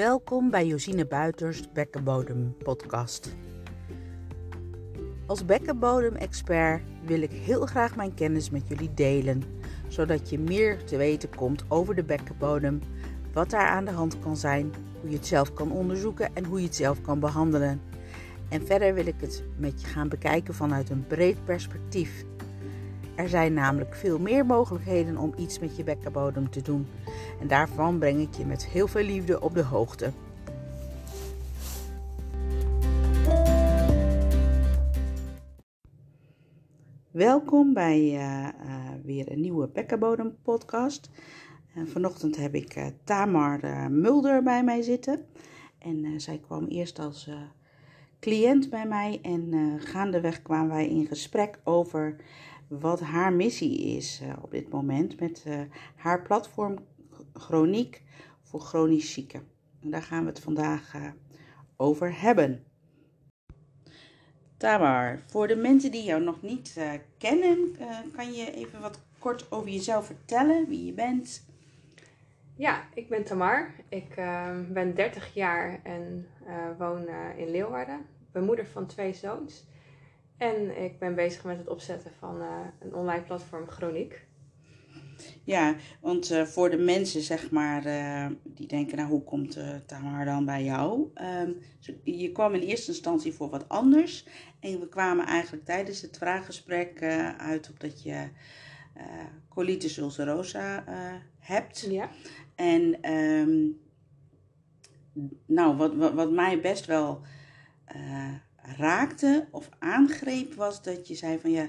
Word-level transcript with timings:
Welkom 0.00 0.50
bij 0.50 0.66
Josine 0.66 1.06
Buiters 1.06 1.72
Bekkenbodem 1.72 2.56
podcast. 2.62 3.36
Als 5.26 5.44
bekkenbodem-expert 5.44 6.82
wil 7.04 7.22
ik 7.22 7.30
heel 7.30 7.66
graag 7.66 7.96
mijn 7.96 8.14
kennis 8.14 8.50
met 8.50 8.68
jullie 8.68 8.94
delen, 8.94 9.42
zodat 9.88 10.30
je 10.30 10.38
meer 10.38 10.84
te 10.84 10.96
weten 10.96 11.34
komt 11.36 11.64
over 11.68 11.94
de 11.94 12.02
bekkenbodem, 12.02 12.80
wat 13.32 13.50
daar 13.50 13.68
aan 13.68 13.84
de 13.84 13.90
hand 13.90 14.18
kan 14.18 14.36
zijn, 14.36 14.72
hoe 15.00 15.10
je 15.10 15.16
het 15.16 15.26
zelf 15.26 15.52
kan 15.52 15.72
onderzoeken 15.72 16.34
en 16.34 16.44
hoe 16.44 16.58
je 16.58 16.66
het 16.66 16.76
zelf 16.76 17.00
kan 17.00 17.20
behandelen. 17.20 17.80
En 18.48 18.66
verder 18.66 18.94
wil 18.94 19.06
ik 19.06 19.20
het 19.20 19.44
met 19.56 19.80
je 19.80 19.86
gaan 19.86 20.08
bekijken 20.08 20.54
vanuit 20.54 20.90
een 20.90 21.06
breed 21.06 21.44
perspectief. 21.44 22.24
Er 23.20 23.28
zijn 23.28 23.52
namelijk 23.52 23.94
veel 23.94 24.18
meer 24.18 24.46
mogelijkheden 24.46 25.16
om 25.16 25.32
iets 25.36 25.58
met 25.58 25.76
je 25.76 25.84
bekkenbodem 25.84 26.50
te 26.50 26.62
doen. 26.62 26.86
En 27.40 27.48
daarvan 27.48 27.98
breng 27.98 28.20
ik 28.20 28.34
je 28.34 28.44
met 28.44 28.66
heel 28.66 28.86
veel 28.86 29.04
liefde 29.04 29.40
op 29.40 29.54
de 29.54 29.62
hoogte. 29.62 30.12
Welkom 37.10 37.72
bij 37.72 38.00
uh, 38.00 38.48
uh, 38.64 38.90
weer 39.04 39.32
een 39.32 39.40
nieuwe 39.40 39.68
bekkenbodem 39.68 40.36
podcast. 40.42 41.10
Uh, 41.76 41.86
vanochtend 41.86 42.36
heb 42.36 42.54
ik 42.54 42.92
Tamar 43.04 43.90
Mulder 43.90 44.42
bij 44.42 44.64
mij 44.64 44.82
zitten. 44.82 45.24
En 45.78 46.20
zij 46.20 46.38
kwam 46.38 46.66
eerst 46.66 46.98
als 46.98 47.30
cliënt 48.20 48.70
bij 48.70 48.86
mij 48.86 49.18
en 49.22 49.52
gaandeweg 49.80 50.42
kwamen 50.42 50.68
wij 50.68 50.88
in 50.88 51.06
gesprek 51.06 51.58
over 51.64 52.16
wat 52.70 53.00
haar 53.00 53.32
missie 53.32 53.96
is 53.96 54.20
uh, 54.22 54.32
op 54.40 54.50
dit 54.50 54.68
moment 54.68 55.20
met 55.20 55.44
uh, 55.46 55.60
haar 55.96 56.22
platform 56.22 56.78
Chroniek 57.32 58.02
voor 58.42 58.60
chronisch 58.60 59.12
zieken. 59.12 59.42
En 59.82 59.90
daar 59.90 60.02
gaan 60.02 60.22
we 60.22 60.28
het 60.28 60.40
vandaag 60.40 60.94
uh, 60.94 61.02
over 61.76 62.20
hebben. 62.20 62.64
Tamar, 64.56 65.22
voor 65.26 65.48
de 65.48 65.56
mensen 65.56 65.90
die 65.90 66.02
jou 66.02 66.22
nog 66.22 66.42
niet 66.42 66.80
kennen, 67.18 67.76
kan 68.16 68.32
je 68.32 68.52
even 68.52 68.80
wat 68.80 69.00
kort 69.18 69.52
over 69.52 69.68
jezelf 69.68 70.06
vertellen, 70.06 70.68
wie 70.68 70.84
je 70.84 70.92
bent? 70.92 71.46
Ja, 72.56 72.84
ik 72.94 73.08
ben 73.08 73.24
Tamar. 73.24 73.74
Ik 73.88 74.14
ben 74.68 74.94
30 74.94 75.34
jaar 75.34 75.80
en 75.82 76.26
woon 76.78 77.08
in 77.36 77.50
Leeuwarden. 77.50 77.98
Ik 77.98 78.32
ben 78.32 78.44
moeder 78.44 78.66
van 78.66 78.86
twee 78.86 79.12
zoons. 79.12 79.64
En 80.40 80.82
ik 80.82 80.98
ben 80.98 81.14
bezig 81.14 81.44
met 81.44 81.58
het 81.58 81.68
opzetten 81.68 82.10
van 82.18 82.40
uh, 82.40 82.66
een 82.78 82.94
online 82.94 83.22
platform 83.22 83.68
Chroniek. 83.68 84.26
Ja, 85.44 85.74
want 86.00 86.30
uh, 86.30 86.42
voor 86.42 86.70
de 86.70 86.76
mensen 86.76 87.20
zeg 87.20 87.50
maar 87.50 87.86
uh, 87.86 88.26
die 88.44 88.66
denken, 88.66 88.96
nou 88.96 89.08
hoe 89.08 89.24
komt 89.24 89.58
Tamar 89.86 90.24
dan 90.24 90.44
bij 90.44 90.64
jou? 90.64 91.10
Um, 91.42 91.56
je 92.04 92.32
kwam 92.32 92.54
in 92.54 92.60
eerste 92.60 92.90
instantie 92.90 93.32
voor 93.32 93.50
wat 93.50 93.68
anders. 93.68 94.26
En 94.60 94.80
we 94.80 94.88
kwamen 94.88 95.26
eigenlijk 95.26 95.64
tijdens 95.64 96.00
het 96.00 96.16
vraaggesprek 96.16 97.02
uit 97.38 97.70
op 97.70 97.80
dat 97.80 98.02
je 98.02 98.28
colitis 99.48 99.96
ulcerosa 99.96 100.84
hebt. 101.38 101.86
Ja. 101.90 102.10
En 102.54 103.12
um, 103.12 103.80
nou, 105.46 105.76
wat, 105.76 105.94
wat, 105.94 106.12
wat 106.14 106.30
mij 106.30 106.60
best 106.60 106.86
wel 106.86 107.20
raakte 108.76 109.48
of 109.50 109.68
aangreep 109.78 110.54
was 110.54 110.82
dat 110.82 111.08
je 111.08 111.14
zei 111.14 111.38
van 111.38 111.50
ja, 111.50 111.68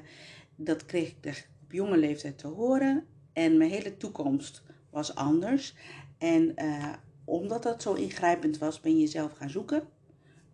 dat 0.56 0.86
kreeg 0.86 1.10
ik 1.22 1.50
op 1.64 1.72
jonge 1.72 1.98
leeftijd 1.98 2.38
te 2.38 2.48
horen 2.48 3.06
en 3.34 3.58
mijn 3.58 3.70
hele 3.70 3.98
toekomst 3.98 4.64
was 4.90 5.16
anders. 5.16 5.76
En 6.18 6.54
uh, 6.56 6.94
omdat 7.26 7.64
dat 7.64 7.82
zo 7.82 7.94
ingrijpend 7.94 8.58
was, 8.58 8.80
ben 8.80 9.00
je 9.00 9.08
zelf 9.08 9.34
gaan 9.34 9.50
zoeken 9.50 9.84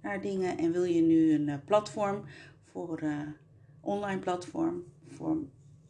naar 0.01 0.21
dingen 0.21 0.57
en 0.57 0.71
wil 0.71 0.83
je 0.83 1.01
nu 1.01 1.33
een 1.33 1.47
uh, 1.47 1.55
platform 1.65 2.23
voor 2.63 3.03
uh, 3.03 3.19
online 3.79 4.19
platform 4.19 4.83
voor 5.07 5.37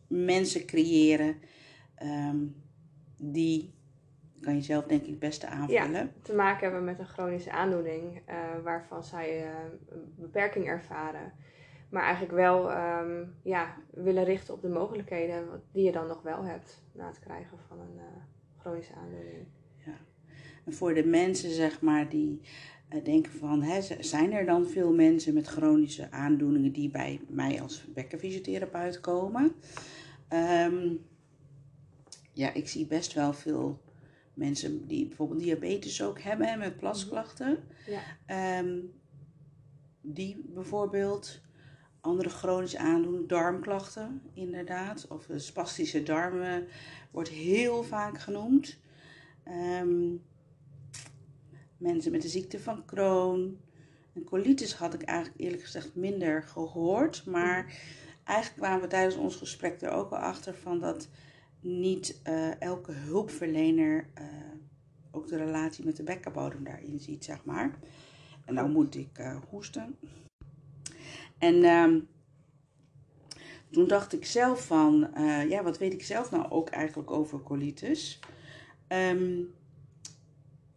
mensen 0.08 0.66
creëren 0.66 1.36
um, 2.04 2.56
die 3.18 3.74
kan 4.42 4.56
je 4.56 4.62
zelf 4.62 4.86
denk 4.86 5.02
ik 5.02 5.10
het 5.10 5.20
beste 5.20 5.48
aanvullen. 5.48 5.92
Ja, 5.92 6.10
te 6.22 6.34
maken 6.34 6.64
hebben 6.64 6.84
met 6.84 7.00
een 7.00 7.06
chronische 7.06 7.52
aandoening 7.52 8.22
uh, 8.30 8.36
waarvan 8.64 9.04
zij 9.04 9.44
uh, 9.44 9.50
een 9.90 10.14
beperking 10.16 10.66
ervaren. 10.68 11.34
Maar 11.90 12.04
eigenlijk 12.04 12.34
wel 12.34 12.72
um, 12.72 13.36
ja, 13.44 13.76
willen 13.92 14.24
richten 14.24 14.54
op 14.54 14.62
de 14.62 14.70
mogelijkheden 14.70 15.64
die 15.72 15.84
je 15.84 15.92
dan 15.92 16.08
nog 16.08 16.22
wel 16.22 16.44
hebt 16.44 16.84
na 16.94 17.08
het 17.08 17.20
krijgen 17.20 17.58
van 17.68 17.80
een 17.80 17.96
uh, 17.96 18.04
chronische 18.58 18.94
aandoening. 18.94 19.48
Ja. 19.86 19.98
En 20.66 20.74
voor 20.74 20.94
de 20.94 21.06
mensen 21.06 21.50
zeg 21.50 21.82
maar 21.82 22.10
die 22.10 22.42
denken 23.04 23.32
van, 23.32 23.62
hè, 23.62 23.82
zijn 24.00 24.34
er 24.34 24.46
dan 24.46 24.68
veel 24.68 24.94
mensen 24.94 25.34
met 25.34 25.48
chronische 25.48 26.12
aandoeningen 26.12 26.72
die 26.72 26.90
bij 26.90 27.22
mij 27.28 27.62
als 27.62 27.86
bekkenfysiotherapeut 27.94 29.00
komen? 29.00 29.52
Um, 30.34 31.06
ja, 32.34 32.54
ik 32.54 32.68
zie 32.68 32.86
best 32.86 33.14
wel 33.14 33.34
veel 33.34 33.82
mensen 34.38 34.88
die 34.88 35.08
bijvoorbeeld 35.08 35.40
diabetes 35.40 36.02
ook 36.02 36.22
hebben 36.22 36.60
met 36.60 36.78
plasklachten. 36.78 37.58
Ja. 38.26 38.60
Um, 38.60 38.92
die 40.02 40.46
bijvoorbeeld 40.48 41.42
andere 42.02 42.30
chronische 42.30 42.78
aandoeningen, 42.78 43.28
darmklachten 43.28 44.22
inderdaad, 44.34 45.08
of 45.08 45.28
spastische 45.36 46.04
darmen 46.04 46.68
wordt 47.12 47.30
heel 47.30 47.84
vaak 47.84 48.20
genoemd. 48.20 48.78
Um, 49.82 50.24
mensen 51.78 52.12
met 52.12 52.22
de 52.22 52.28
ziekte 52.28 52.60
van 52.60 52.86
Crohn. 52.86 53.60
En 54.14 54.24
colitis 54.24 54.74
had 54.74 54.94
ik 54.94 55.02
eigenlijk 55.02 55.40
eerlijk 55.40 55.64
gezegd 55.64 55.96
minder 55.96 56.44
gehoord, 56.44 57.26
maar 57.26 57.74
eigenlijk 58.24 58.62
kwamen 58.62 58.82
we 58.82 58.88
tijdens 58.88 59.16
ons 59.16 59.36
gesprek 59.36 59.82
er 59.82 59.92
ook 59.92 60.12
al 60.12 60.18
achter 60.18 60.56
van 60.56 60.80
dat 60.80 61.10
niet 61.60 62.22
uh, 62.28 62.62
elke 62.62 62.92
hulpverlener 62.92 64.10
uh, 64.20 64.26
ook 65.12 65.28
de 65.28 65.38
relatie 65.38 65.86
met 65.86 65.96
de 65.96 66.04
bekkenbodem 66.04 66.64
daarin 66.64 67.00
ziet, 67.00 67.26
zeg 67.26 67.46
maar. 67.46 67.80
En 68.46 68.54
nou 68.54 68.70
moet 68.70 68.96
ik 68.96 69.20
uh, 69.20 69.38
hoesten. 69.50 69.96
En 71.38 71.66
um, 71.66 72.08
toen 73.72 73.88
dacht 73.88 74.14
ik 74.14 74.26
zelf 74.26 74.66
van, 74.66 75.10
ja, 75.50 75.64
wat 75.64 75.78
weet 75.78 75.94
ik 75.94 76.04
zelf 76.04 76.32
nou 76.32 76.50
ook 76.50 76.70
eigenlijk 76.70 77.12
over 77.12 77.42
colitis? 77.42 78.20
Um, 78.88 79.54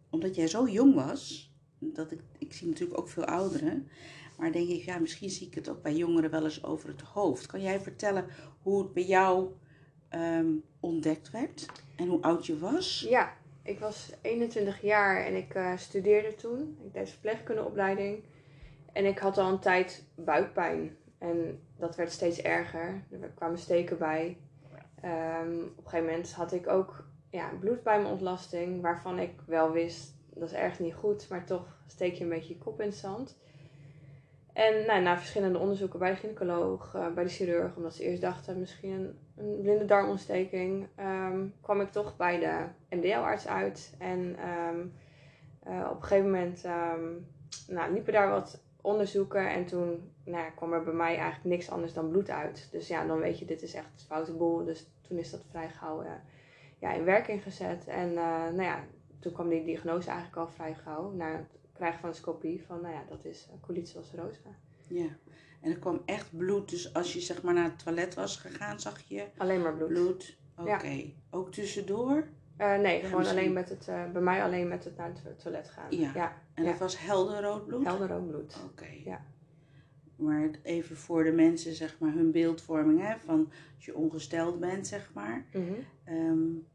omdat 0.09 0.35
jij 0.35 0.47
zo 0.47 0.67
jong 0.67 0.93
was, 0.93 1.53
dat 1.79 2.11
ik, 2.11 2.21
ik 2.37 2.53
zie 2.53 2.67
natuurlijk 2.67 2.99
ook 2.99 3.09
veel 3.09 3.25
ouderen, 3.25 3.87
maar 4.37 4.51
denk 4.51 4.69
ik, 4.69 4.83
ja, 4.83 4.99
misschien 4.99 5.29
zie 5.29 5.47
ik 5.47 5.53
het 5.55 5.69
ook 5.69 5.81
bij 5.81 5.95
jongeren 5.95 6.31
wel 6.31 6.43
eens 6.43 6.63
over 6.63 6.89
het 6.89 7.01
hoofd. 7.01 7.45
Kan 7.45 7.61
jij 7.61 7.79
vertellen 7.79 8.25
hoe 8.61 8.83
het 8.83 8.93
bij 8.93 9.05
jou 9.05 9.51
um, 10.15 10.63
ontdekt 10.79 11.31
werd 11.31 11.65
en 11.95 12.07
hoe 12.07 12.21
oud 12.21 12.45
je 12.45 12.59
was? 12.59 13.05
Ja, 13.09 13.33
ik 13.63 13.79
was 13.79 14.11
21 14.21 14.81
jaar 14.81 15.25
en 15.25 15.35
ik 15.35 15.55
uh, 15.55 15.77
studeerde 15.77 16.35
toen. 16.35 16.77
Ik 16.85 16.93
deed 16.93 17.09
verpleegkundeopleiding. 17.09 18.23
En 18.93 19.05
ik 19.05 19.19
had 19.19 19.37
al 19.37 19.51
een 19.51 19.59
tijd 19.59 20.03
buikpijn. 20.15 20.97
En 21.17 21.59
dat 21.77 21.95
werd 21.95 22.11
steeds 22.11 22.41
erger. 22.41 23.03
Er 23.21 23.31
kwamen 23.35 23.59
steken 23.59 23.97
bij. 23.97 24.37
Um, 25.05 25.61
op 25.61 25.83
een 25.83 25.89
gegeven 25.89 26.05
moment 26.05 26.33
had 26.33 26.53
ik 26.53 26.67
ook 26.67 27.05
ja, 27.29 27.49
bloed 27.59 27.83
bij 27.83 27.99
mijn 28.01 28.11
ontlasting. 28.11 28.81
Waarvan 28.81 29.19
ik 29.19 29.33
wel 29.45 29.71
wist, 29.71 30.15
dat 30.33 30.49
is 30.49 30.55
erg 30.55 30.79
niet 30.79 30.93
goed. 30.93 31.29
Maar 31.29 31.45
toch 31.45 31.77
steek 31.87 32.13
je 32.13 32.23
een 32.23 32.29
beetje 32.29 32.53
je 32.53 32.59
kop 32.59 32.81
in 32.81 32.87
het 32.87 32.95
zand. 32.95 33.39
En 34.53 34.85
nou, 34.85 35.01
na 35.01 35.17
verschillende 35.17 35.59
onderzoeken 35.59 35.99
bij 35.99 36.11
de 36.11 36.17
gynaecoloog, 36.17 36.93
uh, 36.95 37.13
bij 37.13 37.23
de 37.23 37.29
chirurg, 37.29 37.75
omdat 37.75 37.95
ze 37.95 38.03
eerst 38.03 38.21
dachten 38.21 38.59
misschien 38.59 39.17
een, 39.41 39.61
blinde 39.61 39.85
darmontsteking, 39.85 40.87
um, 40.99 41.53
kwam 41.61 41.81
ik 41.81 41.91
toch 41.91 42.17
bij 42.17 42.39
de 42.39 42.65
MDL-arts 42.95 43.47
uit. 43.47 43.95
En 43.97 44.19
um, 44.49 44.93
uh, 45.67 45.87
op 45.89 45.95
een 45.95 46.03
gegeven 46.03 46.31
moment 46.31 46.65
um, 46.65 47.27
nou, 47.67 47.93
liepen 47.93 48.13
daar 48.13 48.29
wat 48.29 48.63
onderzoeken 48.81 49.49
en 49.49 49.65
toen 49.65 50.11
nou, 50.25 50.51
kwam 50.55 50.73
er 50.73 50.83
bij 50.83 50.93
mij 50.93 51.15
eigenlijk 51.15 51.43
niks 51.43 51.69
anders 51.69 51.93
dan 51.93 52.09
bloed 52.09 52.29
uit. 52.29 52.67
Dus 52.71 52.87
ja, 52.87 53.05
dan 53.05 53.19
weet 53.19 53.39
je, 53.39 53.45
dit 53.45 53.61
is 53.61 53.73
echt 53.73 54.05
foute 54.07 54.33
boel. 54.33 54.65
Dus 54.65 54.87
toen 55.01 55.17
is 55.17 55.31
dat 55.31 55.45
vrij 55.49 55.69
gauw 55.69 56.03
uh, 56.03 56.09
ja, 56.79 56.93
in 56.93 57.03
werking 57.03 57.43
gezet. 57.43 57.87
En 57.87 58.13
nou 58.13 58.61
ja, 58.61 58.83
toen 59.19 59.33
kwam 59.33 59.49
die 59.49 59.63
diagnose 59.63 60.09
eigenlijk 60.09 60.37
al 60.37 60.47
vrij 60.47 60.73
gauw. 60.73 61.11
Nou, 61.11 61.37
krijgen 61.73 61.99
van 61.99 62.09
een 62.09 62.15
scopie 62.15 62.63
van, 62.65 62.81
nou 62.81 62.93
ja, 62.93 63.03
dat 63.09 63.25
is 63.25 63.49
colitis 63.61 63.95
ulcerosa. 63.95 64.49
Ja, 64.87 65.07
en 65.61 65.71
er 65.71 65.79
kwam 65.79 66.01
echt 66.05 66.37
bloed. 66.37 66.69
Dus 66.69 66.93
als 66.93 67.13
je 67.13 67.19
zeg 67.19 67.41
maar 67.41 67.53
naar 67.53 67.63
het 67.63 67.83
toilet 67.83 68.13
was 68.13 68.37
gegaan, 68.37 68.79
zag 68.79 69.01
je... 69.07 69.25
Alleen 69.37 69.61
maar 69.61 69.73
bloed. 69.73 69.87
Bloed, 69.87 70.37
oké. 70.57 70.71
Okay. 70.71 70.97
Ja. 70.97 71.37
Ook 71.37 71.51
tussendoor? 71.51 72.27
Uh, 72.57 72.79
nee, 72.79 73.03
gewoon 73.03 73.27
alleen 73.27 73.53
met 73.53 73.69
het, 73.69 73.87
uh, 73.89 74.11
bij 74.11 74.21
mij 74.21 74.43
alleen 74.43 74.67
met 74.67 74.83
het 74.83 74.97
naar 74.97 75.11
het 75.23 75.39
toilet 75.39 75.69
gaan. 75.69 75.85
Ja, 75.89 76.11
ja. 76.13 76.37
en 76.53 76.63
dat 76.63 76.73
ja. 76.73 76.79
was 76.79 76.99
helder 76.99 77.41
rood 77.41 77.67
bloed? 77.67 77.85
Helder 77.85 78.07
rood 78.07 78.27
bloed. 78.27 78.55
Oké. 78.55 78.83
Okay. 78.83 79.01
Ja. 79.05 79.25
Maar 80.15 80.49
even 80.63 80.97
voor 80.97 81.23
de 81.23 81.31
mensen, 81.31 81.73
zeg 81.73 81.99
maar, 81.99 82.13
hun 82.13 82.31
beeldvorming, 82.31 83.01
hè, 83.01 83.15
van 83.19 83.51
als 83.75 83.85
je 83.85 83.95
ongesteld 83.95 84.59
bent, 84.59 84.87
zeg 84.87 85.11
maar. 85.13 85.45
Mm 85.53 85.67
-hmm. 85.67 86.15
um, 86.15 86.67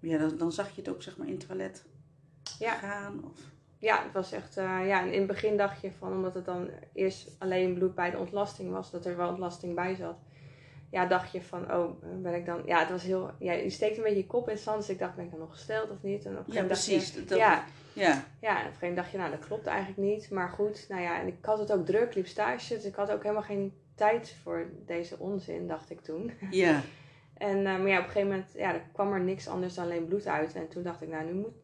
ja, 0.00 0.18
dan, 0.18 0.36
dan 0.36 0.52
zag 0.52 0.74
je 0.74 0.80
het 0.80 0.90
ook, 0.90 1.02
zeg 1.02 1.16
maar, 1.16 1.26
in 1.26 1.32
het 1.32 1.46
toilet 1.46 1.84
Ja. 2.58 2.74
gegaan? 2.74 3.24
Of? 3.24 3.52
Ja, 3.84 4.02
het 4.02 4.12
was 4.12 4.32
echt, 4.32 4.56
eh, 4.56 4.86
ja, 4.86 5.02
in 5.02 5.18
het 5.18 5.26
begin 5.26 5.56
dacht 5.56 5.80
je 5.80 5.90
van, 5.98 6.12
omdat 6.12 6.34
het 6.34 6.44
dan 6.44 6.70
eerst 6.92 7.36
alleen 7.38 7.74
bloed 7.74 7.94
bij 7.94 8.10
de 8.10 8.18
ontlasting 8.18 8.70
was, 8.72 8.90
dat 8.90 9.06
er 9.06 9.16
wel 9.16 9.28
ontlasting 9.28 9.74
bij 9.74 9.94
zat. 9.94 10.16
Ja, 10.90 11.06
dacht 11.06 11.32
je 11.32 11.42
van, 11.42 11.72
oh, 11.74 12.02
ben 12.22 12.34
ik 12.34 12.46
dan, 12.46 12.62
ja, 12.66 12.78
het 12.78 12.90
was 12.90 13.02
heel, 13.02 13.30
ja, 13.38 13.52
je 13.52 13.70
steekt 13.70 13.96
een 13.96 14.02
beetje 14.02 14.18
je 14.18 14.26
kop 14.26 14.48
in 14.48 14.54
het 14.54 14.62
zand, 14.62 14.78
dus 14.78 14.88
ik 14.88 14.98
dacht, 14.98 15.14
ben 15.14 15.24
ik 15.24 15.30
dan 15.30 15.40
nog 15.40 15.50
gesteld 15.50 15.90
of 15.90 16.02
niet? 16.02 16.24
En 16.24 16.38
op 16.38 16.46
een 16.46 16.52
Ja, 16.52 16.58
dacht 16.62 16.66
precies. 16.68 17.14
Je, 17.14 17.24
Dat- 17.24 17.38
ja, 17.38 17.64
Ja, 17.92 18.24
ja, 18.40 18.50
en 18.50 18.54
op 18.54 18.56
een 18.56 18.56
gegeven 18.62 18.78
moment 18.80 18.96
dacht 18.96 19.10
je, 19.10 19.18
nou, 19.18 19.30
dat 19.30 19.46
klopt 19.46 19.66
eigenlijk 19.66 19.98
niet. 19.98 20.30
Maar 20.30 20.48
goed, 20.48 20.86
nou 20.88 21.02
ja, 21.02 21.20
en 21.20 21.26
ik 21.26 21.34
had 21.44 21.58
het 21.58 21.72
ook 21.72 21.86
druk, 21.86 22.14
liep 22.14 22.26
stage, 22.26 22.74
dus 22.74 22.84
ik 22.84 22.94
had 22.94 23.10
ook 23.10 23.22
helemaal 23.22 23.42
geen 23.42 23.72
tijd 23.94 24.36
voor 24.42 24.66
deze 24.86 25.18
onzin, 25.18 25.66
dacht 25.68 25.90
ik 25.90 26.00
toen. 26.00 26.32
ja. 26.50 26.80
En, 27.34 27.56
eh, 27.56 27.64
maar 27.64 27.88
ja, 27.88 27.98
op 27.98 28.04
een 28.04 28.10
gegeven 28.10 28.28
moment 28.28 28.52
ja, 28.54 28.74
er 28.74 28.88
kwam 28.92 29.12
er 29.12 29.20
niks 29.20 29.48
anders 29.48 29.74
dan 29.74 29.84
alleen 29.84 30.06
bloed 30.06 30.26
uit. 30.26 30.54
En 30.54 30.68
toen 30.68 30.82
dacht 30.82 31.02
ik, 31.02 31.08
nou, 31.08 31.24
nu 31.24 31.32
moet, 31.32 31.54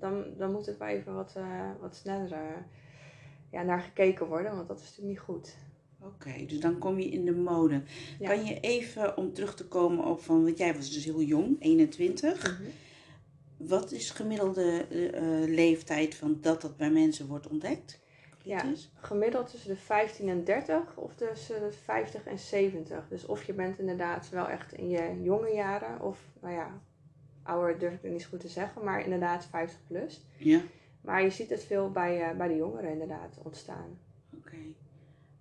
dan, 0.00 0.24
dan 0.36 0.52
moet 0.52 0.66
het 0.66 0.78
wel 0.78 0.88
even 0.88 1.14
wat, 1.14 1.34
eh, 1.36 1.70
wat 1.80 1.96
sneller 1.96 2.32
eh, 2.32 2.62
ja, 3.50 3.62
naar 3.62 3.80
gekeken 3.80 4.26
worden, 4.26 4.56
want 4.56 4.68
dat 4.68 4.78
is 4.78 4.84
natuurlijk 4.84 5.08
niet 5.08 5.26
goed. 5.26 5.56
Oké, 6.00 6.46
dus 6.46 6.60
dan 6.60 6.78
kom 6.78 6.98
je 6.98 7.08
in 7.08 7.24
de 7.24 7.34
mode. 7.34 7.82
Ja. 8.18 8.28
Kan 8.28 8.44
je 8.44 8.60
even, 8.60 9.16
om 9.16 9.32
terug 9.32 9.54
te 9.54 9.68
komen 9.68 10.04
op 10.04 10.20
van, 10.22 10.44
want 10.44 10.58
jij 10.58 10.74
was 10.74 10.92
dus 10.92 11.04
heel 11.04 11.22
jong, 11.22 11.56
21. 11.58 12.60
Wat 13.56 13.92
is 13.92 14.10
gemiddelde 14.10 14.86
leeftijd 15.48 16.14
van 16.14 16.38
dat 16.40 16.60
dat 16.60 16.76
bij 16.76 16.90
mensen 16.90 17.26
wordt 17.26 17.48
ontdekt? 17.48 18.03
Ja. 18.44 18.62
Gemiddeld 18.94 19.50
tussen 19.50 19.68
de 19.68 19.76
15 19.76 20.28
en 20.28 20.44
30 20.44 20.96
of 20.96 21.14
tussen 21.14 21.60
de 21.60 21.72
50 21.72 22.24
en 22.26 22.38
70. 22.38 23.08
Dus 23.08 23.26
of 23.26 23.44
je 23.44 23.52
bent 23.52 23.78
inderdaad 23.78 24.28
wel 24.28 24.48
echt 24.48 24.72
in 24.72 24.88
je 24.88 25.22
jonge 25.22 25.54
jaren, 25.54 26.00
of 26.00 26.18
nou 26.40 26.54
ja, 26.54 26.80
ouder 27.42 27.78
durf 27.78 27.92
ik 27.92 28.02
het 28.02 28.12
niet 28.12 28.22
zo 28.22 28.28
goed 28.28 28.40
te 28.40 28.48
zeggen, 28.48 28.84
maar 28.84 29.04
inderdaad 29.04 29.46
50 29.46 29.78
plus. 29.86 30.20
Ja, 30.36 30.60
Maar 31.00 31.22
je 31.22 31.30
ziet 31.30 31.50
het 31.50 31.64
veel 31.64 31.90
bij, 31.90 32.22
eh, 32.30 32.36
bij 32.36 32.48
de 32.48 32.56
jongeren 32.56 32.90
inderdaad 32.90 33.38
ontstaan. 33.42 33.98
oké. 34.36 34.56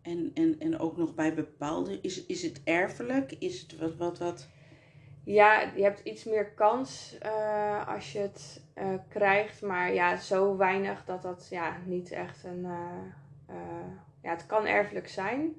En, 0.02 0.32
en, 0.34 0.60
en 0.60 0.80
ook 0.80 0.98
nog 0.98 1.16
bij 1.16 1.34
bepaalde, 1.34 2.00
is, 2.02 2.26
is 2.26 2.42
het 2.42 2.62
erfelijk? 2.64 3.32
Is 3.40 3.62
het 3.62 3.78
wat, 3.78 3.96
wat, 3.96 4.18
wat? 4.18 4.48
Ja, 5.24 5.72
je 5.76 5.84
hebt 5.84 6.00
iets 6.04 6.24
meer 6.24 6.52
kans 6.52 7.18
eh, 7.20 7.88
als 7.88 8.12
je 8.12 8.20
het 8.20 8.63
eh, 8.74 8.94
krijgt, 9.10 9.62
maar 9.62 9.94
ja, 9.94 10.18
zo 10.18 10.58
weinig 10.58 11.06
dat 11.06 11.22
dat 11.22 11.48
ja, 11.50 11.78
niet 11.86 12.12
echt 12.12 12.44
een. 12.44 12.66
eh, 12.66 12.98
eh, 13.48 13.88
ja, 14.22 14.30
het 14.30 14.46
kan 14.46 14.66
erfelijk 14.66 15.08
zijn, 15.08 15.54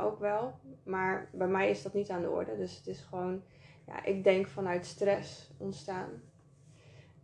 ook 0.00 0.18
wel, 0.18 0.58
maar 0.84 1.28
bij 1.32 1.46
mij 1.48 1.70
is 1.70 1.82
dat 1.82 1.94
niet 1.94 2.10
aan 2.10 2.20
de 2.22 2.30
orde. 2.30 2.56
Dus 2.56 2.76
het 2.76 2.86
is 2.86 3.00
gewoon, 3.00 3.42
ja, 3.86 4.04
ik 4.04 4.24
denk 4.24 4.46
vanuit 4.48 4.86
stress 4.86 5.50
ontstaan. 5.56 6.08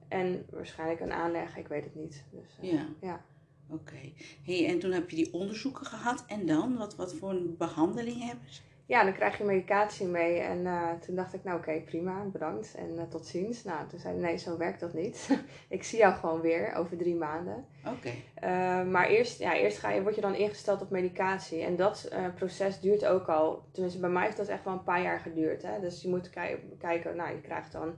En 0.08 0.46
waarschijnlijk 0.50 1.00
een 1.00 1.12
aanleg, 1.12 1.56
ik 1.56 1.69
weet 1.69 1.84
het 1.84 1.94
niet. 1.94 2.25
Dus, 2.30 2.58
Ja. 2.60 2.87
ja. 3.00 3.25
Oké. 3.69 4.12
Hey, 4.44 4.66
en 4.69 4.78
toen 4.78 4.92
heb 4.92 5.10
je 5.10 5.16
die 5.16 5.32
onderzoeken 5.32 5.87
gehad. 5.87 6.25
En 6.26 6.46
dan? 6.46 6.76
Wat, 6.76 6.96
wat 6.96 7.14
voor 7.14 7.30
een 7.30 7.54
behandeling 7.58 8.22
hebben 8.25 8.52
ze? 8.52 8.60
Ja, 8.86 9.04
dan 9.04 9.12
krijg 9.14 9.38
je 9.38 9.44
medicatie 9.44 10.06
mee. 10.06 10.38
En 10.38 10.66
eh, 10.66 10.92
toen 10.92 11.14
dacht 11.14 11.34
ik, 11.34 11.44
nou 11.44 11.58
oké, 11.58 11.81
prima, 11.81 12.25
bedankt. 12.25 12.75
En 12.75 12.98
eh, 12.98 13.04
tot 13.04 13.26
ziens. 13.26 13.64
Nou, 13.64 13.88
toen 13.88 13.98
zei 13.98 14.14
hij, 14.14 14.22
nee, 14.22 14.36
zo 14.36 14.56
werkt 14.56 14.81
dat 14.81 14.94
niet. 14.94 15.28
ik 15.69 15.84
zie 15.84 15.98
jou 15.98 16.14
gewoon 16.14 16.40
weer 16.40 16.75
over 16.75 16.96
drie 16.96 17.14
maanden. 17.14 17.66
Oké. 17.86 18.10
Eh, 18.34 18.84
maar 18.84 19.06
eerst, 19.06 19.38
ja, 19.38 19.56
eerst 19.56 19.78
ga 19.78 19.90
je, 19.90 20.02
word 20.02 20.14
je 20.14 20.20
dan 20.20 20.34
ingesteld 20.34 20.82
op 20.82 20.90
medicatie. 20.90 21.62
En 21.62 21.76
dat 21.76 22.12
proces 22.34 22.81
duurt 22.81 23.04
ook 23.04 23.28
al, 23.28 23.64
tenminste 23.72 24.00
bij 24.00 24.10
mij 24.10 24.25
heeft 24.25 24.36
dat 24.36 24.48
echt 24.48 24.64
wel 24.64 24.72
een 24.72 24.82
paar 24.84 25.02
jaar 25.02 25.20
geduurd. 25.20 25.62
Hè? 25.62 25.80
Dus 25.80 26.02
je 26.02 26.08
moet 26.08 26.30
kij- 26.30 26.60
kijken, 26.78 27.16
nou 27.16 27.30
je 27.30 27.40
krijgt 27.40 27.72
dan 27.72 27.94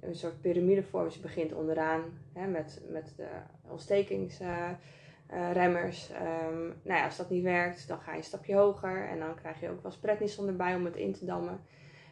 een 0.00 0.16
soort 0.16 0.40
piramidevorm. 0.40 1.04
Dus 1.04 1.14
je 1.14 1.20
begint 1.20 1.52
onderaan 1.52 2.02
hè, 2.32 2.46
met, 2.46 2.82
met 2.88 3.12
de 3.16 3.26
ontstekingsremmers. 5.34 6.10
Ehm, 6.10 6.62
nou 6.62 6.98
ja, 6.98 7.04
als 7.04 7.16
dat 7.16 7.30
niet 7.30 7.42
werkt, 7.42 7.88
dan 7.88 7.98
ga 8.00 8.10
je 8.12 8.18
een 8.18 8.24
stapje 8.24 8.54
hoger. 8.54 9.08
En 9.08 9.18
dan 9.18 9.34
krijg 9.34 9.60
je 9.60 9.68
ook 9.70 9.82
wel 9.82 9.90
eens 9.92 10.00
prednison 10.00 10.48
erbij 10.48 10.74
om 10.74 10.84
het 10.84 10.96
in 10.96 11.12
te 11.12 11.24
dammen. 11.24 11.60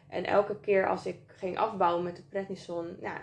En 0.09 0.25
elke 0.25 0.59
keer 0.59 0.87
als 0.87 1.05
ik 1.05 1.19
ging 1.27 1.57
afbouwen 1.57 2.03
met 2.03 2.15
de 2.15 2.23
prednison, 2.29 2.97
nou, 3.01 3.17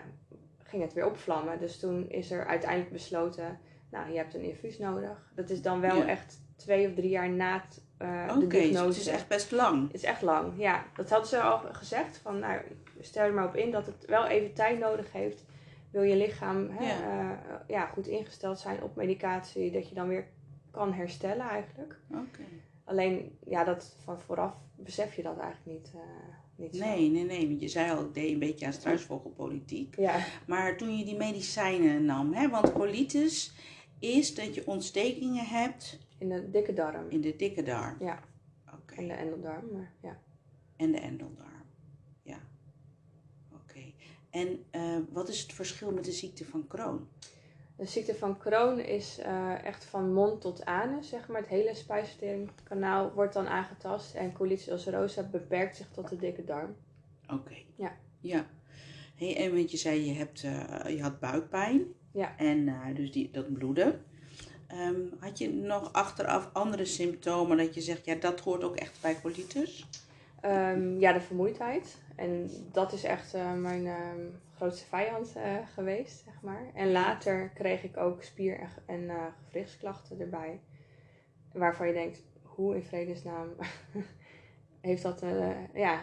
ging 0.63 0.83
het 0.83 0.93
weer 0.93 1.05
opvlammen. 1.05 1.59
Dus 1.59 1.79
toen 1.79 2.09
is 2.09 2.31
er 2.31 2.45
uiteindelijk 2.45 2.91
besloten, 2.91 3.59
nou, 3.91 4.11
je 4.11 4.17
hebt 4.17 4.33
een 4.33 4.41
infuus 4.41 4.77
nodig. 4.77 5.31
Dat 5.35 5.49
is 5.49 5.61
dan 5.61 5.81
wel 5.81 5.95
Ja. 5.95 6.07
echt 6.07 6.41
twee 6.55 6.87
of 6.87 6.93
drie 6.93 7.09
jaar 7.09 7.29
na 7.29 7.61
het, 7.65 7.83
eh, 7.97 8.33
de 8.33 8.39
dus 8.47 8.49
diagnose. 8.49 8.85
het 8.87 8.97
is 8.97 9.07
echt 9.07 9.27
best 9.27 9.51
lang. 9.51 9.83
Het 9.83 9.95
is 9.95 10.03
echt 10.03 10.21
lang, 10.21 10.53
ja. 10.57 10.83
Dat 10.95 11.09
hadden 11.09 11.27
ze 11.27 11.41
al 11.41 11.57
gezegd. 11.71 12.17
Van, 12.17 12.39
nou, 12.39 12.61
stel 12.99 13.23
er 13.25 13.33
maar 13.33 13.45
op 13.47 13.55
in 13.55 13.71
dat 13.71 13.85
het 13.85 14.05
wel 14.05 14.25
even 14.25 14.53
tijd 14.53 14.79
nodig 14.79 15.11
heeft. 15.11 15.45
Wil 15.91 16.01
je 16.01 16.15
lichaam 16.15 16.69
hè, 16.69 16.85
Ja. 16.85 17.21
ja. 17.47 17.65
ja, 17.67 17.85
goed 17.85 18.07
ingesteld 18.07 18.59
zijn 18.59 18.83
op 18.83 18.95
medicatie. 18.95 19.71
Dat 19.71 19.89
je 19.89 19.95
dan 19.95 20.07
weer 20.07 20.27
kan 20.71 20.93
herstellen 20.93 21.47
eigenlijk. 21.49 21.99
Oké. 22.11 22.43
Alleen, 22.83 23.37
ja, 23.45 23.63
dat 23.63 23.95
van 24.03 24.19
vooraf 24.19 24.53
besef 24.75 25.15
je 25.15 25.21
dat 25.23 25.37
eigenlijk 25.37 25.77
niet, 25.79 25.91
eh, 25.95 26.01
niet 26.55 26.75
zo. 26.75 26.85
Nee, 26.85 27.09
nee, 27.09 27.23
nee. 27.23 27.47
Want 27.47 27.61
je 27.61 27.67
zei 27.67 27.91
al, 27.91 28.01
ik 28.05 28.13
deed 28.13 28.31
een 28.31 28.39
beetje 28.39 28.65
aan 28.65 28.73
struisvogelpolitiek. 28.73 29.95
Ja, 29.95 30.25
Maar 30.47 30.77
toen 30.77 30.97
je 30.97 31.05
die 31.05 31.17
medicijnen 31.17 32.05
nam, 32.05 32.33
hè, 32.33 32.49
want 32.49 32.71
colitis 32.73 33.53
is 33.99 34.35
dat 34.35 34.55
je 34.55 34.67
ontstekingen 34.67 35.45
hebt 35.45 35.99
in 36.17 36.29
de 36.29 36.49
dikke 36.49 36.73
darm. 36.73 37.09
in 37.09 37.21
de 37.21 37.35
dikke 37.35 37.63
darm. 37.63 37.95
Ja. 37.99 38.19
Oké. 38.73 38.95
En 38.95 39.07
de 39.07 39.13
endeldarm, 39.13 39.65
maar 39.71 39.91
ja. 40.01 40.17
En 40.75 40.91
de 40.91 40.99
endeldarm. 40.99 41.49
En 44.31 44.65
eh, 44.71 44.97
wat 45.11 45.29
is 45.29 45.41
het 45.41 45.53
verschil 45.53 45.91
met 45.91 46.03
de 46.03 46.11
ziekte 46.11 46.45
van 46.45 46.67
Crohn? 46.67 47.07
De 47.75 47.85
ziekte 47.85 48.15
van 48.15 48.37
Crohn 48.37 48.79
is 48.79 49.19
eh, 49.19 49.63
echt 49.63 49.85
van 49.85 50.13
mond 50.13 50.41
tot 50.41 50.65
anus, 50.65 51.09
zeg 51.09 51.27
maar. 51.27 51.41
Het 51.41 51.49
hele 51.49 51.75
spijsverteringskanaal 51.75 53.11
wordt 53.13 53.33
dan 53.33 53.47
aangetast. 53.47 54.15
En 54.15 54.33
colitis 54.33 54.69
ulcerosa 54.69 55.23
beperkt 55.23 55.75
zich 55.75 55.91
tot 55.91 56.09
de 56.09 56.15
dikke 56.15 56.43
darm. 56.43 56.75
Oké. 57.29 57.55
Ja. 57.75 57.97
Ja. 58.19 58.47
Hey, 59.15 59.37
en 59.37 59.55
want 59.55 59.71
je 59.71 59.77
zei, 59.77 60.05
je, 60.05 60.13
hebt, 60.13 60.43
eh, 60.43 60.95
je 60.95 61.01
had 61.01 61.19
buikpijn. 61.19 61.85
Ja. 62.11 62.37
En 62.37 62.93
dus 62.93 63.11
die, 63.11 63.31
dat 63.31 63.53
bloeden. 63.53 64.05
Ehm, 64.67 65.01
had 65.19 65.37
je 65.37 65.49
nog 65.49 65.93
achteraf 65.93 66.49
andere 66.53 66.85
symptomen 66.85 67.57
dat 67.57 67.73
je 67.73 67.81
zegt, 67.81 68.05
ja, 68.05 68.15
dat 68.15 68.39
hoort 68.39 68.63
ook 68.63 68.75
echt 68.75 69.01
bij 69.01 69.21
colitis? 69.21 69.87
Ehm, 70.41 70.99
ja, 70.99 71.13
de 71.13 71.21
vermoeidheid. 71.21 72.01
En 72.15 72.49
dat 72.71 72.91
is 72.93 73.03
echt 73.03 73.33
eh, 73.33 73.53
mijn 73.53 73.87
ehm, 73.87 74.19
grootste 74.55 74.85
vijand 74.87 75.35
eh, 75.35 75.57
geweest, 75.73 76.23
zeg 76.23 76.41
maar. 76.41 76.71
En 76.73 76.91
later 76.91 77.49
kreeg 77.49 77.83
ik 77.83 77.97
ook 77.97 78.23
spier- 78.23 78.59
en, 78.59 78.69
en 78.85 79.09
eh, 79.09 79.25
gewrichtsklachten 79.45 80.19
erbij. 80.19 80.59
Waarvan 81.53 81.87
je 81.87 81.93
denkt, 81.93 82.23
hoe 82.43 82.75
in 82.75 82.83
vredesnaam 82.83 83.47
heeft 84.81 85.03
dat, 85.03 85.23
Ja. 85.73 85.99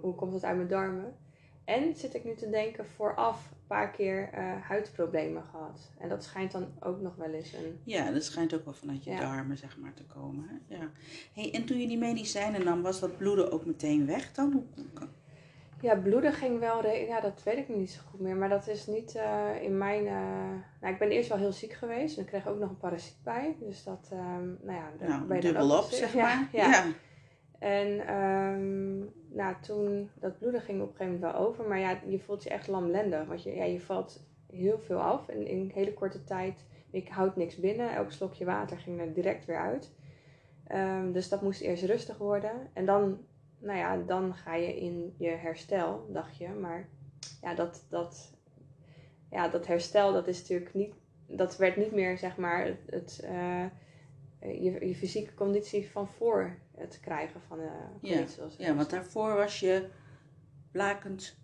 hoe 0.00 0.14
komt 0.14 0.32
dat 0.32 0.44
uit 0.44 0.56
mijn 0.56 0.68
darmen? 0.68 1.16
En 1.64 1.94
zit 1.94 2.14
ik 2.14 2.24
nu 2.24 2.34
te 2.34 2.50
denken, 2.50 2.86
vooraf 2.86 3.50
een 3.50 3.66
paar 3.66 3.90
keer 3.90 4.28
eh, 4.32 4.52
huidproblemen 4.62 5.42
gehad. 5.50 5.90
En 5.98 6.08
dat 6.08 6.24
schijnt 6.24 6.52
dan 6.52 6.66
ook 6.80 7.00
nog 7.00 7.16
wel 7.16 7.30
eens 7.32 7.52
een... 7.52 7.80
Ja, 7.84 8.10
dat 8.10 8.24
schijnt 8.24 8.54
ook 8.54 8.64
wel 8.64 8.74
vanuit 8.74 9.04
je 9.04 9.10
Ja. 9.10 9.20
darmen, 9.20 9.56
zeg 9.58 9.78
maar, 9.78 9.94
te 9.94 10.04
komen. 10.04 10.48
Hè? 10.48 10.76
Ja. 10.76 10.90
Hey, 11.34 11.52
en 11.54 11.64
toen 11.64 11.78
je 11.80 11.86
die 11.86 11.98
medicijnen 11.98 12.64
nam, 12.64 12.82
was 12.82 13.00
dat 13.00 13.16
bloeden 13.16 13.52
ook 13.52 13.64
meteen 13.66 14.06
weg 14.06 14.32
dan? 14.32 14.52
Hoe, 14.52 14.62
Ja, 15.80 15.96
bloeden 15.96 16.32
ging 16.32 16.58
wel, 16.58 16.80
re- 16.80 17.06
ja, 17.06 17.20
dat 17.20 17.42
weet 17.42 17.56
ik 17.58 17.68
niet 17.68 17.90
zo 17.90 18.00
goed 18.10 18.20
meer. 18.20 18.36
Maar 18.36 18.48
dat 18.48 18.68
is 18.68 18.86
niet 18.86 19.14
eh, 19.14 19.48
in 19.62 19.78
mijn. 19.78 20.06
eh, 20.06 20.12
Nou, 20.80 20.92
ik 20.92 20.98
ben 20.98 21.10
eerst 21.10 21.28
wel 21.28 21.38
heel 21.38 21.52
ziek 21.52 21.72
geweest. 21.72 22.16
En 22.16 22.22
ik 22.22 22.28
kreeg 22.28 22.48
ook 22.48 22.58
nog 22.58 22.68
een 22.70 22.76
parasiet 22.78 23.22
bij. 23.24 23.56
Dus 23.60 23.84
dat, 23.84 24.08
ehm, 24.12 24.46
nou 24.46 24.72
ja, 24.78 24.90
daar 24.98 25.08
nou, 25.08 25.24
ben 25.24 25.36
je 25.36 25.42
dan 25.42 25.52
dubbel 25.52 25.78
op, 25.78 25.84
zeg 25.90 26.12
Ja, 26.14 26.22
maar. 26.22 26.48
Ja, 26.52 26.84
En 27.62 28.06
ehm, 28.06 28.98
nou, 29.36 29.54
toen, 29.60 30.10
dat 30.14 30.38
bloeden 30.38 30.60
ging 30.60 30.82
op 30.82 30.88
een 30.88 30.96
gegeven 30.96 31.20
moment 31.20 31.32
wel 31.32 31.46
over. 31.46 31.68
Maar 31.68 31.78
ja, 31.78 32.00
je 32.06 32.18
voelt 32.18 32.42
je 32.42 32.50
echt 32.50 32.68
lamlendig. 32.68 33.26
Want 33.26 33.42
je, 33.42 33.54
ja, 33.54 33.64
je 33.64 33.80
valt 33.80 34.26
heel 34.46 34.78
veel 34.78 35.00
af. 35.00 35.28
En 35.28 35.46
in 35.46 35.60
een 35.60 35.70
hele 35.74 35.94
korte 35.94 36.24
tijd, 36.24 36.64
ik 36.90 37.08
houd 37.08 37.36
niks 37.36 37.56
binnen. 37.56 37.94
Elk 37.94 38.10
slokje 38.10 38.44
water 38.44 38.78
ging 38.78 39.00
er 39.00 39.12
direct 39.12 39.44
weer 39.44 39.58
uit. 39.58 39.92
Ehm, 40.66 41.12
dus 41.12 41.28
dat 41.28 41.42
moest 41.42 41.60
eerst 41.60 41.84
rustig 41.84 42.18
worden. 42.18 42.70
En 42.72 42.84
dan, 42.86 43.18
nou 43.58 43.78
ja, 43.78 43.96
dan 43.96 44.34
ga 44.34 44.54
je 44.54 44.76
in 44.80 45.14
je 45.18 45.30
herstel, 45.30 46.06
dacht 46.12 46.36
je. 46.36 46.48
Maar 46.48 46.88
ja, 47.42 47.54
dat, 47.54 47.86
dat, 47.88 48.32
ja, 49.30 49.48
dat 49.48 49.66
herstel, 49.66 50.12
dat 50.12 50.28
is 50.28 50.40
natuurlijk 50.40 50.74
niet... 50.74 50.94
Dat 51.26 51.56
werd 51.56 51.76
niet 51.76 51.92
meer, 51.92 52.18
zeg 52.18 52.36
maar, 52.36 52.64
het... 52.64 52.80
het 52.86 53.20
eh, 53.24 53.64
je, 54.42 54.86
je 54.88 54.94
fysieke 54.94 55.34
conditie 55.34 55.90
van 55.90 56.08
voor 56.08 56.56
het 56.76 57.00
krijgen 57.00 57.40
van 57.48 57.58
de 57.58 57.70
Ja, 58.00 58.14
colitis. 58.14 58.56
ja, 58.58 58.74
want 58.74 58.90
daarvoor 58.90 59.34
was 59.34 59.60
je 59.60 59.88
blakend 60.70 61.36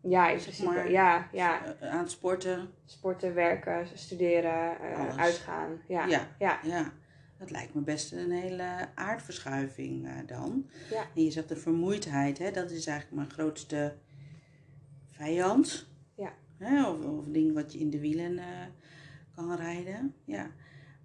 Ja, 0.00 0.28
in 0.30 0.38
principe, 0.40 0.68
maar, 0.68 0.90
ja, 0.90 1.28
ja. 1.32 1.76
eh, 1.80 1.90
aan 1.90 1.98
het 1.98 2.10
sporten. 2.10 2.68
Sporten, 2.84 3.34
werken, 3.34 3.86
studeren, 3.98 4.80
eh, 4.80 5.16
uitgaan. 5.18 5.80
Ja, 5.88 6.06
Ja. 6.06 6.28
ja. 6.38 6.60
Ja, 6.62 6.92
dat 7.38 7.50
lijkt 7.50 7.74
me 7.74 7.80
best 7.80 8.12
een 8.12 8.30
hele 8.30 8.88
aardverschuiving 8.94 10.06
eh, 10.06 10.12
dan. 10.26 10.70
Ja. 10.90 11.02
En 11.14 11.24
je 11.24 11.30
zegt 11.30 11.48
de 11.48 11.56
vermoeidheid, 11.56 12.38
hè, 12.38 12.50
dat 12.50 12.70
is 12.70 12.86
eigenlijk 12.86 13.16
mijn 13.16 13.30
grootste 13.30 13.94
vijand. 15.10 15.86
Ja. 16.14 16.32
Hè? 16.58 16.88
Of, 16.88 17.04
of 17.04 17.26
een 17.26 17.32
ding 17.32 17.54
wat 17.54 17.72
je 17.72 17.78
in 17.78 17.90
de 17.90 18.00
wielen 18.00 18.38
eh, 18.38 18.44
kan 19.34 19.56
rijden. 19.56 20.14
Ja. 20.24 20.50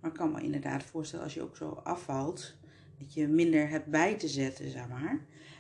Maar 0.02 0.12
ik 0.12 0.18
kan 0.18 0.32
me 0.32 0.42
inderdaad 0.42 0.84
voorstellen 0.84 1.26
als 1.26 1.34
je 1.34 1.42
ook 1.42 1.56
zo 1.56 1.82
afvalt, 1.84 2.56
dat 3.00 3.14
je 3.14 3.28
minder 3.28 3.70
hebt 3.70 3.86
bij 3.88 4.16
te 4.16 4.28
zetten, 4.28 4.72
zeg 4.72 4.88
maar. 4.88 5.20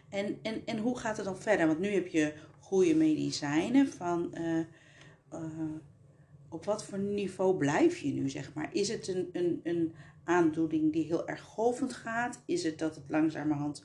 En, 0.09 0.37
en, 0.41 0.61
en 0.65 0.77
hoe 0.77 0.97
gaat 0.97 1.17
het 1.17 1.25
dan 1.25 1.37
verder? 1.37 1.67
Want 1.67 1.79
nu 1.79 1.87
heb 1.87 2.07
je 2.07 2.33
goede 2.59 2.95
medicijnen 2.95 3.87
van... 3.87 4.33
eh, 4.33 4.59
eh, 5.29 5.41
op 6.51 6.65
wat 6.65 6.85
voor 6.85 6.99
niveau 6.99 7.57
blijf 7.57 7.97
je 7.97 8.13
nu, 8.13 8.29
zeg 8.29 8.53
maar? 8.53 8.69
Is 8.73 8.89
het 8.89 9.07
een, 9.07 9.29
een, 9.31 9.59
een 9.63 9.93
aandoening 10.23 10.93
die 10.93 11.05
heel 11.05 11.27
erg 11.27 11.41
golvend 11.41 11.93
gaat? 11.93 12.41
Is 12.45 12.63
het 12.63 12.79
dat 12.79 12.95
het 12.95 13.03
langzamerhand 13.07 13.83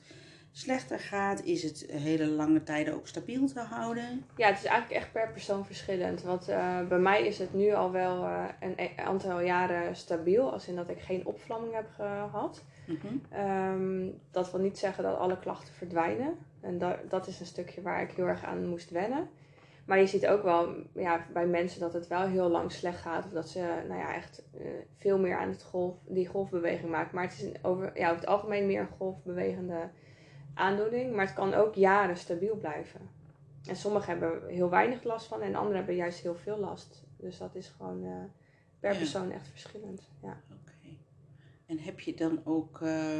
slechter 0.57 0.99
gaat? 0.99 1.43
Is 1.43 1.63
het 1.63 1.85
hele 1.91 2.25
lange 2.25 2.63
tijden 2.63 2.93
ook 2.93 3.07
stabiel 3.07 3.47
te 3.47 3.59
houden? 3.59 4.25
Ja, 4.35 4.47
het 4.47 4.57
is 4.57 4.65
eigenlijk 4.65 5.01
echt 5.01 5.11
per 5.11 5.31
persoon 5.31 5.65
verschillend. 5.65 6.21
Want 6.23 6.47
eh, 6.47 6.87
bij 6.87 6.99
mij 6.99 7.27
is 7.27 7.39
het 7.39 7.53
nu 7.53 7.73
al 7.73 7.91
wel 7.91 8.23
eh, 8.23 8.43
een 8.59 8.73
e- 8.75 9.01
aantal 9.01 9.41
jaren 9.41 9.95
stabiel. 9.95 10.51
Als 10.51 10.67
in 10.67 10.75
dat 10.75 10.89
ik 10.89 10.99
geen 11.01 11.25
opvlamming 11.25 11.73
heb 11.73 11.89
gehad. 11.95 12.63
Mhm. 12.87 13.07
Ehm, 13.29 14.09
dat 14.31 14.51
wil 14.51 14.61
niet 14.61 14.77
zeggen 14.77 15.03
dat 15.03 15.17
alle 15.17 15.39
klachten 15.39 15.73
verdwijnen. 15.73 16.37
En 16.61 16.77
da- 16.77 16.99
dat 17.09 17.27
is 17.27 17.39
een 17.39 17.45
stukje 17.45 17.81
waar 17.81 18.01
ik 18.01 18.11
heel 18.11 18.27
erg 18.27 18.43
aan 18.43 18.67
moest 18.67 18.89
wennen. 18.89 19.29
Maar 19.85 19.99
je 19.99 20.07
ziet 20.07 20.27
ook 20.27 20.43
wel 20.43 20.75
ja, 20.93 21.25
bij 21.33 21.45
mensen 21.47 21.79
dat 21.79 21.93
het 21.93 22.07
wel 22.07 22.27
heel 22.27 22.49
lang 22.49 22.71
slecht 22.71 23.01
gaat. 23.01 23.25
Of 23.25 23.31
dat 23.31 23.49
ze 23.49 23.83
nou 23.87 23.99
ja, 23.99 24.15
echt 24.15 24.43
eh, 24.57 24.67
veel 24.97 25.19
meer 25.19 25.37
aan 25.37 25.49
het 25.49 25.63
golf, 25.63 25.95
die 26.07 26.27
golfbeweging 26.27 26.91
maken. 26.91 27.15
Maar 27.15 27.23
het 27.23 27.33
is 27.33 27.63
over, 27.63 27.91
ja, 27.99 28.05
over 28.07 28.19
het 28.19 28.29
algemeen 28.29 28.67
meer 28.67 28.79
een 28.79 28.97
golfbewegende 28.97 29.89
aandoening. 30.57 31.15
Maar 31.15 31.25
het 31.25 31.35
kan 31.35 31.53
ook 31.53 31.75
jaren 31.75 32.17
stabiel 32.17 32.55
blijven. 32.55 33.01
En 33.67 33.75
sommigen 33.75 34.09
hebben 34.09 34.47
heel 34.47 34.69
weinig 34.69 35.03
last 35.03 35.27
van 35.27 35.41
en 35.41 35.55
anderen 35.55 35.77
hebben 35.77 35.95
juist 35.95 36.19
heel 36.19 36.35
veel 36.35 36.57
last. 36.57 37.03
Dus 37.17 37.37
dat 37.37 37.55
is 37.55 37.67
gewoon 37.77 38.03
eh, 38.03 38.11
per 38.79 38.91
Ja. 38.91 38.97
persoon 38.97 39.31
echt 39.31 39.47
verschillend. 39.47 40.01
Ja. 40.23 40.41
Oké. 40.51 40.95
En 41.65 41.79
heb 41.79 41.99
je 41.99 42.13
dan 42.13 42.41
ook 42.43 42.81
eh, 42.81 43.19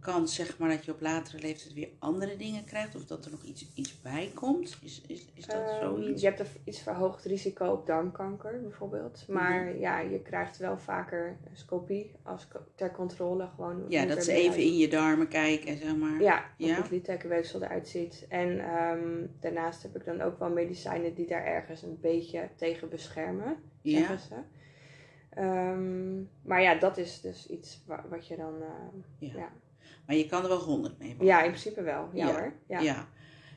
kans, 0.00 0.34
zeg 0.34 0.58
maar, 0.58 0.68
dat 0.68 0.84
je 0.84 0.92
op 0.92 1.00
latere 1.00 1.38
leeftijd 1.38 1.74
weer 1.74 1.88
andere 1.98 2.36
dingen 2.36 2.64
krijgt? 2.64 2.94
Of 2.94 3.04
dat 3.04 3.24
er 3.24 3.30
nog 3.30 3.42
iets, 3.42 3.72
iets 3.74 4.00
bij 4.00 4.30
komt? 4.34 4.78
Is, 4.82 5.02
is, 5.06 5.26
is 5.34 5.46
dat 5.46 5.60
Ehm, 5.68 5.78
zoiets? 5.80 6.20
Je 6.20 6.26
hebt 6.28 6.40
een 6.40 6.46
iets 6.64 6.80
verhoogd 6.82 7.24
risico 7.24 7.66
op 7.66 7.86
darmkanker 7.86 8.60
bijvoorbeeld. 8.62 9.24
Maar 9.28 9.64
Mhm. 9.64 9.78
ja, 9.78 9.98
je 10.00 10.20
krijgt 10.22 10.56
wel 10.56 10.78
vaker 10.78 11.36
scopie 11.52 12.12
als 12.22 12.48
ter 12.74 12.90
controle. 12.92 13.48
Gewoon 13.54 13.84
Ja, 13.88 14.04
dat 14.04 14.24
ze 14.24 14.32
even 14.32 14.52
uit- 14.52 14.60
in 14.62 14.76
je 14.76 14.88
darmen 14.88 15.28
kijken, 15.28 15.76
zeg 15.76 15.96
maar. 15.96 16.20
Ja, 16.22 16.44
hoe 16.58 16.66
Ja? 16.66 16.76
het 16.76 16.90
littekenweefsel 16.90 17.62
eruit 17.62 17.88
ziet. 17.88 18.26
En 18.28 18.58
ehm, 18.60 19.26
daarnaast 19.40 19.82
heb 19.82 19.96
ik 19.96 20.04
dan 20.04 20.20
ook 20.20 20.38
wel 20.38 20.50
medicijnen 20.50 21.14
die 21.14 21.26
daar 21.26 21.44
ergens 21.44 21.82
een 21.82 21.98
beetje 22.00 22.48
tegen 22.56 22.88
beschermen, 22.88 23.56
Ja? 23.82 23.98
zeggen 23.98 24.18
ze. 24.18 24.34
Ehm, 25.30 26.20
maar 26.42 26.62
ja, 26.62 26.74
dat 26.74 26.96
is 26.98 27.20
dus 27.20 27.46
iets 27.48 27.82
wa- 27.86 28.04
wat 28.08 28.26
je 28.26 28.36
dan... 28.36 28.54
eh, 28.62 29.28
Ja. 29.28 29.32
ja. 29.38 29.52
Maar 30.10 30.18
je 30.18 30.26
kan 30.26 30.42
er 30.42 30.48
wel 30.48 30.58
honderd 30.58 30.98
mee 30.98 31.16
ja, 31.20 31.42
in 31.42 31.48
principe 31.50 31.82
wel. 31.82 32.08
Ja, 32.12 32.26
Ja. 32.26 32.32
hoor. 32.32 32.52
Ja. 32.68 32.80
Ja. 32.80 33.06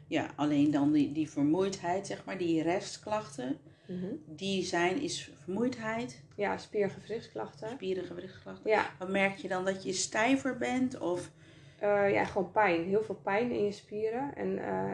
ja. 0.07 0.27
alleen 0.35 0.71
dan 0.71 0.91
die, 0.91 1.11
die 1.11 1.29
vermoeidheid, 1.29 2.07
zeg 2.07 2.25
maar, 2.25 2.37
die 2.37 2.61
restklachten, 2.63 3.57
Mhm. 3.87 4.05
die 4.25 4.63
zijn, 4.63 5.01
is 5.01 5.31
vermoeidheid, 5.43 6.21
ja 6.35 6.57
spier- 6.57 6.83
en 6.83 6.89
gewrichtsklachten. 6.89 7.69
spieren, 7.69 8.03
gewrichtsklachten. 8.03 8.69
Ja, 8.69 8.85
Dan 8.99 9.11
merk 9.11 9.37
je 9.37 9.47
dan 9.47 9.65
dat 9.65 9.83
je 9.83 9.93
stijver 9.93 10.57
bent 10.57 10.97
of 10.99 11.31
Eh, 11.79 12.11
ja, 12.13 12.25
gewoon 12.25 12.51
pijn. 12.51 12.83
Heel 12.83 13.03
veel 13.03 13.19
pijn 13.23 13.51
in 13.51 13.63
je 13.65 13.71
spieren. 13.71 14.35
En 14.35 14.57
eh, 14.65 14.91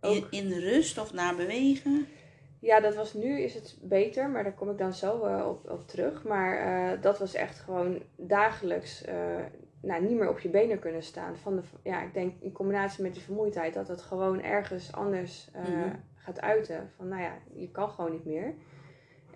ook, 0.00 0.14
in, 0.14 0.26
in 0.30 0.52
rust 0.52 0.98
of 0.98 1.12
na 1.12 1.34
bewegen. 1.36 2.06
ja, 2.60 2.80
dat 2.80 2.94
was 2.94 3.14
nu 3.14 3.40
is 3.40 3.54
het 3.54 3.76
beter, 3.82 4.30
maar 4.30 4.42
daar 4.42 4.54
kom 4.54 4.70
ik 4.70 4.78
dan 4.78 4.92
zo 4.94 5.22
eh, 5.24 5.46
op, 5.48 5.70
op 5.70 5.88
terug. 5.88 6.22
Maar 6.24 7.00
dat 7.00 7.18
was 7.18 7.34
echt 7.34 7.58
gewoon 7.58 8.02
dagelijks 8.16 9.04
nou, 9.82 10.02
niet 10.02 10.18
meer 10.18 10.28
op 10.28 10.38
je 10.38 10.48
benen 10.48 10.78
kunnen 10.78 11.02
staan. 11.02 11.36
Van 11.36 11.56
de, 11.56 11.62
ja, 11.82 12.02
ik 12.02 12.14
denk 12.14 12.40
in 12.40 12.52
combinatie 12.52 13.02
met 13.02 13.14
die 13.14 13.22
vermoeidheid 13.22 13.74
dat 13.74 13.88
het 13.88 14.02
gewoon 14.02 14.42
ergens 14.42 14.92
anders 14.92 15.50
eh, 15.52 15.62
Mhm. 15.62 15.96
gaat 16.14 16.40
uiten. 16.40 16.90
Van 16.96 17.08
nou 17.08 17.22
ja, 17.22 17.32
je 17.54 17.70
kan 17.70 17.90
gewoon 17.90 18.12
niet 18.12 18.24
meer. 18.24 18.54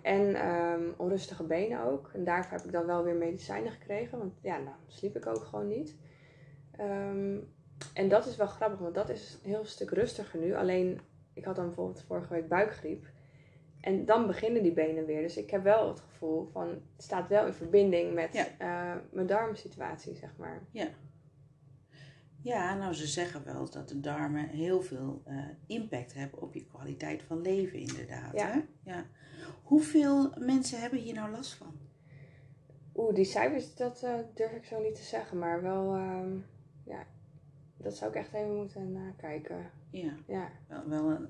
En 0.01 0.35
ehm, 0.35 0.81
onrustige 0.97 1.43
benen 1.43 1.83
ook. 1.83 2.09
En 2.13 2.23
daarvoor 2.23 2.57
heb 2.57 2.65
ik 2.65 2.71
dan 2.71 2.85
wel 2.85 3.03
weer 3.03 3.15
medicijnen 3.15 3.71
gekregen. 3.71 4.17
Want 4.17 4.33
ja, 4.41 4.57
nou 4.57 4.75
sliep 4.87 5.15
ik 5.15 5.25
ook 5.27 5.43
gewoon 5.43 5.67
niet. 5.67 5.95
Ehm, 6.71 7.37
en 7.93 8.09
dat 8.09 8.25
is 8.25 8.35
wel 8.35 8.47
grappig, 8.47 8.79
want 8.79 8.95
dat 8.95 9.09
is 9.09 9.39
een 9.43 9.49
heel 9.49 9.65
stuk 9.65 9.89
rustiger 9.89 10.39
nu. 10.39 10.55
Alleen, 10.55 10.99
ik 11.33 11.45
had 11.45 11.55
dan 11.55 11.65
bijvoorbeeld 11.65 12.03
vorige 12.07 12.33
week 12.33 12.47
buikgriep. 12.47 13.05
En 13.81 14.05
dan 14.05 14.27
beginnen 14.27 14.63
die 14.63 14.73
benen 14.73 15.05
weer. 15.05 15.21
Dus 15.21 15.37
ik 15.37 15.49
heb 15.49 15.63
wel 15.63 15.87
het 15.87 15.99
gevoel 15.99 16.45
van, 16.51 16.67
het 16.67 16.81
staat 16.97 17.27
wel 17.27 17.45
in 17.45 17.53
verbinding 17.53 18.13
met 18.13 18.33
Ja. 18.33 18.45
eh, 18.57 19.01
mijn 19.11 19.27
darmsituatie, 19.27 20.15
zeg 20.15 20.33
maar. 20.37 20.61
Ja, 22.41 22.75
nou 22.75 22.93
ze 22.93 23.07
zeggen 23.07 23.43
wel 23.45 23.69
dat 23.69 23.89
de 23.89 23.99
darmen 23.99 24.47
heel 24.47 24.81
veel 24.81 25.21
eh, 25.25 25.43
impact 25.67 26.13
hebben 26.13 26.41
op 26.41 26.53
je 26.53 26.65
kwaliteit 26.65 27.21
van 27.23 27.41
leven 27.41 27.79
inderdaad. 27.79 28.33
Ja. 28.33 28.51
Hè? 28.51 28.59
Ja. 28.91 29.05
Hoeveel 29.63 30.31
mensen 30.39 30.79
hebben 30.79 30.99
hier 30.99 31.13
nou 31.13 31.31
last 31.31 31.53
van? 31.53 31.73
Oeh, 32.95 33.15
die 33.15 33.25
cijfers, 33.25 33.75
dat 33.75 34.03
eh, 34.03 34.13
durf 34.33 34.51
ik 34.51 34.65
zo 34.65 34.81
niet 34.81 34.95
te 34.95 35.01
zeggen. 35.03 35.39
Maar 35.39 35.61
wel, 35.61 35.93
ehm, 35.95 36.37
ja, 36.85 37.05
dat 37.77 37.97
zou 37.97 38.11
ik 38.11 38.17
echt 38.17 38.33
even 38.33 38.55
moeten 38.55 38.91
nakijken. 38.91 39.71
Ja, 39.89 40.13
Ja, 40.27 40.51
wel, 40.67 40.89
wel 40.89 41.09
een, 41.11 41.27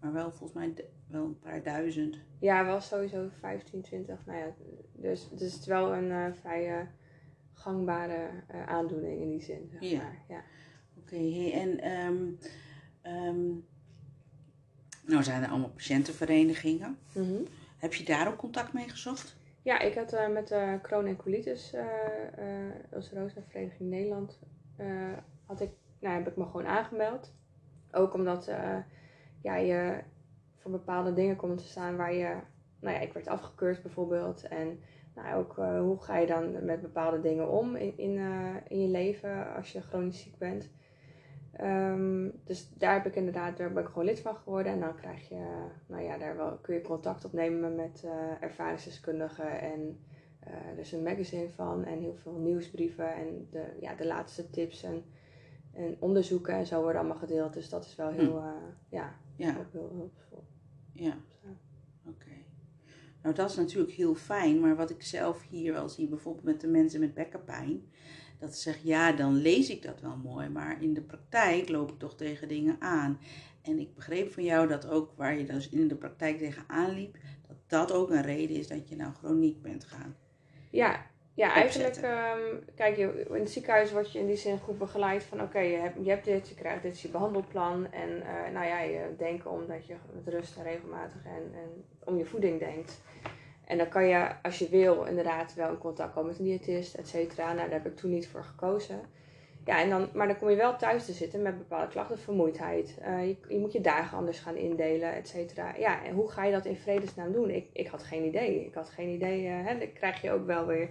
maar 0.00 0.12
wel 0.12 0.30
volgens 0.30 0.52
mij 0.52 0.74
wel 1.10 1.24
een 1.24 1.38
paar 1.38 1.62
duizend. 1.62 2.16
ja 2.38 2.64
wel 2.64 2.80
sowieso 2.80 3.28
15, 3.40 3.80
20. 3.82 4.26
Nou 4.26 4.38
ja, 4.38 4.46
dus, 4.92 5.28
dus 5.28 5.30
het 5.30 5.60
is 5.60 5.66
wel 5.66 5.94
een 5.94 6.10
eh, 6.10 6.32
vrij 6.40 6.88
gangbare 7.52 8.28
eh, 8.48 8.66
aandoening 8.66 9.20
in 9.20 9.28
die 9.30 9.40
zin, 9.42 9.68
zeg 9.72 9.80
Ja. 9.90 9.96
maar. 10.02 10.22
Ja. 10.28 10.42
Oké, 10.98 11.16
hey, 11.16 11.52
en 11.52 11.80
ehm, 11.80 12.24
ehm, 13.02 13.48
nou 15.06 15.22
zijn 15.22 15.42
er 15.42 15.48
allemaal 15.50 15.68
patiëntenverenigingen. 15.70 16.98
Mhm. 17.12 17.42
Heb 17.78 17.94
je 17.94 18.04
daar 18.04 18.28
ook 18.28 18.36
contact 18.36 18.72
mee 18.72 18.88
gezocht? 18.88 19.36
Ja, 19.62 19.78
ik 19.80 19.94
had 19.94 20.12
eh, 20.12 20.28
met 20.28 20.48
de 20.48 20.78
Crohn 20.82 21.06
en 21.06 21.16
Colitis, 21.16 21.72
eh 21.72 21.84
Ulcerosa 22.94 23.40
Vereniging 23.48 23.90
Nederland, 23.90 24.38
had 25.46 25.60
ik, 25.60 25.70
nou, 26.00 26.14
heb 26.14 26.28
ik 26.28 26.36
me 26.36 26.44
gewoon 26.44 26.66
aangemeld. 26.66 27.32
Ook 27.92 28.14
omdat 28.14 28.50
ja, 29.42 29.56
je 29.56 30.00
voor 30.60 30.70
bepaalde 30.70 31.12
dingen 31.12 31.36
komt 31.36 31.58
te 31.58 31.64
staan 31.64 31.96
waar 31.96 32.14
je, 32.14 32.36
nou 32.80 32.94
ja, 32.94 33.00
ik 33.00 33.12
werd 33.12 33.28
afgekeurd 33.28 33.82
bijvoorbeeld. 33.82 34.48
En 34.48 34.80
nou, 35.14 35.36
ook 35.36 35.58
eh, 35.58 35.80
hoe 35.80 36.00
ga 36.00 36.18
je 36.18 36.26
dan 36.26 36.64
met 36.64 36.80
bepaalde 36.80 37.20
dingen 37.20 37.50
om 37.50 37.76
in, 37.76 37.98
in, 37.98 38.18
eh, 38.18 38.54
in 38.68 38.80
je 38.80 38.88
leven 38.88 39.54
als 39.54 39.72
je 39.72 39.80
chronisch 39.80 40.22
ziek 40.22 40.38
bent. 40.38 40.70
Ehm, 41.52 42.28
dus 42.44 42.72
daar 42.74 42.92
heb 42.92 43.06
ik 43.06 43.16
inderdaad, 43.16 43.56
daar 43.56 43.72
ben 43.72 43.82
ik 43.82 43.88
gewoon 43.88 44.04
lid 44.04 44.20
van 44.20 44.34
geworden. 44.36 44.72
En 44.72 44.80
dan 44.80 44.94
krijg 44.94 45.28
je, 45.28 45.68
nou 45.86 46.02
ja, 46.02 46.18
daar 46.18 46.36
wel, 46.36 46.58
kun 46.62 46.74
je 46.74 46.82
contact 46.82 47.24
opnemen 47.24 47.74
met 47.74 48.02
eh, 48.04 48.42
ervaringsdeskundigen. 48.42 49.60
En 49.60 50.04
er 50.40 50.78
is 50.78 50.92
een 50.92 51.02
magazine 51.02 51.50
van 51.50 51.84
en 51.84 51.98
heel 51.98 52.16
veel 52.22 52.38
nieuwsbrieven. 52.38 53.14
En 53.14 53.48
de, 53.50 53.64
ja, 53.80 53.94
de 53.94 54.06
laatste 54.06 54.50
tips 54.50 54.82
en, 54.82 55.04
en 55.74 55.96
onderzoeken 55.98 56.54
en 56.54 56.66
zo 56.66 56.82
worden 56.82 57.00
allemaal 57.00 57.18
gedeeld. 57.18 57.52
Dus 57.52 57.68
dat 57.68 57.84
is 57.84 57.96
wel 57.96 58.08
heel, 58.08 58.36
eh, 58.36 58.52
ja, 58.88 59.14
Ja, 59.36 59.56
ook 59.58 59.72
heel 59.72 59.90
hulpvol. 59.94 60.44
Ja. 60.92 61.16
Oké. 62.06 62.30
Nou, 63.22 63.34
dat 63.34 63.50
is 63.50 63.56
natuurlijk 63.56 63.92
heel 63.92 64.14
fijn, 64.14 64.60
maar 64.60 64.76
wat 64.76 64.90
ik 64.90 65.02
zelf 65.02 65.42
hier 65.48 65.72
wel 65.72 65.88
zie, 65.88 66.08
bijvoorbeeld 66.08 66.44
met 66.44 66.60
de 66.60 66.68
mensen 66.68 67.00
met 67.00 67.14
bekkenpijn, 67.14 67.82
dat 68.38 68.54
ze 68.54 68.60
zeggen, 68.60 68.88
ja, 68.88 69.12
dan 69.12 69.34
lees 69.34 69.70
ik 69.70 69.82
dat 69.82 70.00
wel 70.00 70.16
mooi, 70.16 70.48
maar 70.48 70.82
in 70.82 70.94
de 70.94 71.02
praktijk 71.02 71.68
loop 71.68 71.90
ik 71.90 71.98
toch 71.98 72.16
tegen 72.16 72.48
dingen 72.48 72.80
aan. 72.80 73.18
En 73.62 73.78
ik 73.78 73.94
begreep 73.94 74.32
van 74.32 74.44
jou 74.44 74.68
dat 74.68 74.88
ook 74.88 75.12
waar 75.16 75.38
je 75.38 75.44
dus 75.44 75.68
in 75.68 75.88
de 75.88 75.96
praktijk 75.96 76.38
tegenaan 76.38 76.90
liep, 76.90 77.16
dat 77.48 77.56
dat 77.66 77.92
ook 77.92 78.10
een 78.10 78.22
reden 78.22 78.56
is 78.56 78.68
dat 78.68 78.88
je 78.88 78.96
nou 78.96 79.14
chroniek 79.14 79.62
bent 79.62 79.84
gaan. 79.84 80.16
Ja, 80.70 81.09
ja 81.40 81.54
eigenlijk, 81.54 81.96
ehm, 81.96 82.38
kijk, 82.74 82.96
in 82.96 83.40
het 83.40 83.50
ziekenhuis 83.50 83.92
word 83.92 84.12
je 84.12 84.18
in 84.18 84.26
die 84.26 84.36
zin 84.36 84.58
goed 84.58 84.78
begeleid 84.78 85.22
van 85.22 85.42
oké, 85.42 85.58
je, 85.58 85.76
hebt, 85.76 85.96
je 86.02 86.10
hebt 86.10 86.24
dit, 86.24 86.48
je 86.48 86.54
krijgt 86.54 86.82
dit 86.82 86.92
is 86.92 87.02
je 87.02 87.08
behandelplan. 87.08 87.92
En 87.92 88.22
eh, 88.22 88.52
nou 88.52 88.66
ja, 88.66 88.80
je 88.80 89.14
denkt 89.18 89.46
om 89.46 89.66
dat 89.66 89.86
je 89.86 89.94
met 90.14 90.34
rust 90.34 90.56
en 90.56 90.62
regelmatig 90.62 91.24
en, 91.24 91.54
en 91.54 91.84
om 92.04 92.16
je 92.18 92.24
voeding 92.24 92.58
denkt. 92.58 93.00
En 93.64 93.78
dan 93.78 93.88
kan 93.88 94.06
je, 94.06 94.28
als 94.42 94.58
je 94.58 94.68
wil, 94.68 95.04
inderdaad 95.04 95.54
wel 95.54 95.70
in 95.70 95.78
contact 95.78 96.12
komen 96.14 96.30
met 96.30 96.38
een 96.38 96.44
diëtist, 96.44 96.94
et 96.94 97.08
cetera. 97.08 97.44
Nou, 97.52 97.68
daar 97.68 97.82
heb 97.82 97.86
ik 97.86 97.96
toen 97.96 98.10
niet 98.10 98.28
voor 98.28 98.44
gekozen. 98.44 99.00
Ja, 99.64 99.80
en 99.80 99.90
dan, 99.90 100.08
maar 100.14 100.26
dan 100.26 100.38
kom 100.38 100.50
je 100.50 100.56
wel 100.56 100.76
thuis 100.76 101.04
te 101.04 101.12
zitten 101.12 101.42
met 101.42 101.58
bepaalde 101.58 101.88
klachten, 101.88 102.18
vermoeidheid. 102.18 102.98
Eh, 103.02 103.26
je, 103.26 103.36
je 103.48 103.58
moet 103.58 103.72
je 103.72 103.80
dagen 103.80 104.18
anders 104.18 104.40
gaan 104.40 104.56
indelen, 104.56 105.14
et 105.14 105.28
cetera. 105.28 105.74
Ja, 105.78 106.04
en 106.04 106.14
hoe 106.14 106.30
ga 106.30 106.44
je 106.44 106.52
dat 106.52 106.64
in 106.64 106.76
vredesnaam 106.76 107.32
doen? 107.32 107.50
Ik, 107.50 107.66
ik 107.72 107.86
had 107.86 108.02
geen 108.02 108.24
idee. 108.24 108.66
Ik 108.66 108.74
had 108.74 108.88
geen 108.90 109.08
idee. 109.08 109.46
eh, 109.46 109.66
hè, 109.66 109.78
daar 109.78 109.86
krijg 109.86 110.22
je 110.22 110.32
ook 110.32 110.46
wel 110.46 110.66
weer 110.66 110.88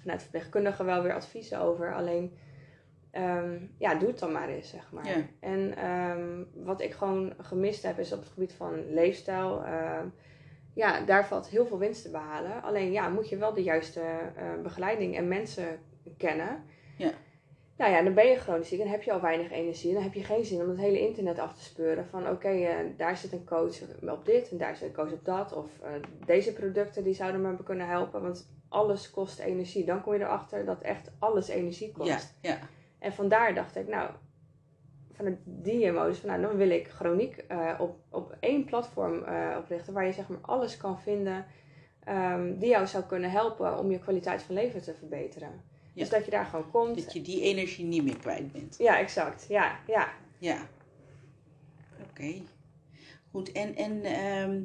vanuit 0.00 0.22
verpleegkundigen 0.22 0.84
wel 0.84 1.02
weer 1.02 1.14
adviezen 1.14 1.60
over. 1.60 1.94
Alleen, 1.94 2.38
ehm, 3.10 3.58
ja, 3.78 3.94
doe 3.94 4.08
het 4.08 4.18
dan 4.18 4.32
maar 4.32 4.48
eens, 4.48 4.70
zeg 4.70 4.92
maar. 4.92 5.06
Ja. 5.06 5.26
En 5.40 5.76
ehm, 5.76 6.44
wat 6.54 6.80
ik 6.80 6.92
gewoon 6.92 7.32
gemist 7.38 7.82
heb, 7.82 7.98
is 7.98 8.12
op 8.12 8.20
het 8.20 8.28
gebied 8.28 8.52
van 8.52 8.92
leefstijl. 8.92 9.64
ehm, 9.64 10.06
ja, 10.74 11.00
daar 11.00 11.26
valt 11.26 11.48
heel 11.48 11.66
veel 11.66 11.78
winst 11.78 12.02
te 12.02 12.10
behalen. 12.10 12.62
Alleen 12.62 12.92
ja, 12.92 13.08
moet 13.08 13.28
je 13.28 13.36
wel 13.36 13.54
de 13.54 13.62
juiste 13.62 14.00
eh, 14.00 14.44
begeleiding 14.62 15.16
en 15.16 15.28
mensen 15.28 15.78
kennen. 16.16 16.64
Ja. 16.96 17.10
Nou 17.76 17.92
ja, 17.92 18.02
dan 18.02 18.14
ben 18.14 18.26
je 18.26 18.36
chronisch 18.36 18.68
ziek 18.68 18.80
en 18.80 18.88
heb 18.88 19.02
je 19.02 19.12
al 19.12 19.20
weinig 19.20 19.50
energie. 19.50 19.94
Dan 19.94 20.02
heb 20.02 20.14
je 20.14 20.24
geen 20.24 20.44
zin 20.44 20.60
om 20.60 20.68
het 20.68 20.78
hele 20.78 21.00
internet 21.00 21.38
af 21.38 21.54
te 21.54 21.62
speuren. 21.62 22.06
Van 22.06 22.28
oké, 22.28 22.48
eh, 22.48 22.76
daar 22.96 23.16
zit 23.16 23.32
een 23.32 23.44
coach 23.44 23.80
op 24.00 24.24
dit 24.24 24.50
en 24.50 24.58
daar 24.58 24.76
zit 24.76 24.88
een 24.88 24.94
coach 24.94 25.12
op 25.12 25.24
dat. 25.24 25.52
Of 25.52 25.80
eh, 25.82 25.90
deze 26.26 26.52
producten 26.52 27.04
die 27.04 27.14
zouden 27.14 27.40
me 27.40 27.62
kunnen 27.62 27.86
helpen. 27.86 28.22
Want 28.22 28.50
alles 28.70 29.10
kost 29.10 29.38
energie. 29.38 29.84
Dan 29.84 30.02
kom 30.02 30.12
je 30.12 30.20
erachter 30.20 30.64
dat 30.64 30.80
echt 30.80 31.10
alles 31.18 31.48
energie 31.48 31.92
kost. 31.92 32.34
Ja, 32.40 32.50
ja. 32.50 32.58
En 32.98 33.12
vandaar 33.12 33.54
dacht 33.54 33.76
ik, 33.76 33.88
nou, 33.88 34.10
vanuit 35.12 35.38
die 35.44 35.84
emoties, 35.84 36.18
van, 36.18 36.28
nou, 36.28 36.42
dan 36.42 36.56
wil 36.56 36.70
ik 36.70 36.88
chroniek 36.88 37.36
eh, 37.36 37.74
op, 37.78 37.96
op 38.08 38.36
één 38.40 38.64
platform 38.64 39.24
eh, 39.24 39.56
oprichten 39.58 39.92
waar 39.92 40.06
je 40.06 40.12
zeg 40.12 40.28
maar 40.28 40.40
alles 40.40 40.76
kan 40.76 41.00
vinden 41.00 41.46
ehm, 42.04 42.58
die 42.58 42.68
jou 42.68 42.86
zou 42.86 43.04
kunnen 43.04 43.30
helpen 43.30 43.78
om 43.78 43.90
je 43.90 43.98
kwaliteit 43.98 44.42
van 44.42 44.54
leven 44.54 44.82
te 44.82 44.94
verbeteren. 44.94 45.50
Ja. 45.92 46.00
Dus 46.00 46.08
dat 46.08 46.24
je 46.24 46.30
daar 46.30 46.44
gewoon 46.44 46.70
komt. 46.70 47.04
Dat 47.04 47.12
je 47.12 47.22
die 47.22 47.42
energie 47.42 47.84
niet 47.84 48.04
meer 48.04 48.18
kwijt 48.18 48.52
bent. 48.52 48.76
Ja, 48.78 48.98
exact. 48.98 49.46
Ja, 49.48 49.78
ja. 49.86 50.08
Ja. 50.38 50.68
Oké. 52.10 52.42
Goed, 53.30 53.52
en, 53.52 53.76
en 53.76 54.02
ehm, 54.02 54.62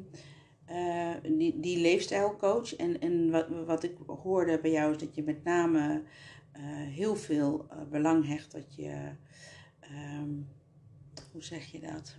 eh, 0.66 1.14
die, 1.24 1.60
die 1.60 1.78
leefstijlcoach, 1.78 2.76
en, 2.76 3.02
en 3.02 3.32
wat, 3.32 3.48
wat 3.66 3.84
ik 3.84 3.98
hoorde 4.08 4.60
bij 4.60 4.72
jou 4.72 4.92
is 4.92 4.98
dat 4.98 5.16
je 5.16 5.24
met 5.24 5.44
name 5.44 6.04
eh, 6.56 6.64
heel 6.72 7.16
veel 7.16 7.66
eh, 7.70 7.78
belang 7.90 8.28
hecht 8.28 8.52
dat 8.52 8.76
je, 8.76 9.12
ehm, 9.80 10.30
hoe 11.32 11.44
zeg 11.44 11.66
je 11.66 11.80
dat? 11.80 12.18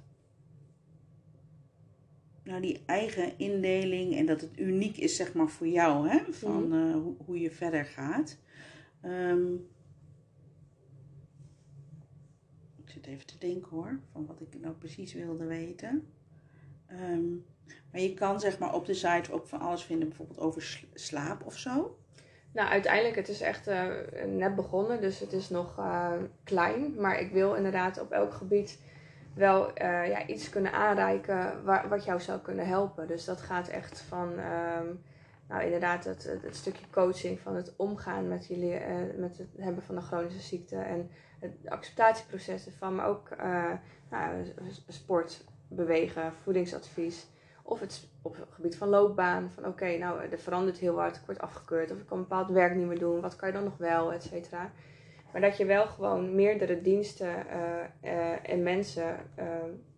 Nou, 2.43 2.61
die 2.61 2.83
eigen 2.87 3.39
indeling 3.39 4.17
en 4.17 4.27
dat 4.27 4.41
het 4.41 4.59
uniek 4.59 4.97
is, 4.97 5.17
zeg 5.17 5.35
maar, 5.35 5.49
voor 5.49 5.69
jou, 5.69 6.09
hè? 6.09 6.33
Van 6.33 6.73
eh, 6.73 6.93
hoe, 6.93 7.15
hoe 7.25 7.41
je 7.41 7.51
verder 7.51 7.85
gaat. 7.85 8.39
Ehm, 9.01 9.55
ik 12.77 12.91
zit 12.91 13.07
even 13.07 13.27
te 13.27 13.39
denken 13.39 13.71
hoor, 13.71 14.01
van 14.13 14.27
wat 14.27 14.41
ik 14.41 14.61
nou 14.61 14.75
precies 14.75 15.13
wilde 15.13 15.45
weten. 15.47 16.07
Ehm, 16.87 17.25
maar 17.93 18.01
je 18.01 18.15
kan 18.15 18.41
zeg 18.41 18.59
maar 18.59 18.75
op 18.75 18.87
de 18.87 18.95
site 18.95 19.33
ook 19.33 19.47
van 19.47 19.61
alles 19.61 19.83
vinden, 19.83 20.09
bijvoorbeeld 20.09 20.39
over 20.41 20.63
sl- 20.63 20.87
slaap 20.95 21.47
of 21.47 21.59
zo. 21.59 21.97
Nou, 22.57 22.69
uiteindelijk, 22.69 23.17
het 23.17 23.29
is 23.29 23.41
echt 23.41 23.67
eh, 23.67 23.85
net 24.27 24.55
begonnen, 24.55 25.01
dus 25.01 25.21
het 25.21 25.33
is 25.33 25.49
nog 25.49 25.79
eh, 25.79 26.13
klein. 26.45 26.95
Maar 27.01 27.21
ik 27.21 27.33
wil 27.33 27.55
inderdaad 27.55 28.01
op 28.01 28.11
elk 28.11 28.35
gebied 28.35 28.79
wel 29.35 29.73
eh, 29.73 30.09
ja, 30.09 30.27
iets 30.27 30.49
kunnen 30.49 30.73
aanreiken 30.73 31.65
waar, 31.65 31.89
wat 31.89 32.05
jou 32.05 32.21
zou 32.21 32.41
kunnen 32.41 32.67
helpen. 32.67 33.07
Dus 33.07 33.25
dat 33.25 33.41
gaat 33.41 33.69
echt 33.69 34.01
van, 34.01 34.39
ehm, 34.39 34.87
nou 35.49 35.63
inderdaad, 35.63 36.05
het, 36.05 36.39
het, 36.43 36.57
stukje 36.57 36.87
coaching 36.91 37.41
van 37.41 37.57
het 37.57 37.75
omgaan 37.77 38.29
met, 38.29 38.49
met 39.17 39.39
het 39.39 39.49
hebben 39.59 39.83
van 39.83 39.97
een 39.97 40.03
chronische 40.03 40.41
ziekte. 40.41 40.77
En 40.77 41.11
het 41.41 41.53
acceptatieproces 41.65 42.67
ervan, 42.67 42.95
maar 42.95 43.07
ook 43.07 43.29
nou, 44.11 44.53
sport, 44.89 45.45
bewegen, 45.69 46.33
voedingsadvies. 46.43 47.27
Of 47.69 47.81
het 47.81 48.09
op 48.23 48.37
het 48.37 48.47
gebied 48.51 48.77
van 48.77 48.89
loopbaan. 48.89 49.51
Van 49.51 49.67
oké, 49.67 49.97
nou 49.99 50.21
er 50.31 50.39
verandert 50.39 50.79
heel 50.79 50.99
hard, 50.99 51.17
ik 51.17 51.23
word 51.27 51.41
afgekeurd. 51.41 51.91
Of 51.91 51.99
ik 51.99 52.07
kan 52.07 52.19
bepaald 52.19 52.51
werk 52.51 52.75
niet 52.75 52.87
meer 52.87 52.99
doen. 52.99 53.21
Wat 53.21 53.37
kan 53.37 53.49
je 53.49 53.55
dan 53.55 53.65
nog 53.65 53.77
wel, 53.77 54.13
et 54.13 54.23
cetera. 54.23 54.71
Maar 55.33 55.41
dat 55.41 55.57
je 55.57 55.65
wel 55.65 55.87
gewoon 55.87 56.35
meerdere 56.35 56.81
diensten 56.83 57.49
eh, 57.49 57.85
eh, 58.01 58.51
en 58.51 58.63
mensen 58.63 59.17
eh, 59.35 59.47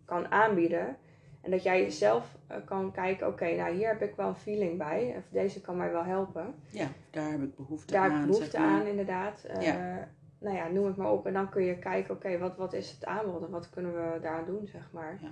kan 0.05 0.31
aanbieden. 0.31 0.97
En 1.41 1.51
dat 1.51 1.63
jij 1.63 1.81
jezelf 1.81 2.37
kan 2.65 2.91
kijken, 2.91 3.27
oké, 3.27 3.55
nou 3.55 3.75
hier 3.75 3.87
heb 3.87 4.01
ik 4.01 4.15
wel 4.15 4.27
een 4.27 4.35
feeling 4.35 4.77
bij. 4.77 5.13
Of 5.17 5.23
deze 5.31 5.61
kan 5.61 5.77
mij 5.77 5.91
wel 5.91 6.03
helpen. 6.03 6.53
Ja, 6.69 6.87
daar 7.09 7.31
heb 7.31 7.41
ik 7.41 7.55
behoefte 7.55 7.93
Daar 7.93 8.01
aan. 8.03 8.11
heb 8.11 8.19
ik 8.19 8.27
behoefte 8.27 8.51
zeg 8.51 8.61
maar. 8.61 8.69
aan, 8.69 8.85
inderdaad. 8.85 9.45
Ja. 9.59 10.07
Nou 10.39 10.55
ja, 10.55 10.67
noem 10.67 10.85
het 10.85 10.95
maar 10.95 11.11
op. 11.11 11.25
En 11.25 11.33
dan 11.33 11.49
kun 11.49 11.63
je 11.63 11.79
kijken, 11.79 12.13
oké, 12.13 12.37
wat, 12.37 12.57
wat 12.57 12.73
is 12.73 12.91
het 12.91 13.05
aanbod 13.05 13.43
en 13.43 13.49
wat 13.49 13.69
kunnen 13.69 13.93
we 13.93 14.19
daaraan 14.21 14.45
doen, 14.45 14.67
zeg 14.67 14.89
maar. 14.91 15.17
Ja. 15.21 15.29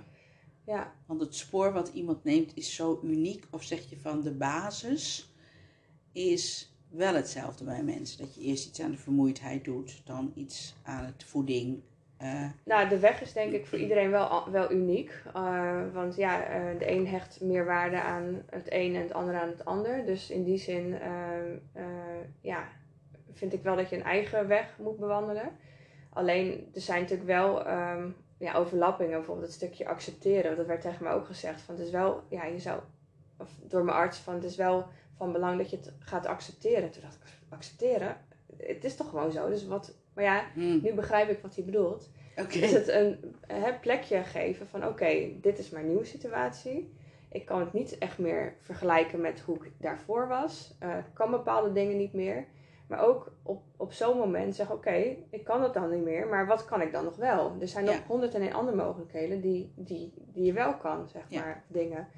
Ja, 0.68 0.92
Want 1.06 1.20
het 1.20 1.34
spoor 1.34 1.72
wat 1.72 1.88
iemand 1.88 2.24
neemt 2.24 2.56
is 2.56 2.74
zo 2.74 3.00
uniek. 3.02 3.46
Of 3.50 3.62
zeg 3.62 3.90
je 3.90 3.96
van 3.96 4.20
de 4.20 4.30
basis 4.30 5.32
is 6.12 6.72
wel 6.88 7.14
hetzelfde 7.14 7.64
bij 7.64 7.82
mensen. 7.82 8.18
Dat 8.18 8.34
je 8.34 8.40
eerst 8.40 8.68
iets 8.68 8.80
aan 8.80 8.90
de 8.90 8.96
vermoeidheid 8.96 9.64
doet, 9.64 10.02
dan 10.04 10.32
iets 10.34 10.74
aan 10.82 11.04
het 11.04 11.24
voeding. 11.24 11.80
Eh, 12.16 12.44
Nou, 12.64 12.88
de 12.88 12.98
weg 12.98 13.20
is 13.20 13.32
denk 13.32 13.52
ik 13.52 13.66
voor 13.66 13.78
iedereen 13.78 14.10
wel, 14.10 14.50
wel 14.50 14.72
uniek. 14.72 15.22
Eh, 15.34 15.82
want 15.92 16.16
ja, 16.16 16.44
eh, 16.44 16.78
de 16.78 16.90
een 16.90 17.06
hecht 17.06 17.40
meer 17.40 17.64
waarde 17.64 18.00
aan 18.00 18.42
het 18.50 18.72
een 18.72 18.94
en 18.94 19.02
het 19.02 19.12
ander 19.12 19.40
aan 19.40 19.48
het 19.48 19.64
ander. 19.64 20.06
Dus 20.06 20.30
in 20.30 20.44
die 20.44 20.58
zin 20.58 20.98
ja, 22.40 22.68
vind 23.32 23.52
ik 23.52 23.62
wel 23.62 23.76
dat 23.76 23.90
je 23.90 23.96
een 23.96 24.02
eigen 24.02 24.48
weg 24.48 24.78
moet 24.78 24.98
bewandelen. 24.98 25.50
Alleen, 26.10 26.70
er 26.74 26.80
zijn 26.80 27.00
natuurlijk 27.00 27.28
wel 27.28 27.66
ehm, 27.66 28.08
ja, 28.38 28.54
overlappingen. 28.54 29.16
Bijvoorbeeld 29.16 29.46
het 29.46 29.56
stukje 29.56 29.86
accepteren. 29.88 30.56
Dat 30.56 30.66
werd 30.66 30.80
tegen 30.80 31.04
mij 31.04 31.12
ook 31.12 31.26
gezegd. 31.26 31.60
Van, 31.60 31.74
het 31.74 31.84
is 31.84 31.90
wel, 31.90 32.22
ja, 32.28 32.44
je 32.44 32.58
zou, 32.58 32.80
of 33.38 33.50
door 33.62 33.84
mijn 33.84 33.96
arts, 33.96 34.18
van 34.18 34.34
het 34.34 34.44
is 34.44 34.56
wel 34.56 34.86
van 35.16 35.32
belang 35.32 35.58
dat 35.58 35.70
je 35.70 35.76
het 35.76 35.92
gaat 35.98 36.26
accepteren. 36.26 36.90
Toen 36.90 37.02
dacht 37.02 37.14
ik, 37.14 37.22
accepteren? 37.48 38.16
Het 38.56 38.84
is 38.84 38.96
toch 38.96 39.08
gewoon 39.08 39.32
zo. 39.32 39.48
Dus 39.48 39.66
wat, 39.66 39.94
maar 40.14 40.24
ja, 40.24 40.44
hmm, 40.54 40.80
nu 40.82 40.94
begrijp 40.94 41.28
ik 41.28 41.42
wat 41.42 41.54
hij 41.54 41.64
bedoelt 41.64 42.10
Oké. 42.36 42.58
is 42.58 42.72
het 42.72 42.88
een 42.88 43.34
hè, 43.46 43.72
plekje 43.72 44.22
geven 44.24 44.66
van 44.66 44.86
oké, 44.86 45.28
dit 45.40 45.58
is 45.58 45.70
mijn 45.70 45.86
nieuwe 45.86 46.04
situatie. 46.04 46.92
Ik 47.30 47.46
kan 47.46 47.60
het 47.60 47.72
niet 47.72 47.98
echt 47.98 48.18
meer 48.18 48.54
vergelijken 48.60 49.20
met 49.20 49.40
hoe 49.40 49.56
ik 49.64 49.72
daarvoor 49.78 50.28
was. 50.28 50.74
Eh, 50.78 50.98
ik 50.98 51.14
kan 51.14 51.30
bepaalde 51.30 51.72
dingen 51.72 51.96
niet 51.96 52.12
meer. 52.12 52.46
Maar 52.88 53.00
ook 53.06 53.32
op, 53.42 53.62
op 53.76 53.92
zo'n 53.92 54.16
moment 54.18 54.54
zeggen, 54.56 54.74
oké, 54.76 55.16
ik 55.30 55.44
kan 55.44 55.62
het 55.62 55.74
dan 55.74 55.90
niet 55.90 56.04
meer, 56.04 56.26
maar 56.26 56.46
wat 56.46 56.64
kan 56.64 56.80
ik 56.80 56.92
dan 56.92 57.04
nog 57.04 57.16
wel? 57.16 57.56
Er 57.60 57.68
zijn 57.68 57.84
nog 57.84 57.94
Ja. 57.94 58.30
en 58.34 58.42
een 58.42 58.52
andere 58.54 58.76
mogelijkheden 58.76 59.40
die, 59.40 59.72
die, 59.76 60.12
die 60.16 60.44
je 60.44 60.52
wel 60.52 60.76
kan, 60.76 61.08
zeg 61.08 61.22
Ja. 61.28 61.40
maar, 61.40 61.64
dingen. 61.68 62.08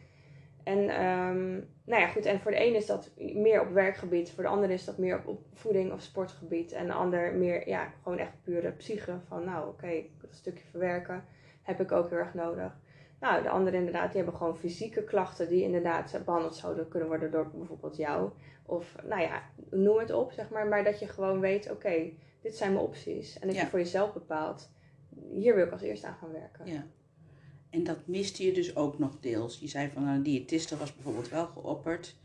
En 0.64 0.88
ehm, 0.88 1.52
nou 1.84 2.00
ja, 2.02 2.06
goed, 2.06 2.24
en 2.24 2.40
voor 2.40 2.50
de 2.50 2.64
een 2.66 2.74
is 2.74 2.86
dat 2.86 3.10
meer 3.16 3.60
op 3.60 3.70
werkgebied, 3.72 4.30
voor 4.30 4.42
de 4.42 4.48
ander 4.48 4.70
is 4.70 4.84
dat 4.84 4.98
meer 4.98 5.16
op, 5.18 5.26
op 5.26 5.40
voeding 5.52 5.92
of 5.92 6.00
sportgebied. 6.00 6.72
En 6.72 6.86
de 6.86 6.92
ander 6.92 7.34
meer, 7.34 7.68
ja, 7.68 7.92
gewoon 8.02 8.18
echt 8.18 8.32
pure 8.42 8.70
psyche. 8.70 9.18
Van 9.28 9.44
nou, 9.44 9.68
oké, 9.68 10.02
dat 10.20 10.34
stukje 10.34 10.64
verwerken 10.70 11.24
heb 11.62 11.80
ik 11.80 11.92
ook 11.92 12.08
heel 12.08 12.18
erg 12.18 12.34
nodig. 12.34 12.78
Nou, 13.20 13.42
de 13.42 13.48
anderen 13.48 13.78
inderdaad, 13.78 14.12
die 14.12 14.16
hebben 14.22 14.38
gewoon 14.38 14.58
fysieke 14.58 15.04
klachten 15.04 15.48
die 15.48 15.62
inderdaad 15.62 16.20
behandeld 16.24 16.56
zouden 16.56 16.88
kunnen 16.88 17.08
worden 17.08 17.30
door 17.30 17.50
bijvoorbeeld 17.50 17.96
jou. 17.96 18.30
Of 18.66 18.96
nou 19.04 19.20
ja, 19.20 19.42
noem 19.70 19.98
het 19.98 20.12
op, 20.12 20.32
zeg 20.32 20.50
maar. 20.50 20.66
Maar 20.66 20.84
dat 20.84 20.98
je 21.00 21.08
gewoon 21.08 21.40
weet, 21.40 21.70
oké, 21.70 22.10
dit 22.42 22.56
zijn 22.56 22.72
mijn 22.72 22.84
opties. 22.84 23.38
En 23.38 23.46
dat 23.46 23.56
Ja. 23.56 23.62
je 23.62 23.68
voor 23.68 23.78
jezelf 23.78 24.12
bepaalt, 24.12 24.70
hier 25.32 25.54
wil 25.54 25.66
ik 25.66 25.72
als 25.72 25.82
eerste 25.82 26.06
aan 26.06 26.16
gaan 26.20 26.32
werken. 26.32 26.66
Ja. 26.66 26.86
En 27.70 27.84
dat 27.84 28.06
miste 28.06 28.44
je 28.44 28.52
dus 28.52 28.76
ook 28.76 28.98
nog 28.98 29.20
deels. 29.20 29.58
Je 29.58 29.68
zei 29.68 29.90
van 29.90 30.06
een 30.06 30.22
diëtiste 30.22 30.76
was 30.76 30.94
bijvoorbeeld 30.94 31.28
wel 31.28 31.46
geopperd. 31.46 32.16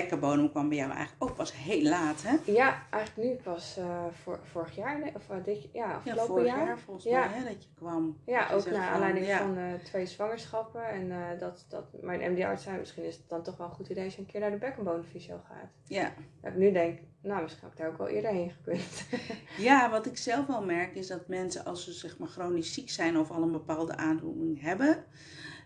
Bekkenbodem 0.00 0.50
kwam 0.50 0.68
bij 0.68 0.76
jou 0.76 0.90
eigenlijk 0.90 1.24
ook 1.30 1.36
pas 1.36 1.56
heel 1.56 1.82
laat, 1.82 2.22
hè? 2.22 2.52
Ja, 2.52 2.82
eigenlijk 2.90 3.28
nu 3.28 3.36
pas 3.42 3.78
voor, 4.22 4.40
vorig 4.42 4.76
jaar, 4.76 4.98
nee, 4.98 5.14
of 5.14 5.30
eh, 5.30 5.36
dit 5.44 5.62
ja, 5.62 5.86
Ja, 5.88 5.94
afgelopen 5.94 6.26
vorig 6.26 6.46
jaar. 6.46 6.66
jaar, 6.66 6.78
volgens 6.78 7.04
Ja. 7.04 7.28
mij, 7.28 7.38
hè, 7.38 7.44
dat 7.44 7.62
je 7.62 7.68
kwam. 7.74 8.18
Ja, 8.26 8.50
ook 8.52 8.70
naar 8.70 8.88
aanleiding 8.88 9.26
ja, 9.26 9.38
van 9.38 9.56
eh, 9.56 9.74
twee 9.84 10.06
zwangerschappen. 10.06 10.88
En 10.88 11.38
dat, 11.38 11.66
dat 11.68 11.84
mijn 12.00 12.32
MD-arts 12.32 12.62
zei, 12.62 12.78
misschien 12.78 13.04
is 13.04 13.16
het 13.16 13.28
dan 13.28 13.42
toch 13.42 13.56
wel 13.56 13.66
een 13.66 13.72
goed 13.72 13.88
idee 13.88 14.04
als 14.04 14.14
je 14.14 14.20
een 14.20 14.26
keer 14.26 14.40
naar 14.40 14.50
de 14.50 14.56
bekkenbodemfysio 14.56 15.40
gaat. 15.48 15.70
Ja. 15.84 16.12
Dat 16.40 16.52
ik 16.52 16.58
nu 16.58 16.72
denk, 16.72 16.98
nou, 17.22 17.42
misschien 17.42 17.62
had 17.64 17.72
ik 17.72 17.78
daar 17.78 17.88
ook 17.88 17.98
wel 17.98 18.08
eerder 18.08 18.30
heen 18.30 18.50
gekund. 18.50 19.06
ja, 19.68 19.90
wat 19.90 20.06
ik 20.06 20.16
zelf 20.16 20.46
wel 20.46 20.64
merk 20.64 20.94
is 20.94 21.06
dat 21.06 21.28
mensen 21.28 21.64
als 21.64 21.84
ze 21.84 21.92
zeg 21.92 22.18
maar 22.18 22.28
chronisch 22.28 22.72
ziek 22.72 22.90
zijn 22.90 23.18
of 23.18 23.30
al 23.30 23.42
een 23.42 23.52
bepaalde 23.52 23.96
aandoening 23.96 24.60
hebben, 24.60 25.04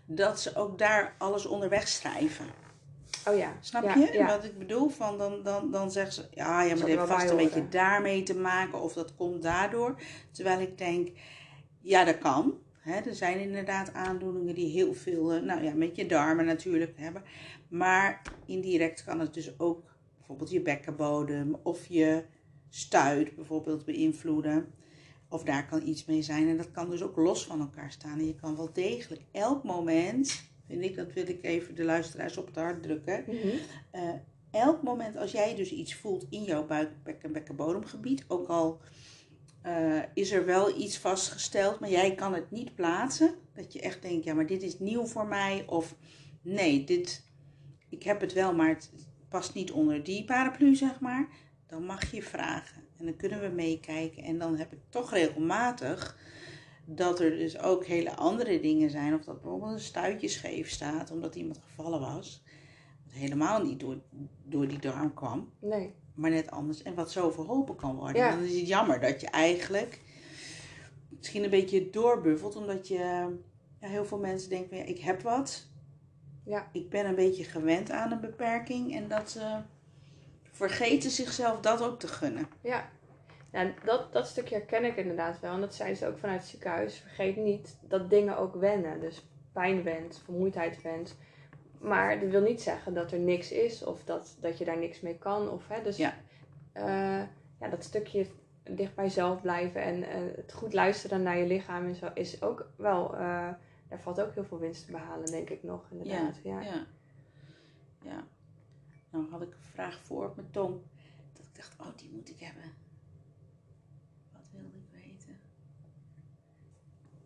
dat 0.05 0.39
ze 0.39 0.55
ook 0.55 0.77
daar 0.77 1.15
alles 1.17 1.45
onderweg 1.45 1.87
schrijven. 1.87 2.45
Oh 3.27 3.37
ja. 3.37 3.57
Snap 3.59 3.83
ja, 3.83 3.95
je 3.95 4.13
Ja. 4.13 4.27
wat 4.27 4.43
ik 4.43 4.57
bedoel? 4.57 4.89
Van 4.89 5.17
dan, 5.17 5.43
dan, 5.43 5.71
dan 5.71 5.91
zeggen 5.91 6.13
ze, 6.13 6.27
ja, 6.31 6.61
ja 6.61 6.75
maar 6.75 6.85
dit 6.85 6.95
er 6.95 6.99
heeft 6.99 7.11
vast 7.11 7.29
een 7.29 7.37
beetje 7.37 7.67
daarmee 7.69 8.23
te 8.23 8.35
maken 8.35 8.81
of 8.81 8.93
dat 8.93 9.15
komt 9.15 9.41
daardoor. 9.41 10.01
Terwijl 10.31 10.59
ik 10.59 10.77
denk, 10.77 11.09
ja, 11.81 12.03
dat 12.03 12.17
kan. 12.17 12.59
Er 12.83 13.15
zijn 13.15 13.39
inderdaad 13.39 13.93
aandoeningen 13.93 14.55
die 14.55 14.71
heel 14.71 14.93
veel, 14.93 15.33
eh, 15.33 15.41
nou 15.41 15.63
ja, 15.63 15.73
met 15.73 15.95
je 15.95 16.05
darmen 16.05 16.45
natuurlijk 16.45 16.93
hebben. 16.97 17.23
Maar 17.67 18.21
indirect 18.45 19.03
kan 19.03 19.19
het 19.19 19.33
dus 19.33 19.59
ook 19.59 19.95
bijvoorbeeld 20.17 20.51
je 20.51 20.61
bekkenbodem 20.61 21.55
of 21.63 21.85
je 21.87 22.23
stuit 22.69 23.35
bijvoorbeeld 23.35 23.85
beïnvloeden. 23.85 24.73
Of 25.29 25.43
daar 25.43 25.67
kan 25.67 25.87
iets 25.87 26.05
mee 26.05 26.21
zijn. 26.21 26.47
En 26.47 26.57
dat 26.57 26.71
kan 26.71 26.89
dus 26.89 27.01
ook 27.01 27.15
los 27.15 27.45
van 27.45 27.59
elkaar 27.59 27.91
staan. 27.91 28.19
En 28.19 28.25
je 28.25 28.35
kan 28.35 28.55
wel 28.55 28.73
degelijk 28.73 29.21
elk 29.31 29.63
moment, 29.63 30.43
vind 30.71 30.83
ik, 30.83 30.95
dat 30.95 31.13
wil 31.13 31.27
ik 31.27 31.43
even 31.43 31.75
de 31.75 31.83
luisteraars 31.83 32.37
op 32.37 32.45
het 32.45 32.55
hart 32.55 32.83
drukken. 32.83 33.23
Mhm. 33.27 33.47
Eh, 33.91 34.09
elk 34.51 34.83
moment 34.83 35.17
als 35.17 35.31
jij 35.31 35.55
dus 35.55 35.71
iets 35.71 35.95
voelt 35.95 36.25
in 36.29 36.43
jouw 36.43 36.65
buik, 36.65 36.89
bek 37.03 37.23
en 37.23 37.31
bekkenbodemgebied, 37.31 38.25
ook 38.27 38.47
al 38.47 38.81
eh, 39.61 39.99
is 40.13 40.31
er 40.31 40.45
wel 40.45 40.79
iets 40.79 40.97
vastgesteld, 40.97 41.79
maar 41.79 41.89
jij 41.89 42.15
kan 42.15 42.33
het 42.33 42.51
niet 42.51 42.75
plaatsen. 42.75 43.35
Dat 43.53 43.73
je 43.73 43.81
echt 43.81 44.01
denkt, 44.01 44.23
ja, 44.23 44.33
maar 44.33 44.45
dit 44.45 44.61
is 44.61 44.79
nieuw 44.79 45.05
voor 45.05 45.27
mij. 45.27 45.63
Of 45.67 45.95
nee, 46.41 46.83
dit, 46.83 47.23
ik 47.89 48.03
heb 48.03 48.21
het 48.21 48.33
wel, 48.33 48.53
maar 48.53 48.69
het 48.69 48.91
past 49.29 49.53
niet 49.53 49.71
onder 49.71 50.03
die 50.03 50.25
paraplu, 50.25 50.75
zeg 50.75 50.99
maar. 50.99 51.27
Dan 51.67 51.85
mag 51.85 52.11
je 52.11 52.23
vragen. 52.23 52.83
En 52.97 53.05
dan 53.05 53.15
kunnen 53.15 53.41
we 53.41 53.47
meekijken. 53.47 54.23
En 54.23 54.37
dan 54.37 54.57
heb 54.57 54.73
ik 54.73 54.79
toch 54.89 55.11
regelmatig 55.11 56.17
dat 56.95 57.19
er 57.19 57.29
dus 57.37 57.59
ook 57.59 57.85
hele 57.85 58.15
andere 58.15 58.59
dingen 58.59 58.89
zijn. 58.89 59.13
Of 59.13 59.23
dat 59.23 59.41
bijvoorbeeld 59.41 59.71
een 59.71 59.79
stuitje 59.79 60.27
scheef 60.27 60.69
staat 60.69 61.11
omdat 61.11 61.35
iemand 61.35 61.59
gevallen 61.67 61.99
was. 61.99 62.43
Wat 63.05 63.13
helemaal 63.13 63.63
niet 63.63 63.79
door, 63.79 63.97
door 64.43 64.67
die 64.67 64.79
darm 64.79 65.13
kwam 65.13 65.51
Nee. 65.59 65.93
maar 66.13 66.29
net 66.29 66.51
anders. 66.51 66.81
En 66.83 66.95
wat 66.95 67.11
zo 67.11 67.31
verholpen 67.31 67.75
kan 67.75 67.95
worden. 67.95 68.21
Ja. 68.21 68.35
Dan 68.35 68.43
is 68.43 68.55
het 68.59 68.67
jammer 68.67 68.99
dat 68.99 69.21
je 69.21 69.27
eigenlijk 69.27 70.01
misschien 71.09 71.43
een 71.43 71.49
beetje 71.49 71.89
doorbuffelt. 71.89 72.55
Omdat 72.55 72.87
je, 72.87 72.97
ja, 73.79 73.87
heel 73.87 74.05
veel 74.05 74.19
mensen 74.19 74.49
denken, 74.49 74.69
van, 74.69 74.77
ja, 74.77 74.83
ik 74.83 74.99
heb 74.99 75.21
wat. 75.21 75.67
Ja. 76.45 76.69
Ik 76.73 76.89
ben 76.89 77.05
een 77.05 77.15
beetje 77.15 77.43
gewend 77.43 77.91
aan 77.91 78.11
een 78.11 78.19
beperking. 78.21 78.95
En 78.95 79.07
dat 79.07 79.31
ze 79.31 79.59
vergeten 80.51 81.11
zichzelf 81.11 81.59
dat 81.59 81.81
ook 81.81 81.99
te 81.99 82.07
gunnen. 82.07 82.47
Ja, 82.61 82.89
ja 83.51 83.73
dat, 83.83 84.13
dat 84.13 84.27
stukje 84.27 84.55
herken 84.55 84.85
ik 84.85 84.95
inderdaad 84.95 85.39
wel. 85.39 85.53
En 85.53 85.59
dat 85.61 85.75
zeiden 85.75 85.97
ze 85.97 86.07
ook 86.07 86.17
vanuit 86.17 86.39
het 86.41 86.49
ziekenhuis. 86.49 86.97
Vergeet 86.97 87.35
niet 87.35 87.77
dat 87.81 88.09
dingen 88.09 88.37
ook 88.37 88.55
wennen. 88.55 88.99
Dus 88.99 89.27
pijn 89.51 89.83
went, 89.83 90.21
vermoeidheid 90.23 90.81
went. 90.81 91.17
Maar 91.79 92.19
dat 92.19 92.29
wil 92.29 92.41
niet 92.41 92.61
zeggen 92.61 92.93
dat 92.93 93.11
er 93.11 93.19
niks 93.19 93.51
is 93.51 93.83
of 93.83 94.03
dat, 94.03 94.37
dat 94.41 94.57
je 94.57 94.65
daar 94.65 94.77
niks 94.77 95.01
mee 95.01 95.17
kan. 95.17 95.49
Of, 95.49 95.67
hè, 95.67 95.81
dus 95.81 95.97
Ja. 95.97 96.13
eh, 96.73 97.21
ja, 97.59 97.67
dat 97.69 97.83
stukje 97.83 98.27
dicht 98.63 98.95
bij 98.95 99.03
jezelf 99.05 99.41
blijven 99.41 99.81
en 99.81 100.03
eh, 100.03 100.19
het 100.35 100.53
goed 100.53 100.73
luisteren 100.73 101.21
naar 101.23 101.37
je 101.37 101.45
lichaam 101.47 101.85
en 101.85 101.95
zo 101.95 102.09
is 102.13 102.41
ook 102.41 102.69
wel, 102.75 103.13
eh, 103.13 103.49
daar 103.87 103.99
valt 103.99 104.21
ook 104.21 104.33
heel 104.33 104.43
veel 104.45 104.59
winst 104.59 104.85
te 104.85 104.91
behalen, 104.91 105.31
denk 105.31 105.49
ik 105.49 105.63
nog. 105.63 105.85
Inderdaad. 105.91 106.39
Ja. 106.43 106.61
ja. 106.61 106.85
ja. 108.01 108.23
Nou 109.09 109.29
had 109.29 109.41
ik 109.41 109.53
een 109.53 109.71
vraag 109.73 109.99
voor 110.01 110.25
op 110.25 110.35
mijn 110.35 110.51
tong. 110.51 110.81
Dat 111.33 111.45
ik 111.45 111.55
dacht, 111.55 111.75
oh, 111.79 111.87
die 111.97 112.09
moet 112.13 112.29
ik 112.29 112.39
hebben. 112.39 112.63
Wat 114.31 114.49
wilde 114.51 114.77
ik 114.77 114.89
weten? 114.91 115.39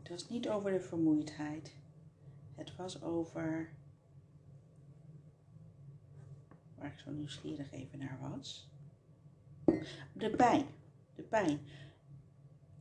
Het 0.05 0.13
was 0.13 0.29
niet 0.29 0.49
over 0.49 0.71
de 0.71 0.79
vermoeidheid. 0.79 1.71
Het 2.55 2.75
was 2.75 3.03
over... 3.03 3.69
Waar 6.77 6.87
ik 6.87 6.99
zo 6.99 7.11
nieuwsgierig 7.11 7.71
even 7.71 7.99
naar 7.99 8.17
was. 8.29 8.69
De 10.13 10.29
pijn. 10.29 10.65
De 11.15 11.21
pijn. 11.21 11.59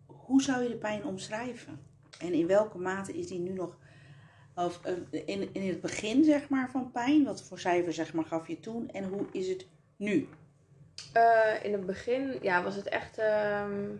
Hoe 0.07 0.43
zou 0.43 0.63
je 0.63 0.69
de 0.69 0.77
pijn 0.77 1.05
omschrijven? 1.05 1.81
En 2.19 2.33
in 2.33 2.47
welke 2.47 2.79
mate 2.79 3.19
is 3.19 3.27
die 3.27 3.41
nu 3.41 3.53
nog 3.53 3.79
of 4.55 4.85
eh, 4.85 4.95
in, 5.27 5.55
in 5.55 5.69
het 5.69 5.81
begin 5.81 6.25
zeg 6.25 6.49
maar 6.49 6.71
van 6.71 6.91
pijn, 6.91 7.25
wat 7.25 7.43
voor 7.43 7.59
cijfer 7.59 7.93
zeg 7.93 8.13
maar 8.13 8.25
gaf 8.25 8.49
je 8.49 8.61
toen 8.61 8.91
en 8.91 9.05
hoe 9.05 9.27
is 9.33 9.49
het 9.49 9.67
nu? 9.97 10.29
Eh, 11.13 11.65
in 11.65 11.73
het 11.73 11.87
begin 11.87 12.39
ja, 12.43 12.63
was 12.63 12.77
het 12.77 12.89
echt. 12.89 13.19
ehm, 13.19 13.97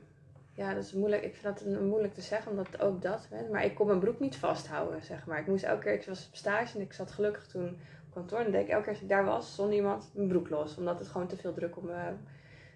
ja, 0.55 0.75
dat 0.75 0.85
is 0.85 0.93
moeilijk. 0.93 1.23
Ik 1.23 1.35
vind 1.37 1.59
dat 1.59 1.81
moeilijk 1.81 2.15
te 2.15 2.21
zeggen, 2.21 2.51
omdat 2.51 2.81
ook 2.81 3.03
dat 3.03 3.27
bent. 3.31 3.51
Maar 3.51 3.65
ik 3.65 3.75
kon 3.75 3.87
mijn 3.87 3.99
broek 3.99 4.21
niet 4.21 4.37
vasthouden, 4.37 5.03
zeg 5.03 5.27
maar. 5.27 5.39
Ik 5.39 5.47
moest 5.47 5.65
elke 5.65 5.83
keer, 5.83 5.93
ik 5.93 6.05
was 6.07 6.27
op 6.29 6.35
stage 6.35 6.77
en 6.79 6.85
ik 6.85 6.93
zat 6.93 7.11
gelukkig 7.11 7.47
toen 7.47 7.69
op 8.09 8.15
kantoor. 8.15 8.39
En 8.39 8.51
deed 8.51 8.63
ik 8.63 8.69
elke 8.69 8.83
keer 8.85 8.93
als 8.93 9.03
ik 9.03 9.09
daar 9.09 9.25
was, 9.25 9.55
zonder 9.55 9.75
iemand, 9.75 10.11
mijn 10.15 10.29
broek 10.29 10.49
los. 10.49 10.77
Omdat 10.77 10.99
het 10.99 11.09
gewoon 11.09 11.27
te 11.27 11.37
veel 11.37 11.53
druk 11.53 11.77
op 11.77 11.83
mijn 11.83 12.27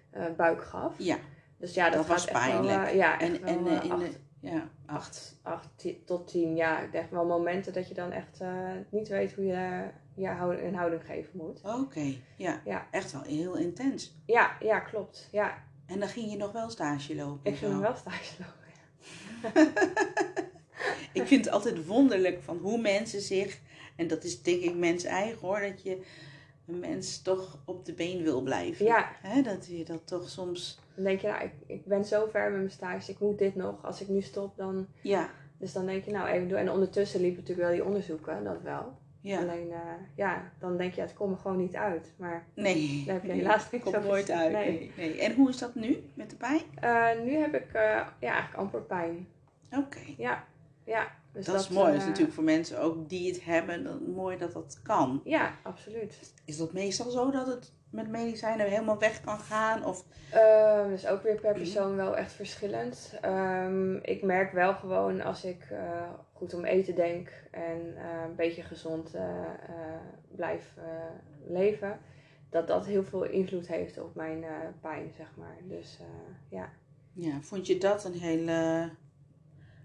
eh, 0.09 0.25
buik 0.37 0.63
gaf. 0.63 0.95
Ja, 0.97 1.17
Dus 1.57 1.73
ja, 1.73 1.85
dat, 1.89 1.93
Dat 1.97 2.07
was 2.07 2.25
wel, 2.31 2.33
pijnlijk. 2.41 2.87
eh, 2.87 2.95
ja, 2.95 3.19
en, 3.19 3.43
en 3.43 3.67
eh, 3.67 3.83
in 3.83 3.91
acht, 3.91 3.99
de, 4.11 4.17
ja, 4.39 4.69
acht. 4.85 4.95
acht, 4.95 5.39
acht 5.41 5.69
ti- 5.75 6.03
tot 6.05 6.27
tien. 6.27 6.55
Ja, 6.55 6.79
ik 6.79 6.91
denk 6.91 7.11
wel 7.11 7.25
momenten 7.25 7.73
dat 7.73 7.87
je 7.87 7.93
dan 7.93 8.11
echt 8.11 8.39
niet 8.89 9.07
weet 9.07 9.33
hoe 9.33 9.45
je 9.45 9.83
je 10.15 10.27
houding, 10.27 10.67
een 10.67 10.75
houding 10.75 11.05
geven 11.05 11.37
moet. 11.37 11.61
Oké, 11.63 12.13
ja. 12.35 12.61
Ja. 12.65 12.87
Echt 12.91 13.11
wel 13.11 13.21
heel 13.21 13.57
intens. 13.57 14.15
Ja, 14.25 14.51
ja, 14.59 14.79
klopt. 14.79 15.29
Ja, 15.31 15.63
En 15.89 15.99
dan 15.99 16.09
ging 16.09 16.31
je 16.31 16.37
nog 16.37 16.51
wel 16.51 16.69
stage 16.69 17.15
lopen. 17.15 17.51
ik 17.51 17.57
ging 17.57 17.71
nog 17.71 17.81
wel 17.81 17.95
stage 17.95 18.33
lopen. 18.39 18.57
Ik 21.13 21.27
vind 21.27 21.45
het 21.45 21.53
altijd 21.53 21.85
wonderlijk 21.85 22.41
van 22.41 22.57
hoe 22.57 22.81
mensen 22.81 23.21
zich, 23.21 23.59
en 23.95 24.07
dat 24.07 24.23
is 24.23 24.41
denk 24.41 24.61
ik 24.61 24.75
mens 24.75 25.03
eigen 25.03 25.39
hoor, 25.39 25.59
dat 25.59 25.81
je 25.81 26.01
een 26.67 26.79
mens 26.79 27.21
toch 27.21 27.59
op 27.65 27.85
de 27.85 27.93
been 27.93 28.23
wil 28.23 28.41
blijven. 28.41 28.85
Ja, 28.85 29.11
dat 29.43 29.67
je 29.67 29.85
dat 29.85 30.07
toch 30.07 30.29
soms, 30.29 30.79
Dan 30.95 31.03
denk 31.03 31.21
je, 31.21 31.27
nou, 31.27 31.43
ik, 31.43 31.53
ik 31.65 31.85
ben 31.85 32.05
zo 32.05 32.27
ver 32.31 32.49
met 32.49 32.59
mijn 32.59 32.71
stage, 32.71 33.11
ik 33.11 33.19
moet 33.19 33.37
dit 33.37 33.55
nog. 33.55 33.85
Als 33.85 34.01
ik 34.01 34.07
nu 34.07 34.21
stop, 34.21 34.57
dan... 34.57 34.87
ja, 35.01 35.29
Dus 35.57 35.73
dan 35.73 35.85
denk 35.85 36.05
je, 36.05 36.11
nou, 36.11 36.27
even 36.27 36.47
doen. 36.47 36.57
En 36.57 36.71
ondertussen 36.71 37.21
liepen 37.21 37.39
natuurlijk 37.39 37.67
wel 37.67 37.77
die 37.77 37.85
onderzoeken, 37.85 38.43
dat 38.43 38.61
wel. 38.61 38.97
Ja. 39.21 39.39
Alleen, 39.39 39.71
eh, 39.71 39.79
ja, 40.15 40.51
dan 40.59 40.77
denk 40.77 40.93
je, 40.93 41.01
het 41.01 41.13
komt 41.13 41.35
er 41.35 41.41
gewoon 41.41 41.57
niet 41.57 41.75
uit. 41.75 42.13
Maar 42.17 42.45
Nee, 42.53 43.03
Daar 43.05 43.15
heb 43.15 43.23
je 43.23 43.31
helaas 43.31 43.71
niks 43.71 43.83
komt 43.83 44.03
nooit 44.03 44.31
uit. 44.31 44.51
Nee. 44.51 44.71
Nee. 44.71 44.91
Nee. 45.09 45.19
En 45.21 45.35
hoe 45.35 45.49
is 45.49 45.57
dat 45.57 45.75
nu 45.75 46.03
met 46.13 46.29
de 46.29 46.35
pijn? 46.35 46.61
eh, 46.75 47.23
nu 47.23 47.31
heb 47.35 47.53
ik, 47.55 47.67
eh, 47.73 47.81
ja, 48.19 48.31
eigenlijk 48.31 48.55
amper 48.55 48.81
pijn. 48.81 49.27
Oké. 49.71 49.99
Ja, 50.17 50.43
ja. 50.83 51.17
Dus 51.31 51.45
dat, 51.45 51.59
is 51.59 51.69
mooi. 51.69 51.91
dat 51.91 52.01
is 52.01 52.07
natuurlijk 52.07 52.33
voor 52.33 52.43
mensen 52.43 52.81
ook 52.81 53.09
die 53.09 53.31
het 53.31 53.43
hebben, 53.45 53.83
dan, 53.83 54.11
mooi 54.11 54.37
dat 54.37 54.53
dat 54.53 54.79
kan. 54.83 55.21
Ja, 55.23 55.53
absoluut. 55.61 56.33
Is 56.45 56.57
dat 56.57 56.73
meestal 56.73 57.09
zo 57.09 57.31
dat 57.31 57.47
het 57.47 57.71
met 57.89 58.09
medicijnen 58.09 58.67
helemaal 58.67 58.99
weg 58.99 59.21
kan 59.21 59.39
gaan? 59.39 59.85
Of, 59.85 60.05
Ehm, 60.31 60.89
dat 60.89 60.97
is 60.97 61.07
ook 61.07 61.23
weer 61.23 61.39
per 61.39 61.53
persoon 61.53 61.95
wel 61.95 62.17
echt 62.17 62.31
verschillend. 62.31 63.17
Ehm, 63.21 63.95
ik 63.95 64.23
merk 64.23 64.51
wel 64.51 64.73
gewoon 64.73 65.21
als 65.21 65.43
ik 65.45 65.67
eh, 65.69 66.11
goed 66.33 66.53
om 66.53 66.65
eten 66.65 66.95
denk 66.95 67.29
en 67.51 67.95
eh, 67.97 68.23
een 68.27 68.35
beetje 68.35 68.63
gezond 68.63 69.13
eh, 69.13 69.23
blijf 70.35 70.73
leven, 71.47 71.99
dat 72.49 72.67
dat 72.67 72.85
heel 72.85 73.03
veel 73.03 73.23
invloed 73.23 73.67
heeft 73.67 74.01
op 74.01 74.15
mijn 74.15 74.45
pijn, 74.81 75.11
zeg 75.17 75.35
maar. 75.37 75.57
Dus 75.63 75.99
ja. 76.49 76.69
ja, 77.13 77.41
vond 77.41 77.67
je 77.67 77.77
dat 77.77 78.05
een 78.05 78.19
hele 78.19 78.89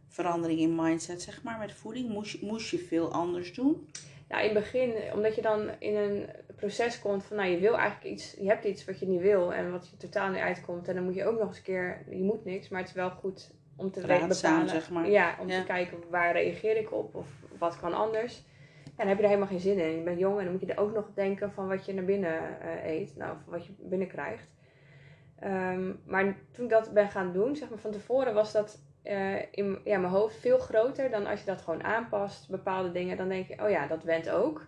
verandering 0.09 0.61
in 0.61 0.75
mindset, 0.75 1.23
zeg 1.23 1.43
maar, 1.43 1.59
met 1.59 1.73
voeding? 1.73 2.09
Moest 2.09 2.33
je, 2.33 2.47
moest 2.47 2.71
je 2.71 2.79
veel 2.79 3.13
anders 3.13 3.55
doen? 3.55 3.89
ja, 4.29 4.41
in 4.41 4.55
het 4.55 4.63
begin, 4.63 4.95
omdat 5.13 5.35
je 5.35 5.43
dan 5.43 5.71
in 5.79 5.97
een 5.97 6.29
proces 6.67 7.01
komt 7.01 7.25
van, 7.25 7.37
nou, 7.37 7.49
je 7.49 7.59
wil 7.59 7.79
eigenlijk 7.79 8.15
iets, 8.15 8.35
je 8.41 8.47
hebt 8.49 8.65
iets 8.65 8.85
wat 8.85 8.99
je 9.01 9.07
niet 9.07 9.21
wil 9.21 9.53
en 9.55 9.71
wat 9.73 9.89
je 9.91 9.97
totaal 9.97 10.31
niet 10.31 10.41
uitkomt. 10.41 10.89
En 10.89 10.95
dan 10.95 11.05
moet 11.05 11.15
je 11.15 11.25
ook 11.25 11.39
nog 11.39 11.49
eens 11.49 11.57
een 11.57 11.63
keer, 11.63 12.05
je 12.11 12.23
moet 12.23 12.45
niks, 12.45 12.69
maar 12.69 12.81
het 12.81 12.89
is 12.89 12.95
wel 12.95 13.11
goed 13.11 13.51
om 13.77 13.91
te 13.91 14.01
Raadzaam, 14.07 14.53
bepalen. 14.53 14.69
zeg 14.69 14.91
maar. 14.91 15.09
Ja, 15.11 15.37
om 15.41 15.49
Ja. 15.49 15.61
te 15.61 15.67
kijken 15.67 15.99
waar 16.11 16.33
reageer 16.33 16.77
ik 16.77 16.93
op 16.93 17.15
of 17.15 17.27
wat 17.59 17.81
kan 17.81 17.95
anders. 17.95 18.45
En 18.85 18.93
dan 18.97 19.07
heb 19.07 19.17
je 19.17 19.23
er 19.23 19.29
helemaal 19.29 19.49
geen 19.51 19.61
zin 19.61 19.79
in. 19.79 19.97
Je 19.97 20.03
bent 20.03 20.19
jong 20.19 20.39
en 20.39 20.45
dan 20.45 20.53
moet 20.53 20.61
je 20.67 20.73
er 20.75 20.81
ook 20.81 20.95
nog 20.95 21.11
denken 21.15 21.53
van 21.53 21.69
wat 21.69 21.87
je 21.87 21.95
naar 21.95 22.05
binnen 22.05 22.61
eh, 22.61 22.91
eet, 22.91 23.17
nou, 23.17 23.33
of 23.33 23.39
wat 23.47 23.67
je 23.67 23.73
binnenkrijgt. 23.79 24.49
Ehm, 25.39 25.93
maar 26.07 26.37
toen 26.53 26.65
ik 26.65 26.71
dat 26.71 26.93
ben 26.93 27.09
gaan 27.09 27.33
doen, 27.33 27.57
zeg 27.57 27.69
maar 27.69 27.79
van 27.79 27.91
tevoren 27.91 28.35
was 28.35 28.53
dat 28.53 28.79
eh, 29.03 29.35
in 29.51 29.79
ja, 29.85 29.99
mijn 29.99 30.13
hoofd 30.13 30.37
veel 30.37 30.59
groter 30.59 31.11
dan 31.11 31.27
als 31.27 31.41
je 31.41 31.47
dat 31.47 31.61
gewoon 31.63 31.83
aanpast, 31.85 32.49
bepaalde 32.51 32.93
dingen. 32.93 33.17
Dan 33.17 33.29
denk 33.29 33.49
je, 33.49 33.63
oh 33.63 33.71
ja, 33.71 33.87
dat 33.87 34.03
went 34.05 34.31
ook. 34.31 34.67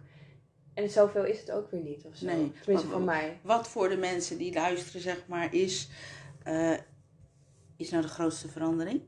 En 0.77 0.91
zoveel 0.91 1.25
is 1.25 1.41
het 1.41 1.51
ook 1.51 1.71
weer 1.71 1.81
niet 1.81 2.05
of 2.05 2.17
zo. 2.17 2.27
Nee, 2.27 2.53
Tenminste 2.61 2.89
van 2.89 3.05
mij. 3.05 3.39
Wat 3.43 3.69
voor 3.69 3.89
de 3.89 3.97
mensen 3.97 4.39
die 4.39 4.53
luisteren, 4.55 5.01
zeg 5.01 5.27
maar, 5.27 5.55
is, 5.55 5.89
eh, 6.43 6.77
is 7.77 7.91
nou 7.91 8.03
de 8.03 8.09
grootste 8.09 8.49
verandering? 8.49 9.01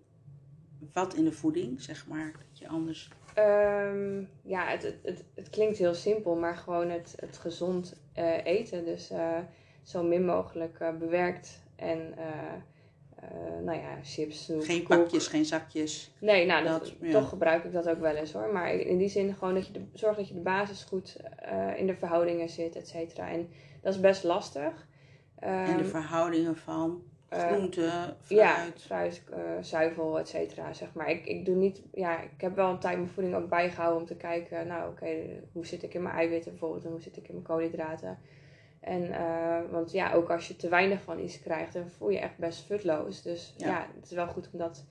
Wat 0.92 1.14
in 1.14 1.24
de 1.24 1.32
voeding, 1.32 1.82
zeg 1.82 2.06
maar, 2.06 2.32
dat 2.32 2.58
je 2.58 2.68
anders... 2.68 3.08
Ehm, 3.34 4.22
ja, 4.42 4.66
het, 4.66 4.82
het, 4.82 4.96
het, 5.02 5.24
het 5.34 5.50
klinkt 5.50 5.78
heel 5.78 5.94
simpel, 5.94 6.34
maar 6.36 6.56
gewoon 6.56 6.90
het, 6.90 7.14
het 7.16 7.38
gezond 7.38 8.00
eh, 8.12 8.44
eten. 8.44 8.84
Dus 8.84 9.10
eh, 9.10 9.38
zo 9.82 10.02
min 10.02 10.24
mogelijk 10.24 10.78
bewerkt 10.98 11.62
en 11.76 12.14
nou 13.68 13.80
ja, 13.80 13.98
chips, 14.02 14.52
Geen 14.60 14.82
koek. 14.82 14.96
pakjes, 14.98 15.26
geen 15.26 15.44
zakjes. 15.44 16.10
Nee, 16.20 16.46
nou, 16.46 16.64
dat, 16.64 16.80
Dat, 16.80 16.92
ja. 17.00 17.10
toch 17.12 17.28
gebruik 17.28 17.64
ik 17.64 17.72
dat 17.72 17.88
ook 17.88 18.00
wel 18.00 18.14
eens 18.14 18.32
hoor. 18.32 18.52
Maar 18.52 18.72
in 18.74 18.98
die 18.98 19.08
zin 19.08 19.34
gewoon 19.34 19.54
dat 19.54 19.66
je 19.66 19.72
de, 19.72 19.80
zorg 19.92 20.16
dat 20.16 20.28
je 20.28 20.34
de 20.34 20.40
basis 20.40 20.82
goed 20.84 21.16
eh, 21.38 21.78
in 21.78 21.86
de 21.86 21.94
verhoudingen 21.94 22.48
zit, 22.48 22.76
et 22.76 22.88
cetera. 22.88 23.28
En 23.28 23.48
dat 23.82 23.94
is 23.94 24.00
best 24.00 24.24
lastig. 24.24 24.86
en 25.38 25.76
de 25.76 25.82
Ehm, 25.82 25.84
verhoudingen 25.90 26.56
van 26.56 27.02
eh, 27.28 27.46
groente, 27.46 28.14
ja, 28.28 28.54
fruit. 28.54 28.80
fruit, 28.80 29.22
eh, 29.32 29.40
zuivel, 29.60 30.18
et 30.18 30.28
cetera, 30.28 30.72
zeg 30.72 30.92
maar. 30.94 31.10
Ik, 31.10 31.26
ik 31.26 31.44
doe 31.44 31.54
niet, 31.56 31.82
ja, 31.92 32.20
ik 32.20 32.40
heb 32.40 32.56
wel 32.56 32.70
een 32.70 32.78
tijd 32.78 32.96
mijn 32.96 33.08
voeding 33.10 33.34
ook 33.36 33.48
bijgehouden 33.48 34.00
om 34.00 34.06
te 34.06 34.16
kijken, 34.16 34.66
nou 34.66 34.90
oké, 34.90 35.08
hoe 35.52 35.66
zit 35.66 35.82
ik 35.82 35.94
in 35.94 36.02
mijn 36.02 36.14
eiwitten 36.14 36.50
bijvoorbeeld 36.50 36.84
en 36.84 36.90
hoe 36.90 37.00
zit 37.00 37.16
ik 37.16 37.28
in 37.28 37.34
mijn 37.34 37.46
koolhydraten. 37.46 38.18
En, 38.88 39.12
eh, 39.12 39.58
want 39.70 39.92
ja, 39.92 40.12
ook 40.12 40.30
als 40.30 40.48
je 40.48 40.56
te 40.56 40.68
weinig 40.68 41.02
van 41.02 41.18
iets 41.18 41.40
krijgt, 41.40 41.72
dan 41.72 41.88
voel 41.88 42.08
je 42.10 42.18
echt 42.18 42.36
best 42.38 42.64
futloos. 42.64 43.22
Dus 43.22 43.54
Ja. 43.56 43.66
ja, 43.68 43.86
het 43.94 44.04
is 44.04 44.10
wel 44.16 44.26
goed 44.26 44.48
om 44.52 44.58
dat 44.58 44.84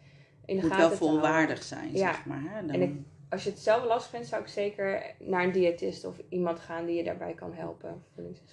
in 0.46 0.56
de 0.56 0.62
moet 0.62 0.72
gaten 0.72 0.90
wel 0.90 0.98
te 0.98 1.04
houden. 1.04 1.22
volwaardig 1.22 1.64
zijn, 1.64 1.92
Ja. 1.92 2.14
zeg 2.14 2.26
maar. 2.26 2.42
Hè? 2.50 2.66
Dan, 2.66 2.76
En 2.76 2.82
ik- 2.82 2.96
Als 3.30 3.44
je 3.44 3.50
het 3.50 3.60
zelf 3.60 3.84
lastig 3.86 4.10
vindt, 4.12 4.28
zou 4.28 4.42
ik 4.42 4.48
zeker 4.48 5.16
naar 5.20 5.44
een 5.44 5.52
diëtist 5.52 6.06
of 6.06 6.16
iemand 6.30 6.60
gaan 6.60 6.86
die 6.86 6.96
je 6.96 7.04
daarbij 7.04 7.34
kan 7.34 7.54
helpen. 7.54 8.04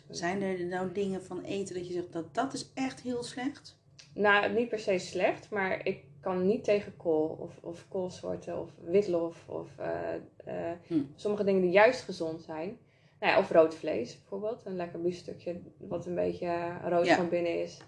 Zijn 0.09 0.43
er 0.43 0.65
nou 0.65 0.93
dingen 0.93 1.23
van 1.25 1.43
eten 1.43 1.75
dat 1.75 1.87
je 1.87 1.93
zegt 1.93 2.13
dat 2.13 2.35
dat 2.35 2.53
is 2.53 2.71
echt 2.75 3.01
heel 3.01 3.23
slecht? 3.23 3.79
Nou, 4.15 4.53
niet 4.53 4.69
per 4.69 4.79
se 4.79 4.99
slecht, 4.99 5.51
maar 5.51 5.87
ik 5.87 6.05
kan 6.21 6.47
niet 6.47 6.65
tegen 6.65 6.97
kool 6.97 7.27
of, 7.41 7.59
of 7.63 7.87
koolsoorten 7.89 8.61
of 8.61 8.71
witlof 8.85 9.49
of 9.49 9.69
eh, 9.79 10.15
eh, 10.45 10.77
Hm. 10.87 11.03
sommige 11.15 11.45
dingen 11.45 11.61
die 11.63 11.71
juist 11.71 12.01
gezond 12.03 12.43
zijn. 12.43 12.79
Nou 13.25 13.37
ja, 13.37 13.43
of 13.43 13.51
rood 13.51 13.75
vlees 13.75 14.19
bijvoorbeeld. 14.19 14.63
Een 14.65 14.77
lekker 14.77 15.01
biefstukje 15.01 15.61
wat 15.79 16.07
een 16.07 16.15
beetje 16.15 16.57
rood 16.89 17.07
Ja. 17.07 17.17
van 17.17 17.29
binnen 17.29 17.63
is. 17.63 17.81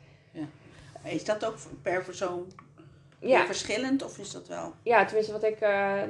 Is 1.05 1.25
dat 1.25 1.44
ook 1.46 1.55
per 1.83 2.05
persoon 2.05 2.46
Ja, 3.18 3.46
verschillend 3.46 4.05
of 4.05 4.18
is 4.18 4.31
dat 4.33 4.49
wel? 4.49 4.72
ja, 4.83 5.05
tenminste 5.05 5.33
wat 5.33 5.42
ik, 5.44 5.61
eh, 5.61 6.03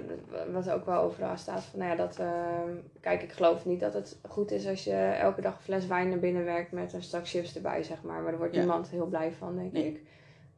wat 0.52 0.70
ook 0.70 0.86
wel 0.86 1.00
overal 1.02 1.36
staat 1.36 1.62
van, 1.64 1.78
nou 1.78 1.90
ja, 1.90 1.96
dat, 1.96 2.18
eh, 2.18 2.62
kijk, 3.00 3.22
ik 3.22 3.32
geloof 3.32 3.64
niet 3.64 3.80
dat 3.80 3.94
het 3.94 4.18
goed 4.28 4.50
is 4.50 4.66
als 4.66 4.84
je 4.84 4.94
elke 4.96 5.40
dag 5.40 5.56
een 5.56 5.62
fles 5.62 5.86
wijn 5.86 6.08
naar 6.08 6.18
binnen 6.18 6.44
werkt 6.44 6.72
met 6.72 6.92
een 6.92 7.02
stak 7.02 7.28
chips 7.28 7.54
erbij, 7.56 7.82
zeg 7.82 8.02
maar. 8.02 8.20
Maar 8.20 8.30
daar 8.30 8.38
wordt 8.38 8.54
Ja. 8.54 8.60
niemand 8.60 8.88
heel 8.88 9.06
blij 9.06 9.32
van, 9.32 9.56
denk 9.56 9.72
Nee. 9.72 9.86
ik. 9.86 10.00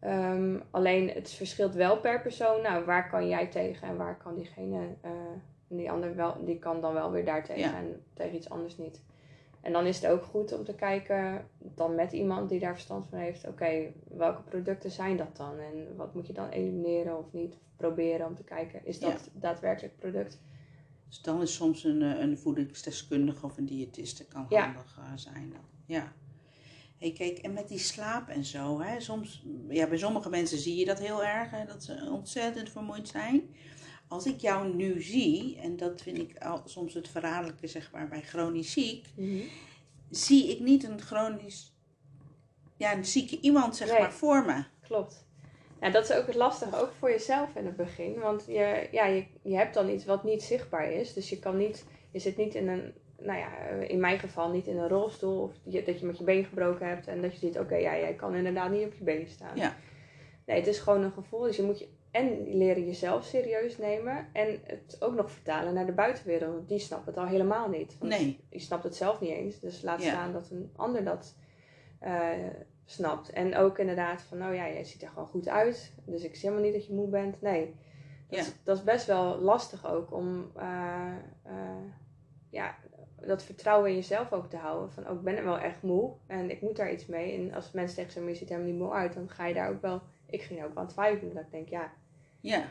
Ehm, 0.01 0.57
alleen 0.71 1.09
het 1.11 1.31
verschilt 1.31 1.75
wel 1.75 1.99
per 1.99 2.21
persoon. 2.21 2.63
Nou, 2.63 2.85
waar 2.85 3.09
kan 3.11 3.29
jij 3.29 3.47
tegen 3.47 3.89
en 3.89 3.97
waar 3.97 4.17
kan 4.17 4.35
diegene, 4.35 4.81
eh, 5.71 5.77
die 5.77 5.91
ander 5.91 6.17
wel, 6.17 6.45
die 6.45 6.59
kan 6.59 6.81
dan 6.81 6.93
wel 6.95 7.11
weer 7.11 7.25
daartegen 7.25 7.61
Ja. 7.63 7.77
en 7.77 8.03
tegen 8.15 8.37
iets 8.37 8.51
anders 8.51 8.77
niet. 8.79 9.01
En 9.61 9.73
dan 9.73 9.87
is 9.87 9.97
het 10.01 10.11
ook 10.11 10.23
goed 10.23 10.53
om 10.59 10.65
te 10.65 10.75
kijken, 10.75 11.47
dan 11.59 11.95
met 11.95 12.13
iemand 12.13 12.49
die 12.49 12.59
daar 12.61 12.73
verstand 12.75 13.07
van 13.07 13.19
heeft, 13.19 13.47
oké, 13.49 13.93
welke 14.11 14.43
producten 14.43 14.91
zijn 14.91 15.17
dat 15.17 15.37
dan? 15.37 15.59
En 15.59 15.97
wat 15.97 16.15
moet 16.15 16.27
je 16.27 16.33
dan 16.33 16.49
elimineren 16.49 17.19
of 17.19 17.33
niet? 17.33 17.53
Of 17.55 17.61
proberen 17.77 18.27
om 18.27 18.35
te 18.35 18.45
kijken, 18.45 18.87
is 18.87 19.01
dat 19.01 19.11
Ja. 19.33 19.41
daadwerkelijk 19.41 19.97
product? 19.99 20.41
Dus 21.09 21.21
dan 21.23 21.43
is 21.43 21.55
soms 21.55 21.85
een, 21.85 22.03
eh, 22.03 22.19
een 22.21 22.39
voedingsdeskundige 22.39 23.47
of 23.47 23.57
een 23.57 23.67
diëtiste 23.67 24.25
kan 24.27 24.47
Ja. 24.49 24.65
handig 24.65 24.99
eh, 24.99 25.13
zijn 25.15 25.51
dan. 25.51 25.61
Ja. 25.87 26.13
Hey, 26.99 27.13
kijk, 27.13 27.39
en 27.39 27.53
met 27.53 27.69
die 27.69 27.79
slaap 27.79 28.29
en 28.29 28.45
zo, 28.45 28.81
hè, 28.81 29.01
soms, 29.01 29.45
ja, 29.69 29.87
bij 29.87 29.99
sommige 29.99 30.29
mensen 30.31 30.59
zie 30.59 30.77
je 30.77 30.85
dat 30.85 30.99
heel 30.99 31.25
erg, 31.25 31.51
hè, 31.51 31.65
dat 31.65 31.83
ze 31.85 32.09
ontzettend 32.11 32.71
vermoeid 32.71 33.09
zijn. 33.09 33.43
Als 34.09 34.27
ik 34.27 34.40
jou 34.40 34.75
nu 34.75 35.03
zie, 35.03 35.59
en 35.62 35.77
dat 35.77 36.03
vind 36.03 36.18
ik 36.18 36.38
al, 36.38 36.62
soms 36.64 36.94
het 36.94 37.09
verraderlijke, 37.09 37.66
zeg 37.66 37.90
maar, 37.92 38.09
bij 38.09 38.23
chronisch 38.23 38.73
ziek, 38.73 39.07
zie 40.11 40.51
ik 40.51 40.61
niet 40.61 40.85
een 40.85 41.01
chronisch, 41.01 41.77
ja, 42.77 42.97
een 42.97 43.05
zieke 43.05 43.40
iemand, 43.40 43.77
zeg 43.77 43.90
Nee. 43.90 43.99
maar, 43.99 44.12
voor 44.12 44.44
me. 44.44 44.64
Klopt. 44.81 45.27
Ja, 45.81 45.90
dat 45.90 46.05
is 46.11 46.16
ook 46.16 46.27
het 46.27 46.35
lastige, 46.35 46.77
ook 46.77 46.92
voor 46.99 47.11
jezelf 47.11 47.55
in 47.57 47.66
het 47.66 47.77
begin. 47.77 48.18
Want 48.18 48.44
je, 48.47 48.88
ja, 48.92 49.07
je, 49.07 49.25
je 49.42 49.57
hebt 49.57 49.75
dan 49.75 49.88
iets 49.88 50.05
wat 50.05 50.25
niet 50.25 50.42
zichtbaar 50.42 50.92
is. 50.92 51.12
Dus 51.12 51.29
je 51.31 51.38
kan 51.38 51.57
niet, 51.57 51.85
je 52.11 52.18
zit 52.18 52.37
niet 52.37 52.55
in 52.55 52.68
een, 52.68 52.92
nou 53.18 53.38
ja, 53.38 53.57
in 53.68 54.01
mijn 54.01 54.18
geval 54.18 54.51
niet 54.51 54.66
in 54.66 54.79
een 54.79 54.88
rolstoel. 54.88 55.42
Of 55.42 55.53
je, 55.62 55.83
dat 55.83 56.01
je 56.01 56.07
met 56.07 56.18
je 56.18 56.25
been 56.25 56.44
gebroken 56.44 56.88
hebt 56.88 57.07
en 57.07 57.23
dat 57.23 57.33
je 57.33 57.38
ziet, 57.38 57.59
oké, 57.59 57.75
ja, 57.77 57.97
jij 57.97 58.14
kan 58.14 58.35
inderdaad 58.35 58.71
niet 58.71 58.87
op 58.87 58.94
je 58.94 59.05
been 59.05 59.29
staan. 59.29 59.57
Ja. 59.57 59.77
Nee, 60.47 60.57
het 60.57 60.66
is 60.66 60.79
gewoon 60.79 61.03
een 61.03 61.12
gevoel. 61.12 61.40
Dus 61.40 61.57
je 61.57 61.62
moet 61.62 61.79
je 61.79 61.88
en 62.19 62.57
leren 62.57 62.85
jezelf 62.87 63.25
serieus 63.25 63.79
nemen 63.79 64.27
en 64.33 64.59
het 64.65 64.97
ook 65.01 65.15
nog 65.15 65.31
vertalen 65.31 65.75
naar 65.75 65.87
de 65.87 65.93
buitenwereld. 65.93 66.55
Want 66.55 66.69
die 66.69 66.79
snapt 66.79 67.07
het 67.07 67.17
al 67.17 67.27
helemaal 67.27 67.69
niet. 67.69 67.97
Want 67.99 68.13
Nee. 68.13 68.41
je 68.51 68.59
snapt 68.59 68.85
het 68.85 68.97
zelf 68.97 69.21
niet 69.21 69.31
eens. 69.31 69.61
Dus 69.61 69.83
laat 69.83 70.03
Ja. 70.03 70.09
staan 70.09 70.33
dat 70.33 70.51
een 70.51 70.71
ander 70.77 71.05
dat 71.05 71.37
eh, 71.99 72.31
snapt. 72.85 73.31
En 73.31 73.57
ook 73.57 73.79
inderdaad 73.79 74.23
van, 74.23 74.39
nou 74.39 74.55
ja, 74.55 74.69
jij 74.69 74.85
ziet 74.85 75.03
er 75.03 75.09
gewoon 75.09 75.27
goed 75.29 75.49
uit. 75.49 75.93
Dus 76.05 76.23
ik 76.25 76.35
zie 76.37 76.49
helemaal 76.49 76.71
niet 76.71 76.79
dat 76.79 76.87
je 76.87 76.95
moe 76.95 77.09
bent. 77.09 77.41
Nee, 77.43 77.75
dat, 78.29 78.39
Ja. 78.39 78.45
is, 78.45 78.53
dat 78.65 78.77
is 78.77 78.85
best 78.85 79.07
wel 79.07 79.39
lastig 79.39 79.91
ook 79.93 80.13
om 80.13 80.51
eh, 80.57 81.13
eh, 81.43 81.53
ja, 82.51 82.77
dat 83.27 83.43
vertrouwen 83.43 83.89
in 83.91 83.95
jezelf 83.97 84.33
ook 84.33 84.47
te 84.51 84.57
houden. 84.57 84.93
Van, 84.93 85.09
oh, 85.09 85.15
ik 85.15 85.23
ben 85.23 85.37
er 85.37 85.45
wel 85.45 85.59
echt 85.59 85.83
moe 85.83 86.13
en 86.27 86.51
ik 86.51 86.61
moet 86.61 86.77
daar 86.77 86.93
iets 86.93 87.07
mee. 87.07 87.33
En 87.39 87.55
als 87.55 87.73
mensen 87.73 87.97
tegen 87.97 88.13
zeggen, 88.13 88.33
je 88.33 88.39
ziet 88.39 88.51
er 88.51 88.55
helemaal 88.57 88.75
niet 88.77 88.83
moe 88.87 88.95
uit, 88.95 89.15
dan 89.15 89.29
ga 89.31 89.47
je 89.47 89.55
daar 89.55 89.71
ook 89.71 89.83
wel... 89.83 90.01
Ik 90.27 90.43
ging 90.43 90.61
er 90.61 90.67
ook 90.67 90.75
wel 90.75 90.83
aan 90.83 90.89
twijfelen. 90.89 91.35
Dat 91.35 91.45
ik 91.45 91.51
denk, 91.51 91.69
ja, 91.69 91.93
Ja. 92.51 92.65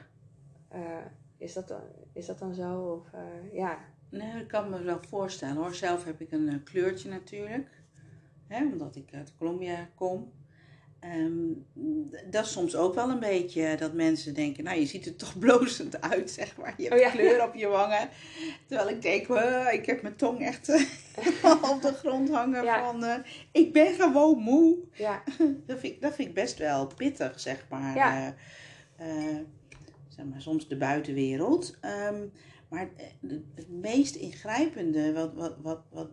eh, 0.70 1.06
is, 1.38 1.54
dat 1.54 1.68
dan, 1.68 1.82
is 2.13 2.26
dat 2.26 2.40
dan 2.40 2.54
zo? 2.54 2.80
Of 2.82 3.13
eh, 3.13 3.54
ja, 3.54 3.78
Nee, 4.10 4.42
ik 4.42 4.48
kan 4.48 4.70
me 4.70 4.82
wel 4.84 5.00
voorstellen 5.10 5.56
hoor. 5.56 5.76
Zelf 5.76 6.04
heb 6.06 6.22
ik 6.22 6.32
een 6.32 6.50
eh, 6.50 6.56
kleurtje 6.63 7.10
natuurlijk. 7.10 7.70
Hè, 8.48 8.63
omdat 8.66 8.96
ik 8.96 9.13
uit 9.13 9.34
Colombia 9.38 9.90
kom. 9.96 10.32
Ehm, 11.00 11.48
dat 12.30 12.46
is 12.46 12.52
soms 12.52 12.76
ook 12.76 12.96
wel 12.96 13.10
een 13.10 13.20
beetje 13.20 13.76
dat 13.78 13.94
mensen 13.94 14.34
denken, 14.34 14.63
nou 14.63 14.80
je 14.80 14.86
ziet 14.86 15.06
er 15.06 15.16
toch 15.16 15.40
blozend 15.46 16.02
uit, 16.02 16.32
zeg 16.32 16.58
maar. 16.58 16.74
Je 16.78 16.84
hebt 16.84 16.96
Oh 16.96 17.00
ja. 17.02 17.10
kleur 17.10 17.44
op 17.48 17.56
je 17.56 17.68
wangen. 17.68 18.10
Terwijl 18.68 18.90
ik 18.90 19.02
denk, 19.02 19.28
"Huh, 19.28 19.74
ik 19.74 19.86
heb 19.86 20.02
mijn 20.02 20.16
tong 20.16 20.40
echt 20.42 20.70
op 21.74 21.82
de 21.82 21.94
grond 21.98 22.30
hangen 22.30 22.63
Ja. 22.63 22.92
van, 22.92 23.24
ik 23.52 23.74
ben 23.74 23.94
gewoon 23.96 24.38
moe. 24.40 24.78
ja, 24.94 25.24
Dat 25.68 25.80
vind, 25.80 25.94
ik, 25.94 26.02
dat 26.02 26.16
vind 26.16 26.28
ik 26.28 26.34
best 26.34 26.58
wel 26.58 26.88
pittig, 26.88 27.40
zeg 27.40 27.66
maar. 27.70 27.96
Ja. 27.96 28.36
Eh, 30.17 30.23
eh, 30.23 30.25
zeg 30.25 30.25
maar 30.25 30.41
soms 30.41 30.67
de 30.67 30.77
buitenwereld. 30.77 31.77
Ehm, 31.82 32.25
maar 32.69 32.89
het, 32.95 33.41
het 33.56 33.69
meest 33.69 34.15
ingrijpende, 34.15 35.13
wat, 35.13 35.34
wat, 35.34 35.56
wat, 35.62 35.82
wat 35.91 36.10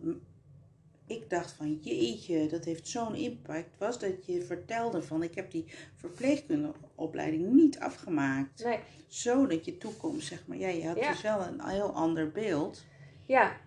ik 1.07 1.29
dacht 1.29 1.51
van 1.51 1.79
jeetje, 1.81 2.47
dat 2.47 2.65
heeft 2.65 2.87
zo'n 2.87 3.15
impact, 3.15 3.77
was 3.77 3.99
dat 3.99 4.25
je 4.25 4.41
vertelde 4.41 5.01
van 5.03 5.23
ik 5.23 5.35
heb 5.35 5.51
die 5.51 5.65
verpleegkundeopleiding 5.95 7.51
niet 7.53 7.79
afgemaakt. 7.79 8.63
nee. 8.63 8.79
Zo 9.07 9.47
dat 9.47 9.65
je 9.65 9.77
toekomst, 9.77 10.27
zeg 10.27 10.47
maar, 10.47 10.57
ja, 10.57 10.67
je 10.67 10.87
had 10.87 10.97
Ja. 10.97 11.11
dus 11.11 11.21
wel 11.21 11.41
een 11.41 11.61
heel 11.67 11.91
ander 11.93 12.31
beeld. 12.31 12.83
Ja, 13.25 13.57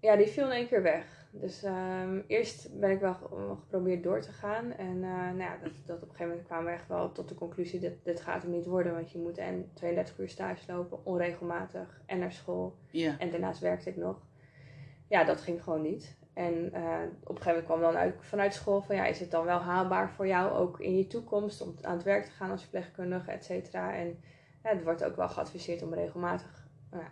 ja 0.00 0.16
die 0.16 0.26
viel 0.26 0.44
in 0.44 0.50
één 0.50 0.68
keer 0.68 0.82
weg. 0.82 1.21
Dus 1.34 1.62
ehm, 1.62 2.20
eerst 2.26 2.78
ben 2.80 2.90
ik 2.90 3.00
wel 3.00 3.14
ge- 3.14 3.54
geprobeerd 3.60 4.02
door 4.02 4.20
te 4.20 4.32
gaan. 4.32 4.72
En 4.72 4.96
eh, 5.04 5.10
nou 5.10 5.38
ja, 5.38 5.56
dat, 5.62 5.72
dat 5.86 5.96
op 5.96 6.02
een 6.02 6.08
gegeven 6.08 6.28
moment 6.28 6.46
kwamen 6.46 6.64
we 6.66 6.72
echt 6.72 6.88
wel 6.88 7.12
tot 7.12 7.28
de 7.28 7.34
conclusie 7.34 7.80
dat 7.80 7.92
dit 8.02 8.20
gaat 8.20 8.42
hem 8.42 8.50
niet 8.50 8.66
worden. 8.66 8.92
Want 8.94 9.12
je 9.12 9.18
moet 9.18 9.38
en 9.38 9.70
32 9.74 10.18
uur 10.18 10.28
stage 10.28 10.72
lopen, 10.72 11.04
onregelmatig, 11.06 12.00
en 12.06 12.18
naar 12.18 12.32
school. 12.32 12.76
Ja, 12.90 13.18
En 13.18 13.30
daarnaast 13.30 13.60
werkte 13.60 13.88
ik 13.90 13.96
nog. 13.96 14.20
Ja, 15.08 15.24
dat 15.24 15.40
ging 15.40 15.62
gewoon 15.62 15.82
niet. 15.82 16.16
En 16.32 16.72
eh, 16.72 16.82
op 17.24 17.36
een 17.36 17.42
gegeven 17.42 17.46
moment 17.46 17.64
kwam 17.64 17.80
dan 17.80 17.96
uit, 17.96 18.14
vanuit 18.20 18.54
school 18.54 18.82
van 18.82 18.96
ja, 18.96 19.04
is 19.06 19.20
het 19.20 19.30
dan 19.30 19.44
wel 19.44 19.58
haalbaar 19.58 20.10
voor 20.10 20.26
jou 20.26 20.52
ook 20.52 20.80
in 20.80 20.96
je 20.96 21.06
toekomst 21.06 21.60
om 21.62 21.74
aan 21.80 21.94
het 21.94 22.02
werk 22.04 22.24
te 22.24 22.30
gaan 22.30 22.50
als 22.50 22.60
verpleegkundige, 22.62 23.30
et 23.30 23.44
cetera. 23.44 23.94
En 23.94 24.06
ja, 24.62 24.70
het 24.70 24.82
wordt 24.82 25.04
ook 25.04 25.16
wel 25.16 25.28
geadviseerd 25.28 25.82
om 25.82 25.94
regelmatig, 25.94 26.61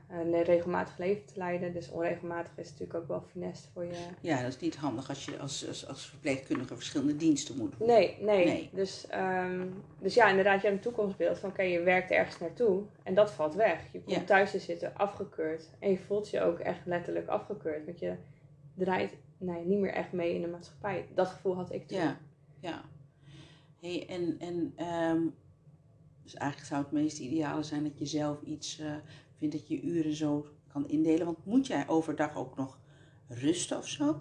een 0.08 0.42
regelmatig 0.42 0.98
leven 0.98 1.24
te 1.24 1.32
leiden. 1.36 1.72
Dus 1.72 1.90
onregelmatig 1.90 2.52
is 2.56 2.70
natuurlijk 2.70 2.98
ook 2.98 3.08
wel 3.08 3.20
funest 3.30 3.68
voor 3.72 3.84
je. 3.84 3.96
ja, 4.20 4.42
dat 4.42 4.48
is 4.48 4.60
niet 4.60 4.76
handig 4.76 5.08
als 5.08 5.24
je 5.24 5.38
als, 5.38 5.68
als, 5.68 5.88
als 5.88 6.06
verpleegkundige 6.06 6.74
verschillende 6.74 7.16
diensten 7.16 7.56
moet 7.56 7.78
doen. 7.78 7.86
Nee, 7.88 8.16
nee. 8.20 8.44
Nee. 8.46 8.70
Dus, 8.72 9.06
ehm, 9.06 9.66
dus 9.98 10.14
ja, 10.14 10.28
inderdaad, 10.28 10.60
je 10.60 10.66
hebt 10.68 10.84
een 10.84 10.92
toekomstbeeld 10.92 11.38
van 11.38 11.50
oké, 11.50 11.62
je 11.62 11.82
werkt 11.82 12.10
ergens 12.10 12.38
naartoe 12.38 12.82
en 13.02 13.14
dat 13.14 13.30
valt 13.32 13.54
weg. 13.54 13.92
Je 13.92 14.00
komt 14.02 14.16
Ja. 14.16 14.24
thuis 14.24 14.50
te 14.50 14.58
zitten 14.58 14.96
afgekeurd 14.96 15.70
en 15.78 15.90
je 15.90 15.98
voelt 15.98 16.30
je 16.30 16.40
ook 16.40 16.58
echt 16.58 16.86
letterlijk 16.86 17.28
afgekeurd. 17.28 17.84
Want 17.84 17.98
je 17.98 18.14
draait 18.74 19.16
nee, 19.38 19.64
niet 19.64 19.78
meer 19.78 19.92
echt 19.92 20.12
mee 20.12 20.34
in 20.34 20.40
de 20.40 20.48
maatschappij. 20.48 21.06
Dat 21.14 21.28
gevoel 21.28 21.54
had 21.56 21.72
ik 21.72 21.86
toen. 21.88 21.98
Ja, 21.98 22.18
ja. 22.60 22.82
Hey, 23.80 24.06
en 24.08 24.36
en 24.38 24.72
ehm, 24.76 25.20
dus 26.22 26.34
eigenlijk 26.34 26.70
zou 26.70 26.82
het 26.82 26.92
meest 26.92 27.18
ideale 27.18 27.62
zijn 27.62 27.82
dat 27.82 27.98
je 27.98 28.06
zelf 28.06 28.42
iets 28.42 28.78
eh, 28.78 28.94
vindt 29.40 29.54
dat 29.54 29.68
je 29.68 29.82
uren 29.82 30.14
zo 30.14 30.46
kan 30.72 30.88
indelen. 30.88 31.26
Want 31.26 31.44
moet 31.44 31.66
jij 31.66 31.84
overdag 31.88 32.36
ook 32.36 32.56
nog 32.56 32.78
rusten 33.28 33.76
of 33.78 33.88
zo? 33.88 34.20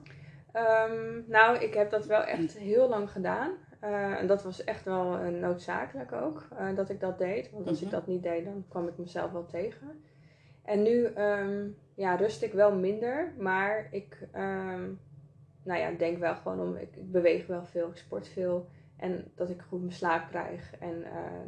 Ehm, 0.52 1.22
nou, 1.28 1.58
ik 1.58 1.74
heb 1.74 1.90
dat 1.92 2.06
wel 2.06 2.22
echt 2.24 2.58
heel 2.58 2.90
lang 2.90 3.12
gedaan. 3.12 3.52
Eh, 3.80 4.20
en 4.20 4.28
dat 4.28 4.44
was 4.44 4.64
echt 4.64 4.86
wel 4.86 5.18
eh, 5.18 5.28
noodzakelijk 5.28 6.12
ook, 6.12 6.48
eh, 6.58 6.76
dat 6.76 6.90
ik 6.90 7.00
dat 7.00 7.18
deed. 7.18 7.52
Want 7.52 7.68
als 7.68 7.78
ik 7.78 7.86
Mhm. 7.88 7.96
dat 7.96 8.08
niet 8.08 8.24
deed, 8.24 8.46
dan 8.46 8.66
kwam 8.70 8.88
ik 8.88 8.98
mezelf 8.98 9.32
wel 9.32 9.46
tegen. 9.46 10.04
En 10.64 10.82
nu 10.84 11.06
ehm, 11.06 11.68
ja, 11.96 12.16
rust 12.16 12.42
ik 12.42 12.54
wel 12.54 12.76
minder, 12.76 13.34
maar 13.38 13.88
ik 13.92 14.28
ehm, 14.32 14.84
nou 15.64 15.80
ja, 15.80 15.92
denk 15.92 16.18
wel 16.18 16.36
gewoon 16.36 16.60
om, 16.62 16.76
ik, 16.76 16.96
ik 16.96 17.12
beweeg 17.12 17.48
wel 17.48 17.66
veel, 17.66 17.90
ik 17.90 17.98
sport 17.98 18.28
veel. 18.28 18.68
En 18.98 19.32
dat 19.36 19.50
ik 19.50 19.62
goed 19.62 19.80
mijn 19.80 19.94
slaap 19.94 20.30
krijg 20.30 20.74
en 20.80 21.04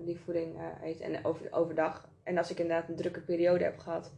die 0.06 0.20
voeding 0.20 0.56
eet. 0.84 1.00
En 1.00 1.26
over, 1.26 1.48
overdag. 1.52 2.10
En 2.24 2.38
als 2.38 2.52
ik 2.52 2.60
inderdaad 2.60 2.90
een 2.90 2.96
drukke 2.96 3.20
periode 3.22 3.64
heb 3.64 3.80
gehad, 3.80 4.12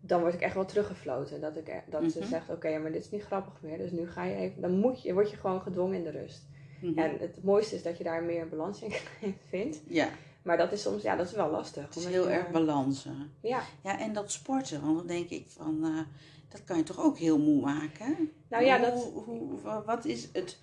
dan 0.00 0.20
word 0.20 0.34
ik 0.34 0.40
echt 0.40 0.54
wel 0.54 0.64
teruggefloten. 0.64 1.40
Dat, 1.40 1.56
ik, 1.56 1.68
e- 1.68 1.82
dat 1.90 2.12
ze 2.12 2.18
Mhm. 2.18 2.28
zegt, 2.28 2.50
oké, 2.50 2.78
maar 2.78 2.92
dit 2.92 3.04
is 3.04 3.10
niet 3.10 3.22
grappig 3.22 3.52
meer. 3.62 3.78
Dus 3.78 3.90
nu 3.90 4.08
ga 4.10 4.24
je 4.24 4.34
even, 4.34 4.60
dan 4.62 4.78
moet 4.78 5.02
je, 5.02 5.12
word 5.12 5.30
je 5.30 5.36
gewoon 5.36 5.60
gedwongen 5.60 5.96
in 5.96 6.04
de 6.04 6.10
rust. 6.10 6.46
Mhm. 6.80 6.98
En 6.98 7.18
het 7.18 7.42
mooiste 7.44 7.74
is 7.74 7.82
dat 7.82 7.98
je 7.98 8.04
daar 8.04 8.22
meer 8.22 8.48
balans 8.48 8.82
in 8.82 8.92
vindt. 9.48 9.80
Ja, 9.86 10.08
Maar 10.42 10.56
dat 10.56 10.72
is 10.72 10.82
soms, 10.82 11.02
ja, 11.02 11.16
dat 11.16 11.26
is 11.26 11.32
wel 11.32 11.50
lastig. 11.50 11.84
het 11.84 11.96
is 11.96 12.06
heel 12.06 12.28
je- 12.28 12.34
erg 12.34 12.50
balansen. 12.50 13.32
Ja, 13.40 13.62
Ja, 13.82 13.98
en 14.00 14.12
dat 14.12 14.32
sporten, 14.32 14.80
want 14.82 14.96
dan 14.98 15.06
denk 15.06 15.28
ik 15.28 15.44
van, 15.48 15.84
eh, 15.84 16.00
dat 16.48 16.64
kan 16.64 16.76
je 16.76 16.82
toch 16.82 17.00
ook 17.04 17.18
heel 17.18 17.38
moe 17.38 17.60
maken? 17.60 18.30
nou 18.48 18.64
ja, 18.64 18.78
hoe, 18.78 18.86
dat, 18.90 19.02
Hoe, 19.24 19.60
wa- 19.62 19.82
wat 19.84 20.04
is 20.04 20.28
het 20.32 20.58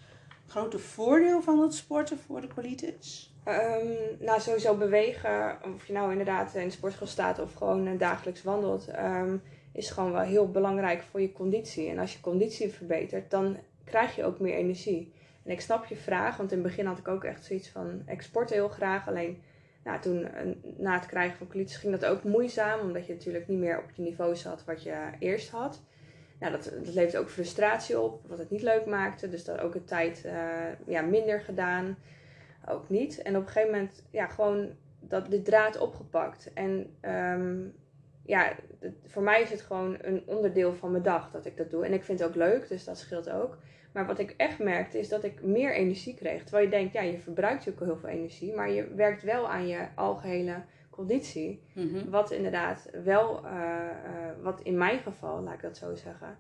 grote 0.48 0.80
voordeel 0.80 1.42
van 1.42 1.60
het 1.60 1.74
sporten 1.74 2.18
voor 2.20 2.42
de 2.42 2.48
colitis? 2.48 3.34
Ehm, 3.48 3.88
nou, 4.20 4.40
sowieso 4.40 4.76
bewegen, 4.76 5.58
of 5.76 5.86
je 5.86 5.94
nou 5.94 6.12
inderdaad 6.12 6.56
in 6.56 6.68
de 6.68 6.74
sportschool 6.74 7.08
staat 7.08 7.40
of 7.40 7.54
gewoon 7.54 7.88
eh, 7.88 8.00
dagelijks 8.00 8.44
wandelt, 8.44 8.88
ehm, 8.88 9.38
is 9.74 9.90
gewoon 9.90 10.12
wel 10.12 10.22
heel 10.22 10.52
belangrijk 10.52 11.02
voor 11.02 11.22
je 11.22 11.32
conditie. 11.32 11.90
En 11.90 12.00
als 12.00 12.14
je 12.14 12.20
conditie 12.20 12.70
verbetert, 12.70 13.32
dan 13.32 13.58
krijg 13.84 14.16
je 14.16 14.26
ook 14.26 14.40
meer 14.40 14.54
energie. 14.54 15.14
En 15.44 15.52
ik 15.52 15.62
snap 15.62 15.86
je 15.86 15.96
vraag, 15.96 16.38
want 16.38 16.52
in 16.52 16.58
het 16.58 16.68
begin 16.68 16.86
had 16.86 16.98
ik 16.98 17.08
ook 17.08 17.24
echt 17.24 17.46
zoiets 17.46 17.70
van, 17.70 18.02
ik 18.08 18.22
sportte 18.22 18.54
heel 18.54 18.70
graag. 18.70 19.08
Alleen 19.08 19.42
nou, 19.84 20.00
toen, 20.00 20.26
eh, 20.26 20.46
na 20.78 20.94
het 20.94 21.06
krijgen 21.06 21.38
van 21.38 21.48
colitis 21.48 21.76
ging 21.76 22.00
dat 22.00 22.10
ook 22.10 22.24
moeizaam, 22.24 22.80
omdat 22.80 23.06
je 23.06 23.14
natuurlijk 23.14 23.48
niet 23.48 23.60
meer 23.60 23.78
op 23.78 23.92
je 23.94 24.02
niveau 24.02 24.36
zat 24.36 24.66
wat 24.66 24.84
je 24.84 24.96
eerst 25.20 25.50
had. 25.50 25.82
Nou, 26.40 26.52
dat, 26.52 26.64
dat 26.64 26.94
levert 26.94 27.18
ook 27.18 27.30
frustratie 27.30 28.00
op, 28.00 28.22
wat 28.28 28.38
het 28.38 28.50
niet 28.50 28.62
leuk 28.62 28.86
maakte. 28.86 29.30
Dus 29.30 29.44
dat 29.44 29.60
ook 29.60 29.76
een 29.76 29.86
tijd 29.86 30.24
uh, 30.26 30.34
ja, 30.86 31.02
minder 31.02 31.40
gedaan. 31.40 31.98
Ook 32.70 32.90
niet. 32.90 33.22
En 33.22 33.36
op 33.36 33.42
een 33.42 33.48
gegeven 33.48 33.72
moment, 33.72 34.04
ja, 34.12 34.28
gewoon 34.28 34.70
dat, 35.00 35.32
de 35.32 35.42
draad 35.42 35.80
opgepakt. 35.80 36.54
En 36.54 36.96
um, 37.02 37.74
ja, 38.26 38.56
voor 39.06 39.24
mij 39.24 39.42
is 39.42 39.50
het 39.50 39.62
gewoon 39.62 39.98
een 40.02 40.24
onderdeel 40.26 40.76
van 40.76 40.92
mijn 40.92 41.04
dag 41.04 41.32
dat 41.32 41.46
ik 41.46 41.58
dat 41.58 41.70
doe. 41.70 41.86
En 41.86 41.94
ik 41.94 42.04
vind 42.04 42.20
het 42.20 42.28
ook 42.28 42.36
leuk, 42.36 42.68
dus 42.68 42.84
dat 42.84 42.98
scheelt 42.98 43.30
ook. 43.30 43.58
Maar 43.94 44.06
wat 44.06 44.20
ik 44.20 44.34
echt 44.38 44.60
merkte 44.60 45.00
is 45.00 45.10
dat 45.10 45.24
ik 45.24 45.44
meer 45.44 45.74
energie 45.74 46.16
kreeg. 46.16 46.44
Terwijl 46.44 46.66
je 46.66 46.72
denkt, 46.72 46.94
ja, 46.94 47.02
je 47.02 47.20
verbruikt 47.20 47.70
ook 47.70 47.80
heel 47.80 47.98
veel 47.98 48.10
energie. 48.10 48.54
Maar 48.54 48.70
je 48.72 48.94
werkt 48.94 49.24
wel 49.24 49.50
aan 49.50 49.68
je 49.68 49.88
algehele 49.96 50.64
conditie. 50.90 51.64
Mhm. 51.74 52.10
Wat 52.10 52.32
inderdaad 52.32 52.90
wel, 53.04 53.46
uh, 53.46 53.52
uh, 53.52 54.44
wat 54.44 54.62
in 54.62 54.78
mijn 54.78 55.00
geval, 55.00 55.42
laat 55.42 55.54
ik 55.54 55.62
dat 55.62 55.78
zo 55.78 55.96
zeggen, 55.96 56.38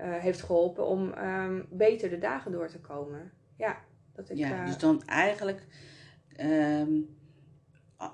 uh, 0.00 0.14
heeft 0.14 0.42
geholpen 0.42 0.86
om 0.86 1.12
um, 1.18 1.66
beter 1.70 2.10
de 2.10 2.18
dagen 2.18 2.52
door 2.52 2.68
te 2.68 2.80
komen. 2.80 3.32
Ja, 3.56 3.78
dat 4.16 4.30
ik, 4.30 4.36
ja 4.36 4.64
dus 4.64 4.78
dan 4.78 5.02
eigenlijk, 5.04 5.66
um, 6.40 7.16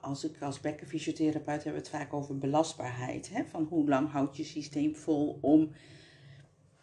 als 0.00 0.24
ik 0.24 0.42
als 0.42 0.60
bekkenfysiotherapeut 0.60 1.64
heb 1.64 1.74
het 1.74 1.88
vaak 1.88 2.12
over 2.12 2.38
belastbaarheid. 2.38 3.30
Hè? 3.32 3.44
Van 3.44 3.64
hoe 3.64 3.88
lang 3.88 4.10
houdt 4.10 4.36
je 4.36 4.44
systeem 4.44 4.96
vol 4.96 5.38
om 5.40 5.70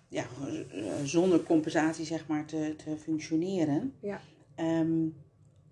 ja, 0.07 0.25
zonder 1.03 1.43
compensatie 1.43 2.05
zeg 2.05 2.27
maar 2.27 2.45
te, 2.45 2.73
te 2.77 2.97
functioneren. 2.97 3.93
Ja. 4.01 4.21
Um, 4.55 5.15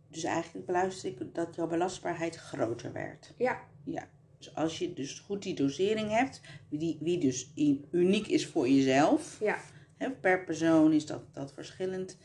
dus 0.09 0.23
eigenlijk 0.23 0.65
beluister 0.65 1.09
ik 1.09 1.35
dat 1.35 1.55
jouw 1.55 1.67
belastbaarheid 1.67 2.35
groter 2.35 2.93
werd. 2.93 3.33
Ja. 3.37 3.59
Ja. 3.83 4.07
Dus 4.37 4.55
als 4.55 4.77
je 4.77 4.93
dus 4.93 5.19
goed 5.19 5.43
die 5.43 5.55
dosering 5.55 6.09
hebt, 6.09 6.41
die, 6.69 6.97
wie 7.01 7.19
dus 7.19 7.51
uniek 7.91 8.27
is 8.27 8.47
voor 8.47 8.69
jezelf. 8.69 9.37
Ja. 9.39 9.57
Hè, 9.95 10.11
per 10.11 10.43
persoon 10.43 10.93
is 10.93 11.05
dat, 11.05 11.33
dat 11.33 11.53
verschillend. 11.53 12.17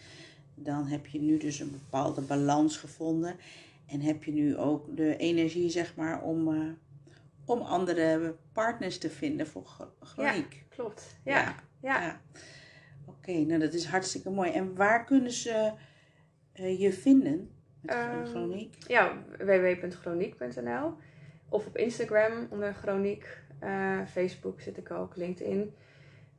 Dan 0.54 0.86
heb 0.86 1.06
je 1.06 1.20
nu 1.20 1.38
dus 1.38 1.60
een 1.60 1.70
bepaalde 1.70 2.20
balans 2.20 2.76
gevonden. 2.76 3.36
En 3.86 4.00
heb 4.00 4.24
je 4.24 4.32
nu 4.32 4.56
ook 4.56 4.96
de 4.96 5.16
energie, 5.16 5.70
zeg 5.70 5.96
maar, 5.96 6.22
om, 6.22 6.48
uh, 6.48 6.72
om 7.44 7.60
andere 7.60 8.36
partners 8.52 8.98
te 8.98 9.10
vinden 9.10 9.46
voor 9.46 9.90
chroniek. 10.00 10.52
Ja, 10.52 10.76
klopt. 10.76 11.16
Ja. 11.24 11.40
ja. 11.40 11.54
ja. 11.80 12.02
ja. 12.02 12.20
Oké, 13.06 13.30
okay, 13.30 13.42
nou 13.42 13.60
dat 13.60 13.72
is 13.72 13.84
hartstikke 13.84 14.30
mooi. 14.30 14.50
En 14.50 14.74
waar 14.76 15.04
kunnen 15.04 15.32
ze 15.32 15.72
uh, 16.60 16.80
je 16.80 16.92
vinden? 16.92 17.50
Met 17.80 17.96
um, 17.96 18.26
chroniek? 18.26 18.76
Ja, 18.86 19.24
www.chroniek.nl 19.38 20.94
of 21.48 21.66
op 21.66 21.76
Instagram 21.76 22.46
onder 22.50 22.74
chroniek. 22.74 23.40
Uh, 23.62 24.06
Facebook 24.06 24.60
zit 24.60 24.76
ik 24.76 24.90
ook, 24.90 25.16
LinkedIn. 25.16 25.74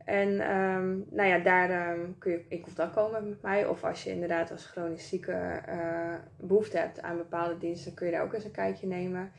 En 0.06 0.58
um, 0.58 1.06
nou 1.10 1.30
ja, 1.30 1.40
daar 1.40 1.92
um, 1.98 2.18
kun 2.18 2.32
je 2.32 2.46
in 2.48 2.62
contact 2.62 2.94
komen 2.94 3.30
met 3.30 3.42
mij. 3.42 3.66
Of 3.68 3.84
als 3.84 4.04
je 4.04 4.10
inderdaad 4.10 4.52
als 4.52 4.66
chronisch 4.66 5.10
zieke 5.10 5.62
uh, 5.70 6.16
behoefte 6.38 6.78
hebt 6.78 7.02
aan 7.02 7.18
bepaalde 7.18 7.58
diensten, 7.58 7.94
kun 7.94 8.06
je 8.06 8.12
daar 8.12 8.24
ook 8.24 8.34
eens 8.34 8.44
een 8.44 8.52
kijkje 8.52 8.88
nemen. 8.88 9.32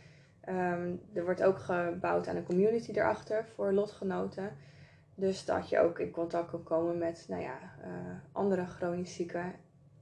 Um, 0.49 1.01
er 1.15 1.25
wordt 1.25 1.43
ook 1.43 1.59
gebouwd 1.59 2.29
aan 2.29 2.37
een 2.37 2.47
community 2.47 2.91
erachter 2.91 3.45
voor 3.55 3.73
lotgenoten. 3.73 4.51
Dus 5.15 5.45
dat 5.45 5.69
je 5.69 5.79
ook 5.79 5.99
in 5.99 6.11
contact 6.11 6.51
kan 6.51 6.63
komen 6.63 6.99
met 6.99 7.27
nou 7.29 7.43
ja, 7.43 7.59
uh, 7.81 7.89
andere 8.33 8.67
chronisch 8.67 9.15
zieken. 9.15 9.53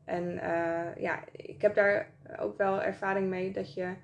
En 0.05 0.25
uh, 0.25 0.97
ja, 0.97 1.19
ik 1.33 1.63
heb 1.63 1.75
daar 1.75 2.11
ook 2.39 2.57
wel 2.57 2.83
ervaring 2.83 3.29
mee 3.29 3.53
dat 3.53 3.75
je 3.75 3.95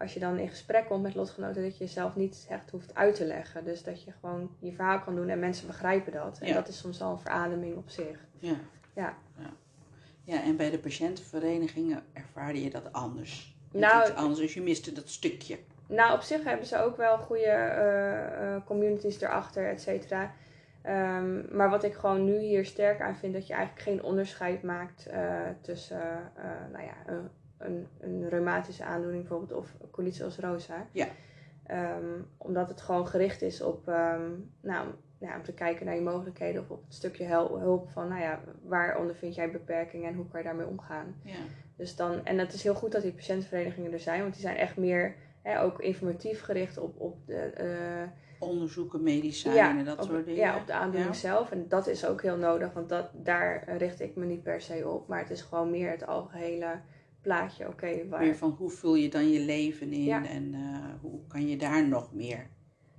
als 0.00 0.14
je 0.14 0.20
dan 0.20 0.38
in 0.38 0.48
gesprek 0.48 0.86
komt 0.86 1.02
met 1.02 1.14
lotgenoten, 1.14 1.62
dat 1.62 1.78
je 1.78 1.84
jezelf 1.84 2.16
niet 2.16 2.46
echt 2.48 2.70
hoeft 2.70 2.94
uit 2.94 3.14
te 3.14 3.24
leggen. 3.24 3.64
Dus 3.64 3.82
dat 3.82 4.02
je 4.02 4.12
gewoon 4.20 4.50
je 4.58 4.72
verhaal 4.72 5.00
kan 5.00 5.14
doen 5.14 5.28
en 5.28 5.38
mensen 5.38 5.66
begrijpen 5.66 6.12
dat. 6.12 6.38
En 6.40 6.46
Ja. 6.46 6.54
dat 6.54 6.68
is 6.68 6.78
soms 6.78 7.02
al 7.02 7.12
een 7.12 7.18
verademing 7.18 7.76
op 7.76 7.88
zich. 7.88 8.18
Ja. 8.38 8.56
Ja. 8.94 9.16
ja, 10.24 10.42
en 10.42 10.56
bij 10.56 10.70
de 10.70 10.78
patiëntenverenigingen 10.78 12.02
ervaarde 12.12 12.62
je 12.62 12.70
dat 12.70 12.92
anders. 12.92 13.56
Met 13.72 13.80
Nou, 13.80 14.02
iets 14.02 14.14
anders, 14.14 14.38
dus 14.40 14.54
je 14.54 14.62
miste 14.62 14.92
dat 14.92 15.08
stukje. 15.08 15.58
Nou, 15.86 16.14
op 16.14 16.20
zich 16.20 16.44
hebben 16.44 16.66
ze 16.66 16.78
ook 16.78 16.96
wel 16.96 17.18
goede 17.18 17.44
eh, 17.44 18.54
eh, 18.54 18.62
communities 18.66 19.20
erachter, 19.20 19.68
et 19.68 19.80
cetera. 19.80 20.32
Ehm, 20.82 21.56
maar 21.56 21.70
wat 21.70 21.84
ik 21.84 21.94
gewoon 21.94 22.24
nu 22.24 22.38
hier 22.38 22.64
sterk 22.64 23.00
aan 23.00 23.16
vind, 23.16 23.32
dat 23.32 23.46
je 23.46 23.52
eigenlijk 23.52 23.82
geen 23.84 24.02
onderscheid 24.02 24.62
maakt 24.62 25.06
eh, 25.06 25.40
tussen 25.60 26.32
nou 26.72 26.84
ja, 26.84 26.94
een, 27.06 27.30
een, 27.60 27.86
een 28.00 28.28
reumatische 28.28 28.84
aandoening 28.84 29.22
bijvoorbeeld 29.28 29.58
of 29.60 29.74
colitis 29.90 30.20
ulcerosa. 30.20 30.86
Ja. 30.92 31.06
Ehm, 31.66 32.20
omdat 32.36 32.68
het 32.68 32.80
gewoon 32.80 33.06
gericht 33.06 33.42
is 33.42 33.62
op, 33.62 33.88
ehm, 33.88 34.30
nou, 34.60 34.88
ja, 35.18 35.36
om 35.36 35.42
te 35.42 35.52
kijken 35.54 35.86
naar 35.86 35.94
je 35.94 36.00
mogelijkheden 36.00 36.62
of 36.62 36.70
op 36.70 36.82
het 36.84 36.94
stukje 36.94 37.24
hulp 37.24 37.88
van, 37.90 38.08
nou 38.08 38.20
ja, 38.20 38.40
waar 38.62 38.98
ondervind 38.98 39.34
jij 39.34 39.50
beperkingen 39.50 40.08
en 40.08 40.14
hoe 40.14 40.28
kan 40.28 40.40
je 40.40 40.46
daarmee 40.46 40.66
omgaan. 40.66 41.14
Ja. 41.22 41.34
Dus 41.76 41.96
dan, 41.96 42.24
en 42.24 42.38
het 42.38 42.52
is 42.52 42.62
heel 42.62 42.74
goed 42.74 42.92
dat 42.92 43.02
die 43.02 43.12
patiëntenverenigingen 43.12 43.92
er 43.92 43.98
zijn, 44.00 44.20
want 44.20 44.32
die 44.32 44.42
zijn 44.42 44.56
echt 44.56 44.76
meer 44.76 45.14
hè, 45.42 45.62
ook 45.62 45.80
informatief 45.80 46.42
gericht 46.42 46.78
op, 46.78 47.00
op 47.00 47.26
de, 47.26 47.34
eh, 47.38 48.08
Onderzoeken, 48.38 49.02
medicijnen, 49.02 49.84
dat 49.84 49.98
op, 49.98 50.04
soort 50.10 50.24
dingen. 50.24 50.40
ja, 50.40 50.56
op 50.56 50.66
de 50.66 50.72
aandoening 50.72 51.10
Ja. 51.14 51.18
zelf. 51.20 51.50
En 51.50 51.68
dat 51.68 51.86
is 51.86 52.06
ook 52.06 52.22
heel 52.22 52.36
nodig, 52.36 52.72
want 52.72 52.88
dat, 52.88 53.10
daar 53.12 53.76
richt 53.76 54.00
ik 54.00 54.16
me 54.16 54.24
niet 54.24 54.42
per 54.42 54.60
se 54.60 54.88
op. 54.88 55.08
Maar 55.08 55.18
het 55.18 55.30
is 55.30 55.42
gewoon 55.42 55.70
meer 55.70 55.90
het 55.90 56.06
algehele 56.06 56.80
plaatje. 57.20 57.68
Oké, 57.68 58.08
waar... 58.08 58.20
Meer 58.20 58.36
van 58.36 58.50
hoe 58.50 58.70
vul 58.70 58.94
je 58.94 59.08
dan 59.08 59.30
je 59.30 59.40
leven 59.40 59.92
in 59.92 60.02
Ja. 60.04 60.26
en 60.26 60.54
eh, 60.54 61.00
hoe 61.00 61.20
kan 61.28 61.48
je 61.48 61.56
daar 61.56 61.88
nog 61.88 62.12
meer 62.14 62.46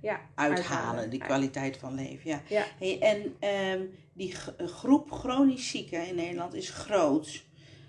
ja, 0.00 0.20
uithalen, 0.34 1.10
die 1.10 1.20
kwaliteit 1.20 1.76
van 1.76 1.94
leven. 1.94 2.30
Ja. 2.30 2.40
Ja. 2.48 2.64
Hey, 2.78 3.00
en 3.00 3.34
ehm, 3.38 3.82
die 4.12 4.32
g- 4.34 4.54
groep 4.58 5.10
chronisch 5.10 5.70
zieken 5.70 6.06
in 6.08 6.14
Nederland 6.14 6.54
is 6.54 6.70
groot. 6.70 7.44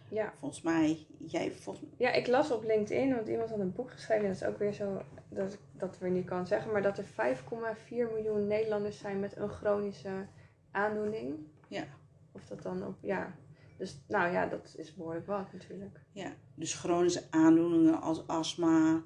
Ja. 0.10 0.34
Volgens 0.40 0.62
mij, 0.62 1.06
jij 1.18 1.52
volgens 1.52 1.86
ja, 1.98 2.12
ik 2.12 2.28
las 2.28 2.52
op 2.52 2.64
LinkedIn, 2.64 3.16
want 3.16 3.28
iemand 3.28 3.50
had 3.50 3.60
een 3.60 3.74
boek 3.74 3.92
geschreven. 3.92 4.28
Dat 4.28 4.36
is 4.36 4.44
ook 4.44 4.58
weer 4.58 4.74
zo 4.74 5.02
dat 5.30 5.54
ik 5.54 5.60
dat 5.72 5.98
weer 6.00 6.12
niet 6.12 6.26
kan 6.26 6.48
zeggen. 6.48 6.72
Maar 6.72 6.82
dat 6.82 6.98
er 6.98 7.06
5,4 7.06 7.90
miljoen 7.90 8.48
Nederlanders 8.48 8.98
zijn 9.00 9.20
met 9.20 9.38
een 9.38 9.50
chronische 9.50 10.26
aandoening. 10.72 11.36
Ja. 11.68 11.84
Of 12.32 12.46
dat 12.46 12.62
dan 12.64 12.86
op, 12.88 12.96
ja. 13.02 13.36
Dus 13.78 14.04
nou 14.08 14.32
ja, 14.32 14.46
dat 14.46 14.74
is 14.78 14.94
behoorlijk 14.96 15.28
wat 15.28 15.54
natuurlijk. 15.54 16.00
Ja, 16.12 16.34
dus 16.56 16.74
chronische 16.76 17.24
aandoeningen 17.30 18.02
als 18.02 18.28
astma, 18.28 19.04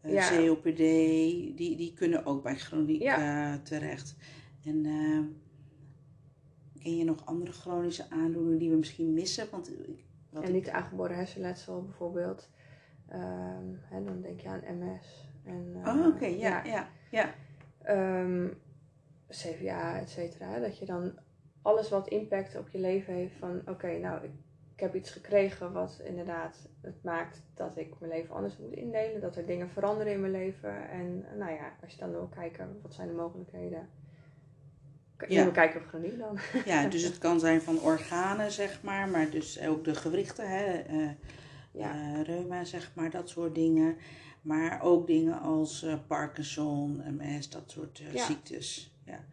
eh, 0.00 0.12
Ja. 0.12 0.28
COPD, 0.28 0.76
die, 0.76 1.76
die 1.76 1.92
kunnen 1.94 2.26
ook 2.26 2.42
bij 2.42 2.56
chroniek 2.56 3.02
Ja. 3.02 3.52
eh, 3.54 3.60
terecht. 3.62 4.16
En 4.64 4.84
eh, 4.86 5.20
ken 6.82 6.96
je 6.96 7.04
nog 7.04 7.26
andere 7.26 7.52
chronische 7.52 8.10
aandoeningen 8.10 8.58
die 8.58 8.70
we 8.70 8.76
misschien 8.76 9.12
missen? 9.12 9.46
Want 9.50 9.70
wat 10.30 10.42
En 10.42 10.48
ik- 10.48 10.54
niet 10.54 10.68
aangeboren 10.70 11.16
hersenletsel 11.16 11.82
bijvoorbeeld. 11.82 12.48
Ehm, 13.08 13.66
hè, 13.80 14.04
dan 14.04 14.20
denk 14.20 14.40
je 14.40 14.48
aan 14.48 14.62
MS. 14.78 15.26
En, 15.44 15.76
Oh, 15.86 16.06
oké, 16.06 16.26
ja, 16.26 16.64
ja, 16.64 16.88
ja. 17.10 17.34
ehm, 17.82 18.48
CVA, 19.28 20.00
et 20.00 20.10
cetera. 20.10 20.58
Dat 20.58 20.78
je 20.78 20.84
dan 20.86 21.18
alles 21.68 21.88
wat 21.88 22.08
impact 22.08 22.56
op 22.56 22.68
je 22.68 22.78
leven 22.78 23.14
heeft 23.14 23.34
van... 23.38 23.62
Oké, 23.66 23.98
nou, 23.98 24.24
ik, 24.24 24.30
ik 24.74 24.80
heb 24.80 24.94
iets 24.94 25.10
gekregen 25.10 25.72
wat 25.72 26.00
inderdaad 26.04 26.68
het 26.80 27.02
maakt 27.02 27.42
dat 27.54 27.76
ik 27.76 27.94
mijn 28.00 28.12
leven 28.12 28.34
anders 28.34 28.56
moet 28.58 28.72
indelen. 28.72 29.20
Dat 29.20 29.36
er 29.36 29.46
dingen 29.46 29.68
veranderen 29.70 30.12
in 30.12 30.20
mijn 30.20 30.32
leven. 30.32 30.88
En 30.90 31.24
nou 31.38 31.52
ja, 31.52 31.72
als 31.82 31.92
je 31.92 31.98
dan 31.98 32.10
wil 32.10 32.28
kijken, 32.34 32.78
wat 32.82 32.94
zijn 32.94 33.08
de 33.08 33.14
mogelijkheden? 33.14 33.88
Ja. 35.18 35.26
Je 35.38 35.44
moet 35.44 35.52
kijken 35.52 35.80
op 35.80 35.86
chroniek 35.86 36.18
dan. 36.18 36.38
ja, 36.64 36.86
dus 36.94 37.02
het 37.02 37.18
kan 37.18 37.40
zijn 37.40 37.62
van 37.62 37.80
organen, 37.80 38.52
zeg 38.52 38.82
maar, 38.82 39.08
maar 39.08 39.30
dus 39.30 39.60
ook 39.60 39.84
de 39.84 39.94
gewrichten, 39.94 40.48
hè, 40.48 40.64
eh, 40.78 41.10
Ja. 41.72 41.92
eh, 41.92 42.22
reuma, 42.22 42.64
zeg 42.64 42.90
maar, 42.94 43.10
dat 43.10 43.28
soort 43.28 43.54
dingen. 43.54 43.96
Maar 44.42 44.82
ook 44.82 45.06
dingen 45.06 45.40
als 45.40 45.82
eh, 45.82 45.94
Parkinson, 46.06 47.02
MS, 47.16 47.50
dat 47.50 47.70
soort 47.70 47.98
Ja. 48.12 48.24
ziektes. 48.24 48.96
Ja. 49.04 49.24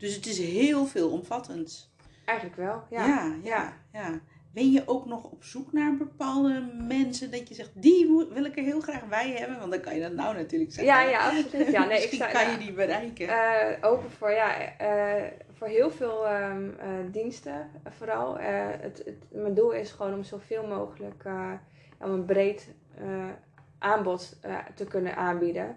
Dus 0.00 0.14
het 0.14 0.26
is 0.26 0.38
heel 0.38 0.86
veelomvattend. 0.86 1.90
Eigenlijk 2.24 2.58
wel, 2.58 2.82
ja. 2.90 3.06
Ja, 3.06 3.34
ja, 3.42 3.72
ja. 3.92 4.20
Ben 4.52 4.72
je 4.72 4.82
ook 4.86 5.06
nog 5.06 5.24
op 5.24 5.44
zoek 5.44 5.72
naar 5.72 5.96
bepaalde 5.96 6.72
mensen 6.88 7.30
dat 7.30 7.48
je 7.48 7.54
zegt, 7.54 7.70
die 7.74 8.26
wil 8.32 8.44
ik 8.44 8.56
er 8.56 8.64
heel 8.64 8.80
graag 8.80 9.08
bij 9.08 9.30
hebben? 9.30 9.58
Want 9.58 9.70
dan 9.70 9.80
kan 9.80 9.94
je 9.94 10.00
dat 10.00 10.12
nou 10.12 10.34
natuurlijk 10.34 10.72
zeggen. 10.72 10.94
Ja, 10.94 11.02
ja, 11.02 11.28
absoluut. 11.28 11.70
Ja, 11.70 11.84
nee, 11.84 12.02
ik 12.06 12.12
sta, 12.12 12.26
kan 12.26 12.42
ja. 12.42 12.50
je 12.50 12.58
die 12.58 12.72
bereiken. 12.72 13.28
Eh, 13.28 13.90
open 13.90 14.10
voor, 14.10 14.30
ja, 14.30 14.76
eh, 14.78 15.32
voor 15.52 15.66
heel 15.66 15.90
veel 15.90 16.26
ehm, 16.26 16.70
eh, 16.78 16.88
diensten 17.12 17.70
vooral. 17.84 18.38
Het, 18.38 19.02
het, 19.04 19.24
mijn 19.28 19.54
doel 19.54 19.72
is 19.72 19.90
gewoon 19.90 20.14
om 20.14 20.22
zoveel 20.22 20.66
mogelijk 20.66 21.24
om 21.98 22.10
een 22.10 22.24
breed 22.24 22.74
aanbod 23.78 24.40
te 24.74 24.84
kunnen 24.84 25.16
aanbieden. 25.16 25.76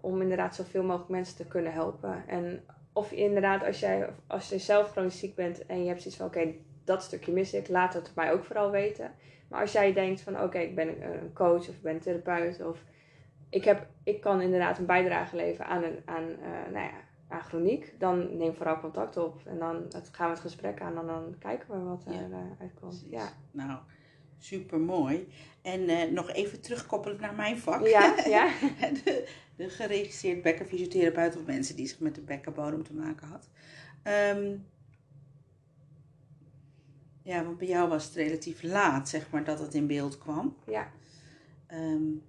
Om 0.00 0.22
inderdaad 0.22 0.54
zoveel 0.54 0.82
mogelijk 0.82 1.10
mensen 1.10 1.36
te 1.36 1.46
kunnen 1.46 1.72
helpen. 1.72 2.24
En 2.26 2.64
of 2.92 3.10
je 3.10 3.16
inderdaad, 3.16 3.64
als 3.64 3.80
jij 3.80 4.08
als 4.26 4.48
je 4.48 4.58
zelf 4.58 4.90
chronisch 4.90 5.18
ziek 5.18 5.34
bent 5.34 5.66
en 5.66 5.82
je 5.82 5.88
hebt 5.88 6.00
zoiets 6.02 6.20
van 6.20 6.26
oké, 6.26 6.54
dat 6.84 7.02
stukje 7.02 7.32
mis 7.32 7.54
ik, 7.54 7.68
laat 7.68 7.94
het 7.94 8.12
mij 8.14 8.32
ook 8.32 8.44
vooral 8.44 8.70
weten. 8.70 9.12
Maar 9.48 9.60
als 9.60 9.72
jij 9.72 9.92
denkt 9.92 10.20
van 10.20 10.40
oké, 10.40 10.58
ik 10.58 10.74
ben 10.74 11.02
een 11.02 11.32
coach 11.32 11.68
of 11.68 11.74
ik 11.74 11.82
ben 11.82 11.94
een 11.94 12.00
therapeut 12.00 12.64
of 12.64 12.84
ik, 13.48 13.64
heb, 13.64 13.86
ik 14.04 14.20
kan 14.20 14.40
inderdaad 14.40 14.78
een 14.78 14.86
bijdrage 14.86 15.36
leveren 15.36 15.66
aan, 15.66 15.82
een, 15.82 16.02
aan, 16.04 16.28
uh, 16.28 16.72
nou 16.72 16.84
ja, 16.86 17.00
aan 17.28 17.42
chroniek, 17.42 17.94
dan 17.98 18.36
neem 18.36 18.54
vooral 18.54 18.80
contact 18.80 19.16
op. 19.16 19.40
En 19.44 19.58
dan 19.58 19.84
gaan 20.12 20.26
we 20.26 20.32
het 20.32 20.40
gesprek 20.40 20.80
aan 20.80 20.98
en 20.98 21.06
dan 21.06 21.34
kijken 21.38 21.70
we 21.70 21.88
wat 21.88 22.04
er 22.04 22.12
ja, 22.12 22.56
uitkomt. 22.60 23.06
Ja. 23.10 23.28
Nou, 23.50 23.78
super 24.44 24.78
mooi. 24.78 25.28
En 25.62 25.80
uh, 25.80 26.02
nog 26.10 26.30
even 26.30 26.60
terugkoppelen 26.60 27.20
naar 27.20 27.34
mijn 27.34 27.58
vak. 27.58 27.86
Ja, 27.86 28.14
ja. 28.26 28.50
de, 29.04 29.28
de 29.56 29.68
geregistreerd 29.68 30.42
bekkenfysiotherapeut 30.42 31.36
of 31.36 31.44
mensen 31.44 31.76
die 31.76 31.86
zich 31.86 32.00
met 32.00 32.14
de 32.14 32.20
bekkenbodem 32.20 32.82
te 32.82 32.94
maken 32.94 33.28
had. 33.28 33.48
Um, 34.36 34.66
ja, 37.22 37.44
want 37.44 37.58
bij 37.58 37.68
jou 37.68 37.88
was 37.88 38.04
het 38.04 38.14
relatief 38.14 38.62
laat, 38.62 39.08
zeg 39.08 39.30
maar, 39.30 39.44
dat 39.44 39.58
het 39.58 39.74
in 39.74 39.86
beeld 39.86 40.18
kwam. 40.18 40.56
Ja. 40.66 40.90
Um, 41.72 42.22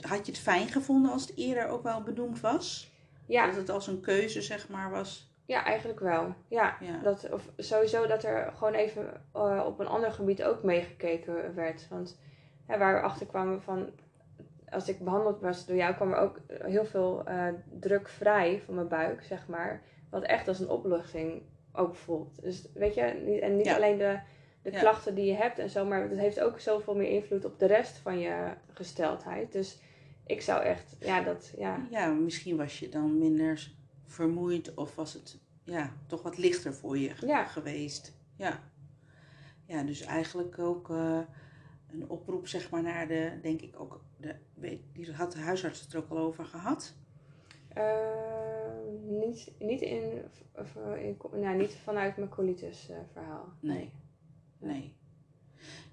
had 0.00 0.26
je 0.26 0.32
het 0.32 0.40
fijn 0.40 0.68
gevonden 0.68 1.12
als 1.12 1.22
het 1.22 1.36
eerder 1.36 1.68
ook 1.68 1.82
wel 1.82 2.02
benoemd 2.02 2.40
was? 2.40 2.92
Ja. 3.26 3.46
Dat 3.46 3.56
het 3.56 3.70
als 3.70 3.86
een 3.86 4.00
keuze, 4.00 4.42
zeg 4.42 4.68
maar, 4.68 4.90
was? 4.90 5.31
Ja, 5.46 5.64
eigenlijk 5.64 6.00
wel. 6.00 6.34
Ja, 6.48 6.76
Ja. 6.80 6.98
Dat, 7.02 7.28
of 7.32 7.48
sowieso 7.56 8.06
dat 8.06 8.24
er 8.24 8.52
gewoon 8.56 8.74
even 8.74 9.22
eh, 9.32 9.62
op 9.66 9.78
een 9.78 9.86
ander 9.86 10.12
gebied 10.12 10.42
ook 10.44 10.62
meegekeken 10.62 11.54
werd. 11.54 11.88
Want 11.88 12.20
hè, 12.66 12.78
waar 12.78 12.94
we 12.94 13.00
achter 13.00 13.26
kwamen 13.26 13.62
van, 13.62 13.90
als 14.70 14.88
ik 14.88 14.98
behandeld 15.04 15.40
was 15.40 15.66
door 15.66 15.76
jou, 15.76 15.94
kwam 15.94 16.12
er 16.12 16.18
ook 16.18 16.40
heel 16.62 16.84
veel 16.84 17.22
eh, 17.24 17.46
druk 17.80 18.08
vrij 18.08 18.60
van 18.64 18.74
mijn 18.74 18.88
buik, 18.88 19.22
zeg 19.22 19.46
maar. 19.48 19.82
Wat 20.10 20.22
echt 20.22 20.48
als 20.48 20.60
een 20.60 20.68
opluchting 20.68 21.42
ook 21.72 21.94
voelt. 21.94 22.42
Dus 22.42 22.68
weet 22.74 22.94
je, 22.94 23.22
niet- 23.26 23.40
en 23.40 23.56
niet 23.56 23.66
Ja. 23.66 23.74
alleen 23.76 23.98
de, 23.98 24.18
de 24.62 24.72
Ja. 24.72 24.78
klachten 24.80 25.14
die 25.14 25.24
je 25.24 25.34
hebt 25.36 25.58
en 25.58 25.70
zo, 25.70 25.84
maar 25.84 26.02
het 26.08 26.18
heeft 26.18 26.40
ook 26.40 26.60
zoveel 26.60 26.96
meer 26.96 27.08
invloed 27.10 27.44
op 27.44 27.58
de 27.58 27.66
rest 27.66 27.98
van 27.98 28.18
je 28.18 28.34
gesteldheid. 28.72 29.52
Dus 29.52 29.80
ik 30.26 30.40
zou 30.42 30.62
echt, 30.62 30.96
ja, 31.00 31.20
dat, 31.22 31.54
ja. 31.58 31.86
Ja, 31.90 32.06
misschien 32.08 32.56
was 32.56 32.78
je 32.78 32.88
dan 32.88 33.18
minder 33.18 33.70
vermoeid 34.06 34.74
of 34.74 34.94
was 34.94 35.12
het 35.14 35.38
ja, 35.64 35.92
toch 36.06 36.22
wat 36.22 36.38
lichter 36.38 36.74
voor 36.74 36.98
je 36.98 37.12
Ja. 37.26 37.44
geweest. 37.44 38.14
Ja. 38.36 38.60
Ja, 39.66 39.82
dus 39.82 40.00
eigenlijk 40.00 40.58
ook 40.58 40.90
eh, 40.90 41.20
een 41.92 42.08
oproep, 42.08 42.46
zeg 42.48 42.70
maar, 42.70 42.82
naar 42.82 43.08
de, 43.08 43.38
denk 43.42 43.60
ik 43.60 43.80
ook, 43.80 44.00
de, 44.16 44.36
die 44.92 45.12
had 45.12 45.32
de 45.32 45.38
huisarts 45.38 45.80
het 45.80 45.92
er 45.92 45.98
ook 45.98 46.10
al 46.10 46.18
over 46.18 46.44
gehad. 46.44 46.94
Eh, 47.68 47.94
niet, 49.08 49.52
niet, 49.58 49.80
in, 49.80 50.22
in, 50.98 51.16
nou, 51.32 51.56
niet 51.56 51.74
vanuit 51.82 52.16
mijn 52.16 52.28
colitis 52.28 52.88
eh, 52.90 52.96
verhaal. 53.12 53.52
Nee. 53.60 53.90
Nee. 54.58 54.94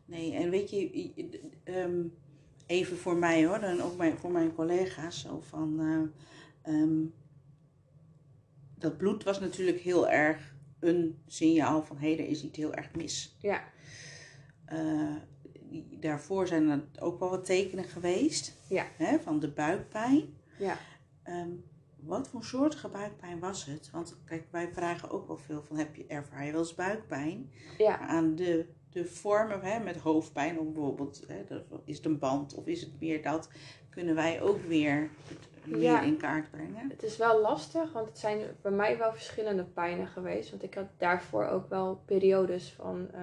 Nee, 0.05 0.34
en 0.34 0.49
weet 0.49 0.70
je, 0.70 1.16
ehm, 1.64 2.03
even 2.66 2.97
voor 2.97 3.16
mij 3.16 3.45
hoor, 3.45 3.55
en 3.60 3.82
ook 3.82 3.97
mijn, 3.97 4.18
voor 4.18 4.32
mijn 4.32 4.53
collega's, 4.55 5.22
zo 5.22 5.39
van. 5.39 5.80
eh, 5.80 6.74
ehm, 6.74 7.05
dat 8.80 8.98
bloed 8.98 9.24
was 9.24 9.40
natuurlijk 9.40 9.80
heel 9.80 10.10
erg 10.10 10.54
een 10.80 11.22
signaal 11.28 11.84
van 11.84 11.98
hé, 11.98 12.12
er 12.12 12.28
is 12.28 12.44
iets 12.44 12.58
heel 12.58 12.74
erg 12.74 12.96
mis. 12.96 13.36
Ja, 13.42 13.64
Eh, 14.66 15.16
daarvoor 16.00 16.48
zijn 16.48 16.70
er 16.70 16.84
ook 17.00 17.20
wel 17.20 17.30
wat 17.30 17.46
tekenen 17.46 17.84
geweest 17.86 18.58
Ja. 18.70 18.86
hè, 18.98 19.20
van 19.20 19.40
de 19.40 19.50
buikpijn. 19.52 20.24
ja, 20.58 20.78
Ehm, 21.24 21.50
wat 22.00 22.28
voor 22.28 22.44
soortige 22.44 22.88
buikpijn 22.90 23.40
was 23.40 23.66
het? 23.66 23.90
Want 23.92 24.18
kijk, 24.26 24.44
wij 24.52 24.70
vragen 24.74 25.10
ook 25.10 25.28
wel 25.28 25.38
veel 25.38 25.64
van 25.64 25.78
heb 25.78 25.96
je, 25.96 26.06
ervaar 26.08 26.46
je 26.46 26.52
wel 26.52 26.62
eens 26.62 26.76
buikpijn? 26.76 27.52
ja, 27.78 28.00
aan 28.00 28.36
de, 28.36 28.66
de 28.90 29.06
vormen 29.06 29.62
hè, 29.62 29.80
met 29.84 29.96
hoofdpijn, 29.98 30.60
of 30.60 30.66
bijvoorbeeld 30.66 31.24
hè, 31.28 31.44
is 31.86 31.98
het 31.98 32.06
een 32.06 32.20
band 32.20 32.54
of 32.54 32.66
is 32.68 32.82
het 32.82 33.00
meer 33.00 33.22
dat, 33.24 33.50
kunnen 33.90 34.16
wij 34.16 34.42
ook 34.42 34.62
weer 34.66 35.10
het 35.28 35.48
meer 35.70 35.82
Ja. 35.82 36.01
in 36.01 36.17
kaart 36.17 36.51
brengen. 36.51 36.89
Het 36.89 37.03
is 37.03 37.17
wel 37.17 37.41
lastig, 37.41 37.93
want 37.93 38.07
het 38.07 38.17
zijn 38.17 38.41
bij 38.61 38.72
mij 38.72 38.97
wel 38.97 39.11
verschillende 39.11 39.63
pijnen 39.63 40.07
geweest. 40.07 40.49
Want 40.49 40.63
ik 40.63 40.74
had 40.74 40.88
daarvoor 40.97 41.45
ook 41.45 41.70
wel 41.70 42.01
periodes 42.05 42.74
van 42.74 43.07
eh, 43.13 43.22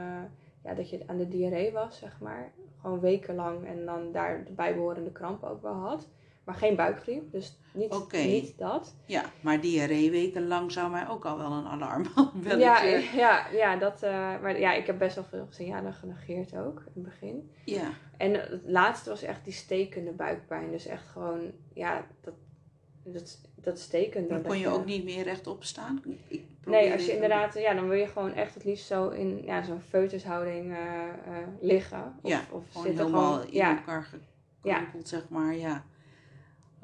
ja, 0.65 0.75
dat 0.75 0.91
je 0.91 1.03
aan 1.07 1.17
de 1.17 1.29
diarree 1.29 1.73
was, 1.73 1.99
zeg 1.99 2.21
maar. 2.21 2.53
Gewoon 2.81 3.01
wekenlang 3.01 3.67
en 3.67 3.85
dan 3.85 4.13
daar 4.13 4.45
de 4.45 4.53
bijbehorende 4.53 5.13
krampen 5.13 5.49
ook 5.51 5.63
wel 5.63 5.75
had. 5.75 6.09
Maar 6.47 6.55
geen 6.55 6.77
buikgriep, 6.77 7.33
dus 7.33 7.59
niet, 7.73 8.13
niet 8.13 8.59
dat. 8.59 8.95
Ja, 9.07 9.23
maar 9.41 9.61
diarree 9.61 10.11
wekenlang 10.11 10.73
zou 10.73 10.91
mij 10.91 11.09
ook 11.09 11.25
al 11.25 11.39
wel 11.39 11.53
een 11.53 11.67
alarm. 11.67 12.05
Ja, 12.59 12.83
ja, 13.15 13.47
ja, 13.53 13.77
dat, 13.77 14.03
eh, 14.03 14.11
maar 14.41 14.59
ja, 14.59 14.73
ik 14.73 14.87
heb 14.87 14.99
best 14.99 15.15
wel 15.15 15.25
veel 15.25 15.47
signalen 15.51 15.93
genegeerd 15.95 16.57
ook 16.57 16.79
in 16.79 16.93
het 16.95 17.03
begin. 17.03 17.51
ja, 17.65 17.91
En 18.17 18.33
het 18.35 18.61
laatste 18.65 19.11
was 19.11 19.23
echt 19.23 19.45
die 19.45 19.53
stekende 19.53 20.11
buikpijn. 20.11 20.71
Dus 20.71 20.87
echt 20.87 21.07
gewoon, 21.09 21.53
ja, 21.75 22.07
dat, 22.21 22.35
dat, 23.05 23.41
dat 23.55 23.79
stekende. 23.79 24.29
dan 24.29 24.43
kon 24.43 24.59
je 24.59 24.69
ook 24.69 24.85
niet 24.85 25.05
meer 25.05 25.23
rechtop 25.25 25.65
staan. 25.65 26.03
Nee, 26.65 26.93
als 26.93 27.01
je 27.01 27.07
even- 27.11 27.15
inderdaad, 27.15 27.55
ja, 27.55 27.75
dan 27.75 27.89
wil 27.89 27.99
je 27.99 28.07
gewoon 28.07 28.33
echt 28.35 28.55
het 28.55 28.65
liefst 28.65 28.87
zo 28.87 29.09
in 29.09 29.43
ja, 29.45 29.63
zo'n 29.63 29.81
foetushouding 29.81 30.73
eh, 30.73 31.09
eh, 31.09 31.47
liggen. 31.61 32.19
Of, 32.23 32.31
Ja, 32.31 32.41
of 32.51 32.65
Gewoon 32.71 32.87
zitten 32.87 33.05
helemaal 33.05 33.33
gewoon, 33.33 33.47
in 33.47 33.53
ja, 33.55 33.77
elkaar 33.77 34.09
zeg 35.03 35.29
maar, 35.29 35.57
ja. 35.57 35.85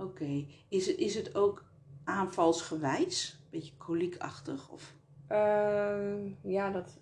Oké, 0.02 0.44
is, 0.68 0.86
het, 0.86 0.96
is 0.96 1.14
het 1.14 1.34
ook 1.34 1.64
aanvalsgewijs? 2.04 3.38
Beetje 3.50 3.76
koliekachtig 3.76 4.70
of... 4.70 4.94
Ehm, 5.26 6.28
ja, 6.42 6.70
dat 6.70 6.98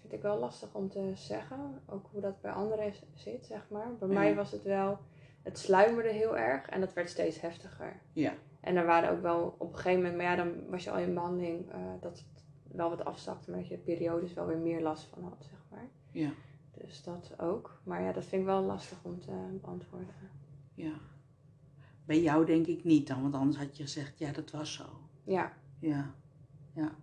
vind 0.00 0.12
ik 0.12 0.22
wel 0.22 0.38
lastig 0.38 0.74
om 0.74 0.88
te 0.88 1.10
zeggen. 1.14 1.82
Ook 1.86 2.08
hoe 2.12 2.20
dat 2.20 2.40
bij 2.40 2.52
anderen 2.52 2.92
zit, 3.14 3.46
zeg 3.46 3.66
maar. 3.70 3.96
Bij 3.98 4.08
Ja. 4.08 4.14
mij 4.14 4.34
was 4.34 4.50
het 4.52 4.62
wel, 4.62 4.98
het 5.42 5.58
sluimerde 5.58 6.08
heel 6.10 6.36
erg 6.36 6.66
en 6.68 6.80
dat 6.80 6.92
werd 6.92 7.10
steeds 7.10 7.40
heftiger. 7.40 8.00
Ja, 8.12 8.34
En 8.60 8.76
er 8.76 8.86
waren 8.86 9.10
ook 9.10 9.22
wel 9.22 9.54
op 9.58 9.68
een 9.72 9.76
gegeven 9.78 9.96
moment, 10.02 10.16
maar 10.16 10.26
ja, 10.26 10.36
dan 10.36 10.68
was 10.70 10.84
je 10.84 10.90
al 10.90 10.98
in 10.98 11.14
behandeling 11.14 11.70
eh, 11.72 11.78
dat 12.00 12.18
het 12.18 12.44
wel 12.62 12.88
wat 12.88 13.04
afzakte, 13.04 13.50
maar 13.50 13.58
dat 13.60 13.68
je 13.68 13.76
periodes 13.78 14.34
wel 14.34 14.46
weer 14.46 14.58
meer 14.58 14.82
last 14.82 15.04
van 15.04 15.22
had, 15.24 15.44
zeg 15.50 15.58
maar. 15.70 15.88
ja, 16.10 16.30
Dus 16.78 17.02
dat 17.02 17.34
ook. 17.38 17.80
Maar 17.84 18.02
ja, 18.02 18.12
dat 18.12 18.24
vind 18.24 18.40
ik 18.42 18.46
wel 18.48 18.62
lastig 18.62 18.98
om 19.02 19.20
te 19.20 19.58
beantwoorden. 19.60 20.14
ja. 20.74 20.92
Bij 22.04 22.22
jou 22.22 22.46
denk 22.46 22.66
ik 22.66 22.84
niet 22.84 23.06
dan, 23.06 23.22
want 23.22 23.34
anders 23.34 23.56
had 23.56 23.76
je 23.76 23.82
gezegd, 23.82 24.18
ja, 24.18 24.32
dat 24.32 24.50
was 24.50 24.72
zo. 24.72 24.84
Ja, 25.24 25.52
Ja, 25.78 26.14
ja. 26.74 26.94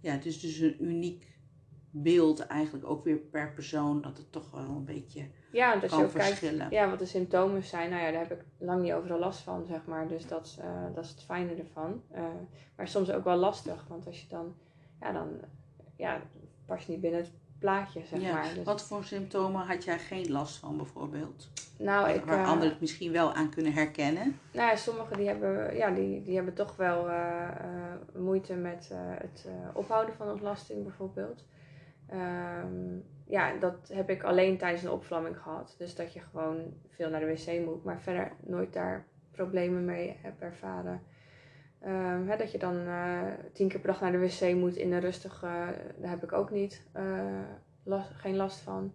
Ja, 0.00 0.12
het 0.12 0.26
is 0.26 0.40
dus 0.40 0.58
een 0.58 0.84
uniek 0.84 1.32
beeld 1.90 2.40
eigenlijk 2.46 2.86
ook 2.86 3.04
weer 3.04 3.16
per 3.16 3.52
persoon 3.52 4.00
dat 4.02 4.16
het 4.16 4.32
toch 4.32 4.50
wel 4.50 4.60
een 4.60 4.84
beetje 4.84 5.26
ja 5.52 5.72
dat 5.72 5.82
je 5.82 5.88
kan 5.88 6.10
kijkt 6.10 6.38
verschillen. 6.38 6.70
ja, 6.70 6.90
wat 6.90 6.98
de 6.98 7.06
symptomen 7.06 7.62
zijn. 7.62 7.90
Nou 7.90 8.02
ja, 8.02 8.10
daar 8.10 8.28
heb 8.28 8.40
ik 8.40 8.44
lang 8.58 8.82
niet 8.82 8.92
overal 8.92 9.18
last 9.18 9.40
van, 9.40 9.66
zeg 9.66 9.86
maar. 9.86 10.08
Dus 10.08 10.26
dat, 10.26 10.46
is, 10.46 10.58
eh, 10.58 10.94
dat 10.94 11.04
is 11.04 11.10
het 11.10 11.22
fijne 11.22 11.54
ervan. 11.54 12.02
Eh, 12.10 12.24
maar 12.76 12.88
soms 12.88 13.10
ook 13.10 13.24
wel 13.24 13.36
lastig, 13.36 13.86
want 13.88 14.06
als 14.06 14.20
je 14.20 14.28
dan, 14.28 14.54
ja, 15.00 15.12
dan 15.12 15.28
ja, 15.96 16.22
pas 16.66 16.84
je 16.84 16.92
niet 16.92 17.00
binnen 17.00 17.20
het 17.20 17.32
plaatje, 17.62 18.00
zeg 18.06 18.20
Ja, 18.20 18.32
maar. 18.32 18.54
Dus, 18.54 18.64
Wat 18.64 18.82
voor 18.82 19.04
symptomen 19.04 19.60
had 19.66 19.84
jij 19.84 19.98
geen 19.98 20.30
last 20.30 20.56
van 20.56 20.76
bijvoorbeeld? 20.76 21.50
nou, 21.78 22.10
ik, 22.10 22.24
waar 22.24 22.38
eh, 22.38 22.48
anderen 22.48 22.70
het 22.70 22.80
misschien 22.80 23.12
wel 23.12 23.32
aan 23.32 23.50
kunnen 23.50 23.72
herkennen. 23.72 24.38
Nou 24.52 24.68
ja, 24.68 24.76
sommigen 24.76 25.16
die 25.16 25.26
hebben, 25.26 25.76
ja, 25.76 25.90
die, 25.90 26.22
die 26.22 26.34
hebben 26.34 26.54
toch 26.54 26.76
wel 26.76 27.08
eh, 27.08 27.48
eh, 27.48 27.92
moeite 28.14 28.54
met 28.54 28.90
het 28.94 29.48
ophouden 29.74 30.14
van 30.14 30.30
ontlasting 30.30 30.82
bijvoorbeeld. 30.82 31.44
Ehm, 32.08 32.98
ja, 33.26 33.52
dat 33.60 33.90
heb 33.92 34.10
ik 34.10 34.22
alleen 34.22 34.58
tijdens 34.58 34.82
een 34.82 34.90
opvlamming 34.90 35.38
gehad. 35.38 35.74
Dus 35.78 35.94
dat 35.94 36.12
je 36.12 36.20
gewoon 36.20 36.74
veel 36.88 37.10
naar 37.10 37.20
de 37.20 37.26
wc 37.26 37.64
moet, 37.64 37.84
maar 37.84 38.00
verder 38.00 38.32
nooit 38.40 38.72
daar 38.72 39.06
problemen 39.30 39.84
mee 39.84 40.16
heb 40.22 40.40
ervaren. 40.40 41.02
Ehm, 41.82 42.26
hè, 42.26 42.36
dat 42.36 42.52
je 42.52 42.58
dan 42.58 42.86
eh, 42.86 43.22
tien 43.52 43.68
keer 43.68 43.80
per 43.80 43.90
dag 43.90 44.00
naar 44.00 44.12
de 44.12 44.18
wc 44.18 44.54
moet 44.54 44.76
in 44.76 44.92
een 44.92 45.00
rustige, 45.00 45.46
daar 45.98 46.10
heb 46.10 46.22
ik 46.22 46.32
ook 46.32 46.50
niet, 46.50 46.82
eh, 46.92 47.40
last, 47.82 48.10
geen 48.10 48.36
last 48.36 48.60
van. 48.60 48.92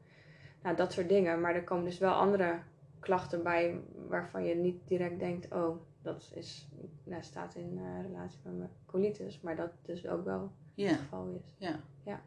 Nou, 0.64 0.76
dat 0.76 0.94
soort 0.94 1.10
dingen. 1.10 1.42
Maar 1.42 1.56
er 1.56 1.64
komen 1.64 1.86
dus 1.86 1.98
wel 1.98 2.14
andere 2.14 2.60
klachten 3.00 3.44
bij 3.44 3.82
waarvan 4.08 4.46
je 4.46 4.56
niet 4.56 4.88
direct 4.88 5.20
denkt, 5.20 5.54
oh, 5.54 5.82
dat 6.02 6.32
is, 6.36 6.70
nou, 7.04 7.24
staat 7.24 7.56
in 7.56 7.78
eh, 7.78 8.02
relatie 8.02 8.40
met 8.44 8.58
mijn 8.58 8.70
colitis, 8.86 9.42
maar 9.42 9.56
dat 9.56 9.72
dus 9.82 10.08
ook 10.08 10.26
wel 10.26 10.52
het 10.76 10.98
geval 10.98 11.28
is. 11.44 11.56
ja. 11.58 11.80
Ja. 12.04 12.22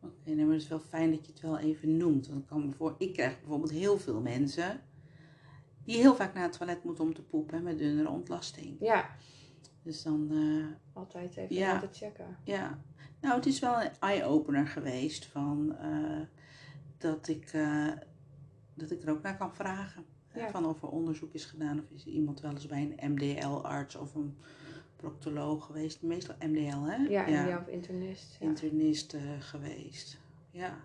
Oké, 0.00 0.34
maar 0.34 0.52
het 0.52 0.62
is 0.62 0.68
wel 0.68 0.78
fijn 0.78 1.10
dat 1.10 1.26
je 1.26 1.32
het 1.32 1.40
wel 1.40 1.58
even 1.58 1.96
noemt. 1.96 2.26
Want 2.28 2.40
ik, 2.40 2.46
kan 2.46 2.66
me 2.66 2.72
voor, 2.72 2.94
ik 2.98 3.12
krijg 3.12 3.40
bijvoorbeeld 3.40 3.70
heel 3.70 3.98
veel 3.98 4.20
mensen 4.20 4.80
die 5.84 5.96
heel 5.96 6.14
vaak 6.14 6.34
naar 6.34 6.42
het 6.42 6.58
toilet 6.58 6.84
moeten 6.84 7.04
om 7.04 7.14
te 7.14 7.22
poepen 7.22 7.62
met 7.62 7.78
dunnere 7.78 8.08
ontlasting. 8.08 8.76
Ja, 8.80 9.16
Dus 9.86 10.02
dan, 10.02 10.28
eh, 10.30 10.66
altijd 11.02 11.36
even 11.36 11.56
Ja. 11.56 11.72
laten 11.72 11.92
checken. 11.92 12.36
ja. 12.44 12.78
Nou, 13.20 13.34
het 13.34 13.46
is 13.46 13.58
wel 13.58 13.82
een 13.82 13.90
eye-opener 14.00 14.66
geweest 14.66 15.26
van 15.26 15.76
eh, 15.76 16.20
dat, 16.98 17.28
ik, 17.28 17.50
eh, 17.52 17.88
dat 18.74 18.90
ik 18.90 19.02
er 19.02 19.10
ook 19.10 19.22
naar 19.22 19.36
kan 19.36 19.54
vragen. 19.54 20.04
Ja. 20.34 20.50
Van 20.50 20.66
of 20.66 20.82
er 20.82 20.88
onderzoek 20.88 21.32
is 21.34 21.44
gedaan 21.44 21.78
of 21.78 21.90
is 21.90 22.06
iemand 22.06 22.40
wel 22.40 22.50
eens 22.50 22.66
bij 22.66 22.94
een 22.96 23.12
MDL-arts 23.12 23.96
of 23.96 24.14
een 24.14 24.36
proctoloog 24.96 25.64
geweest. 25.66 26.02
Meestal 26.02 26.34
MDL, 26.40 26.82
hè? 26.82 26.96
Ja, 26.96 27.26
ja. 27.26 27.58
of 27.58 27.66
internist. 27.66 28.36
Ja. 28.40 28.46
internist 28.46 29.16
geweest. 29.38 30.18
ja. 30.50 30.76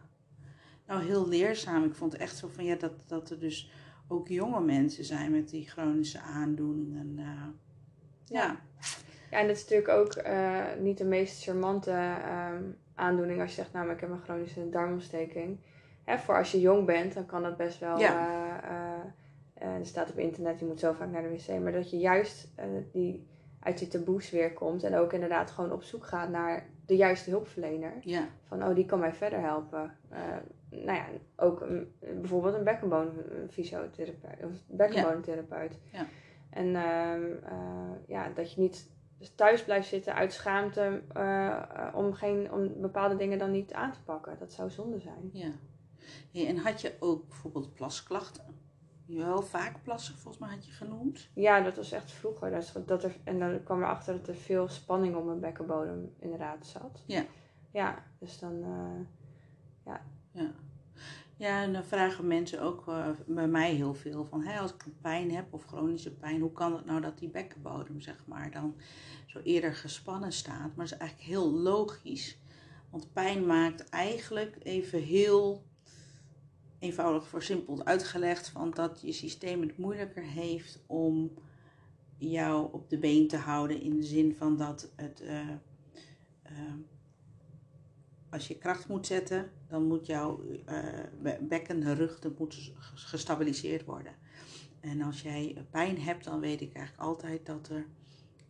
Nou, 0.88 1.04
heel 1.04 1.28
leerzaam. 1.28 1.84
Ik 1.84 1.96
vond 1.96 2.16
echt 2.16 2.38
zo 2.38 2.48
van 2.48 2.64
ja, 2.64 2.76
dat, 2.76 2.94
dat 3.06 3.30
er 3.30 3.40
dus 3.40 3.72
ook 4.08 4.28
jonge 4.28 4.62
mensen 4.62 5.06
zijn 5.06 5.32
met 5.32 5.50
die 5.50 5.70
chronische 5.70 6.20
aandoeningen. 6.20 7.20
Ja. 8.32 8.60
ja. 9.30 9.38
en 9.38 9.48
dat 9.48 9.56
is 9.56 9.62
natuurlijk 9.62 9.90
ook 9.90 10.26
uh, 10.26 10.64
niet 10.80 10.98
de 10.98 11.06
meest 11.06 11.44
charmante 11.44 11.92
uh, 11.92 12.48
aandoening 12.96 13.42
als 13.42 13.50
je 13.50 13.56
zegt, 13.56 13.74
nou, 13.74 13.86
maar 13.86 13.96
ik 13.96 14.02
heb 14.02 14.10
een 14.10 14.22
chronische 14.22 14.70
darmontsteking. 14.70 15.60
Hè, 16.04 16.18
voor 16.18 16.38
als 16.38 16.52
je 16.52 16.60
jong 16.60 16.86
bent, 16.86 17.14
dan 17.14 17.26
kan 17.26 17.44
dat 17.44 17.58
best 17.58 17.80
wel. 17.80 18.00
Ja. 18.00 18.64
er 19.54 19.86
staat 19.86 20.10
op 20.10 20.18
internet, 20.18 20.60
je 20.60 20.66
moet 20.66 20.80
zo 20.80 20.94
vaak 20.94 21.12
naar 21.12 21.22
de 21.22 21.30
wc. 21.30 21.62
Maar 21.62 21.72
dat 21.72 21.90
je 21.90 21.98
juist 21.98 22.54
die 22.92 23.28
uit 23.60 23.78
die 23.78 23.88
taboes 23.88 24.30
weer 24.30 24.54
komt. 24.54 24.84
En 24.84 24.96
ook 24.96 25.14
inderdaad 25.14 25.52
gewoon 25.52 25.72
op 25.72 25.84
zoek 25.84 26.06
gaat 26.06 26.30
naar 26.30 26.70
de 26.86 26.96
juiste 26.96 27.30
hulpverlener. 27.30 27.94
Ja. 28.00 28.28
Van, 28.48 28.64
oh, 28.64 28.76
die 28.76 28.86
kan 28.86 29.00
mij 29.00 29.14
verder 29.14 29.40
helpen. 29.40 29.98
Nou 30.70 30.98
ja, 30.98 31.06
ook 31.36 31.62
een, 31.62 31.94
bijvoorbeeld 32.00 32.54
een 32.54 32.64
bekkenbodemfysiotherapeut 32.64 34.44
of 34.44 34.52
bekkenbodemtherapeut. 34.68 35.80
Ja. 35.92 36.06
En 36.52 36.68
uh, 36.68 37.16
uh, 37.52 38.08
ja, 38.08 38.30
dat 38.30 38.54
je 38.54 38.62
niet 38.62 38.90
thuis 39.36 39.64
blijft 39.64 39.88
zitten 39.88 40.16
uit 40.16 40.34
schaamte 40.34 41.02
uh, 41.18 41.90
om, 41.94 42.14
geen, 42.14 42.52
om 42.52 42.82
bepaalde 42.82 43.16
dingen 43.16 43.38
dan 43.38 43.52
niet 43.52 43.74
aan 43.74 43.92
te 43.92 44.04
pakken. 44.04 44.38
Dat 44.40 44.54
zou 44.54 44.70
zonde 44.70 45.00
zijn. 45.00 45.30
Ja. 45.34 45.52
Hey, 46.32 46.48
en 46.48 46.58
had 46.58 46.82
je 46.82 46.96
ook 47.00 47.28
bijvoorbeeld 47.28 47.74
plasklachten? 47.74 48.60
wel 49.18 49.42
vaak 49.42 49.84
plassen, 49.84 50.16
volgens 50.16 50.44
mij 50.44 50.56
had 50.56 50.66
je 50.66 50.72
genoemd. 50.72 51.30
Ja, 51.34 51.62
dat 51.62 51.76
was 51.76 51.92
echt 51.92 52.12
vroeger. 52.12 52.52
Dat, 52.52 52.82
dat 52.86 53.04
er, 53.04 53.16
en 53.24 53.40
dan 53.40 53.64
kwam 53.64 53.82
erachter 53.82 54.18
dat 54.18 54.28
er 54.28 54.36
veel 54.36 54.68
spanning 54.68 55.16
op 55.16 55.26
mijn 55.26 55.40
bekkenbodem 55.40 56.14
inderdaad 56.20 56.66
zat. 56.66 57.04
Ja. 57.06 57.26
Ja, 57.72 58.04
dus 58.20 58.40
dan, 58.40 58.54
uh, 58.54 59.06
ja. 59.86 60.02
Ja. 60.32 60.52
Ja, 61.42 61.62
en 61.62 61.74
dan 61.74 61.84
vragen 61.84 62.28
mensen 62.28 62.62
ook 62.62 62.88
uh, 62.88 63.10
bij 63.28 63.48
mij 63.48 63.74
heel 63.74 63.94
veel 63.94 64.26
van, 64.26 64.44
hè, 64.44 64.60
als 64.60 64.74
ik 64.74 64.86
pijn 65.02 65.32
heb 65.32 65.54
of 65.54 65.66
chronische 65.66 66.14
pijn, 66.14 66.42
hoe 66.42 66.52
kan 66.52 66.76
het 66.76 66.86
nou 66.86 67.02
dat 67.02 67.20
die 67.20 67.30
bekkenbodem, 67.30 68.02
zeg 68.02 68.24
maar, 68.26 68.52
dan 68.52 68.76
zo 69.26 69.40
eerder 69.40 69.74
gespannen 69.74 70.32
staat? 70.32 70.76
Maar 70.76 70.86
dat 70.86 70.92
is 70.94 70.98
eigenlijk 70.98 71.30
heel 71.30 71.52
logisch. 71.52 72.38
Want 72.90 73.14
pijn 73.14 73.46
maakt 73.46 73.90
eigenlijk 73.90 74.58
even 74.64 75.02
heel 75.02 75.64
eenvoudig 76.80 77.28
versimpeld 77.28 77.86
uitgelegd 77.86 78.50
van 78.50 78.72
dat 78.72 79.02
je 79.02 79.12
systeem 79.12 79.62
het 79.62 79.78
moeilijker 79.78 80.24
heeft 80.24 80.84
om 80.88 81.32
jou 82.18 82.74
op 82.74 82.90
de 82.90 82.98
been 82.98 83.28
te 83.28 83.38
houden 83.38 83.82
in 83.82 83.96
de 83.96 84.04
zin 84.04 84.36
van 84.36 84.58
dat 84.58 84.92
het 84.96 85.22
uh, 85.22 85.50
uh, 86.52 86.74
als 88.32 88.48
je 88.48 88.58
kracht 88.58 88.88
moet 88.88 89.06
zetten, 89.06 89.52
dan 89.68 89.84
moet 89.84 90.06
jouw 90.06 90.44
uh, 90.70 91.34
bekken, 91.40 91.96
rug, 91.96 92.20
dat 92.20 92.40
moet 92.40 92.72
gestabiliseerd 92.94 93.86
worden. 93.86 94.14
En 94.80 95.02
als 95.02 95.22
jij 95.22 95.66
pijn 95.70 96.02
hebt, 96.02 96.24
dan 96.24 96.40
weet 96.40 96.62
ik 96.62 96.74
eigenlijk 96.74 97.08
altijd 97.08 97.46
dat 97.46 97.70
er 97.70 97.86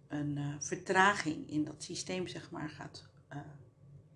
een 0.08 0.40
vertraging 0.60 1.50
in 1.50 1.64
dat 1.64 1.84
systeem 1.84 2.28
zeg 2.28 2.52
maar 2.52 2.70
gaat 2.70 3.10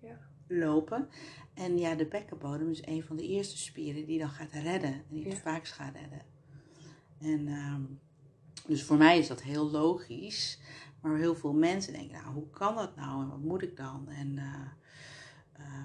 ja. 0.00 0.18
lopen. 0.46 1.08
En 1.54 1.78
ja, 1.78 1.94
de 1.94 2.06
bekkenbodem 2.06 2.70
is 2.70 2.86
een 2.86 3.02
van 3.02 3.16
de 3.16 3.26
eerste 3.26 3.58
spieren 3.58 4.06
die 4.06 4.18
dan 4.18 4.28
gaat 4.28 4.52
redden. 4.52 4.92
En 4.92 5.04
die 5.08 5.28
het 5.28 5.38
vaakst 5.38 5.72
gaat 5.72 5.94
redden. 5.94 6.22
En 7.18 7.48
um, 7.48 8.00
dus 8.66 8.82
voor 8.82 8.96
mij 8.96 9.18
is 9.18 9.28
dat 9.28 9.42
heel 9.42 9.70
logisch. 9.70 10.60
Maar 11.00 11.16
heel 11.16 11.34
veel 11.34 11.52
mensen 11.52 11.92
denken, 11.92 12.22
nou, 12.22 12.34
hoe 12.34 12.50
kan 12.50 12.74
dat 12.74 12.96
nou? 12.96 13.22
En 13.22 13.28
wat 13.28 13.40
moet 13.40 13.62
ik 13.62 13.76
dan? 13.76 14.08
En 14.08 14.36
uh, 14.36 14.60
uh, 15.58 15.84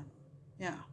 ja, 0.55 0.85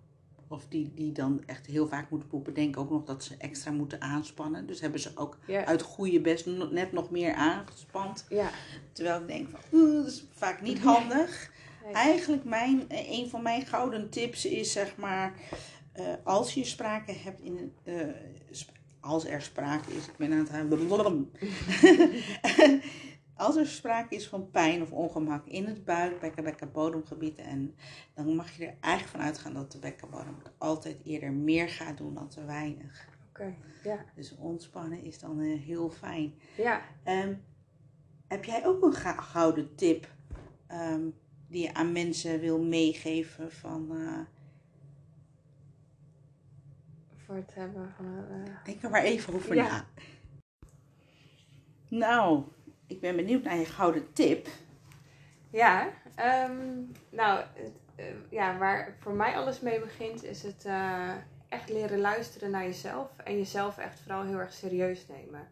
of 0.48 0.66
die, 0.68 0.92
die 0.94 1.12
dan 1.12 1.42
echt 1.46 1.66
heel 1.66 1.88
vaak 1.88 2.10
moeten 2.10 2.28
poepen, 2.28 2.54
denken 2.54 2.80
ook 2.80 2.90
nog 2.90 3.04
dat 3.04 3.24
ze 3.24 3.34
extra 3.38 3.70
moeten 3.70 4.00
aanspannen. 4.00 4.66
Dus 4.66 4.80
hebben 4.80 5.00
ze 5.00 5.10
ook 5.14 5.38
ja. 5.46 5.64
uit 5.64 5.82
goede 5.82 6.20
best 6.20 6.46
net 6.46 6.92
nog 6.92 7.10
meer 7.10 7.34
aangespand. 7.34 8.26
Ja. 8.28 8.50
Terwijl 8.92 9.20
ik 9.20 9.26
denk 9.26 9.48
van, 9.48 9.94
dat 9.94 10.06
is 10.06 10.24
vaak 10.32 10.62
niet 10.62 10.78
handig. 10.78 11.50
Eigenlijk 11.92 12.44
mijn, 12.44 12.84
een 12.88 13.28
van 13.28 13.42
mijn 13.42 13.66
gouden 13.66 14.10
tips 14.10 14.44
is 14.44 14.72
zeg 14.72 14.96
maar, 14.96 15.34
uh, 15.98 16.06
als 16.24 16.54
je 16.54 16.64
sprake 16.64 17.12
hebt 17.12 17.40
in 17.40 17.72
uh, 17.84 18.02
als 19.00 19.26
er 19.26 19.42
sprake 19.42 19.92
is, 19.92 20.06
ik 20.06 20.16
ben 20.16 20.32
aan 20.32 20.38
het 20.38 20.50
als 23.38 23.56
er 23.56 23.66
sprake 23.66 24.14
is 24.14 24.28
van 24.28 24.50
pijn 24.50 24.82
of 24.82 24.92
ongemak 24.92 25.46
in 25.46 25.66
het 25.66 25.84
buik, 25.84 26.20
bekken, 26.20 26.44
bekken, 26.44 26.72
bodemgebied, 26.72 27.38
en 27.38 27.74
dan 28.14 28.34
mag 28.34 28.56
je 28.56 28.66
er 28.66 28.76
eigenlijk 28.80 29.16
van 29.16 29.26
uitgaan 29.26 29.54
dat 29.54 29.72
de 29.72 29.78
bekkenbodem 29.78 30.36
altijd 30.58 31.00
eerder 31.04 31.32
meer 31.32 31.68
gaat 31.68 31.96
doen 31.96 32.14
dan 32.14 32.28
te 32.28 32.44
weinig. 32.44 33.08
Oké, 33.28 33.40
okay, 33.42 33.58
ja. 33.82 34.04
Dus 34.14 34.36
ontspannen 34.36 35.02
is 35.02 35.18
dan 35.18 35.40
uh, 35.40 35.62
heel 35.62 35.90
fijn. 35.90 36.34
Ja. 36.56 36.82
Um, 37.04 37.42
heb 38.26 38.44
jij 38.44 38.66
ook 38.66 38.82
een 38.82 38.94
gouden 39.22 39.74
tip? 39.74 40.08
Um, 40.72 41.14
die 41.48 41.62
je 41.62 41.74
aan 41.74 41.92
mensen 41.92 42.40
wil 42.40 42.62
meegeven 42.62 43.52
van. 43.52 43.88
Uh, 43.92 44.20
voor 47.16 47.34
het 47.34 47.54
hebben 47.54 47.92
van. 47.96 48.06
Uh, 48.06 48.64
Denk 48.64 48.82
er 48.82 48.90
maar 48.90 49.02
even 49.02 49.34
over 49.34 49.54
ja. 49.54 49.68
na. 49.68 49.86
Nou, 51.88 52.44
ik 52.88 53.00
ben 53.00 53.16
benieuwd 53.16 53.42
naar 53.42 53.56
je 53.56 53.64
gouden 53.64 54.12
tip. 54.12 54.46
Ja, 55.50 55.88
um, 56.48 56.92
nou, 57.10 57.40
uh, 57.96 58.04
ja, 58.30 58.58
waar 58.58 58.96
voor 59.00 59.12
mij 59.12 59.36
alles 59.36 59.60
mee 59.60 59.80
begint, 59.80 60.24
is 60.24 60.42
het 60.42 60.66
echt 61.48 61.68
leren 61.68 62.00
luisteren 62.00 62.50
naar 62.50 62.64
jezelf 62.64 63.10
en 63.24 63.36
jezelf 63.36 63.78
echt 63.78 64.00
vooral 64.00 64.24
heel 64.24 64.38
erg 64.38 64.52
serieus 64.52 65.06
nemen. 65.08 65.48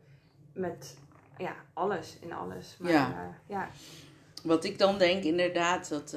Met 0.52 0.96
ja, 1.38 1.54
alles 1.72 2.18
in 2.20 2.32
alles. 2.32 2.76
Maar, 2.78 2.92
ja. 2.92 3.38
ja 3.46 3.68
wat 4.46 4.64
ik 4.64 4.78
dan 4.78 4.98
denk 4.98 5.24
inderdaad, 5.24 5.88
dat 5.88 6.16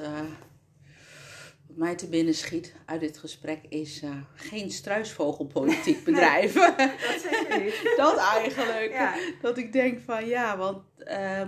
wat 1.70 1.78
mij 1.78 1.94
te 1.94 2.08
binnen 2.08 2.34
schiet 2.34 2.74
uit 2.84 3.00
dit 3.00 3.18
gesprek 3.18 3.60
is 3.68 4.02
uh, 4.02 4.10
geen 4.34 4.70
struisvogelpolitiek 4.70 6.04
bedrijven. 6.04 6.74
Nee, 6.76 6.88
dat 6.88 7.20
zeker 7.20 7.62
niet. 7.62 7.92
dat 7.96 8.18
eigenlijk. 8.18 8.92
Ja. 8.92 9.14
Dat 9.40 9.58
ik 9.58 9.72
denk 9.72 10.00
van 10.00 10.26
ja, 10.26 10.56
want 10.56 10.82
uh, 10.98 11.42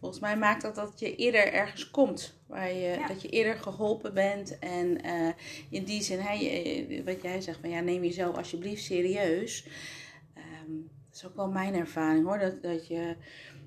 volgens 0.00 0.20
mij 0.20 0.36
maakt 0.36 0.62
dat 0.62 0.74
dat 0.74 1.00
je 1.00 1.16
eerder 1.16 1.52
ergens 1.52 1.90
komt. 1.90 2.38
Waar 2.46 2.72
je, 2.72 2.96
ja. 2.98 3.06
Dat 3.06 3.22
je 3.22 3.28
eerder 3.28 3.56
geholpen 3.56 4.14
bent. 4.14 4.58
En 4.58 5.06
uh, 5.06 5.28
in 5.70 5.84
die 5.84 6.02
zin, 6.02 6.18
hey, 6.18 7.02
wat 7.04 7.22
jij 7.22 7.40
zegt, 7.40 7.58
van 7.60 7.70
ja, 7.70 7.80
neem 7.80 8.04
jezelf 8.04 8.36
alsjeblieft 8.36 8.82
serieus. 8.82 9.66
Um, 10.36 10.90
dat 11.06 11.14
is 11.14 11.26
ook 11.26 11.36
wel 11.36 11.50
mijn 11.50 11.74
ervaring 11.74 12.24
hoor. 12.24 12.38
Dat, 12.38 12.62
dat 12.62 12.86
je 12.86 13.16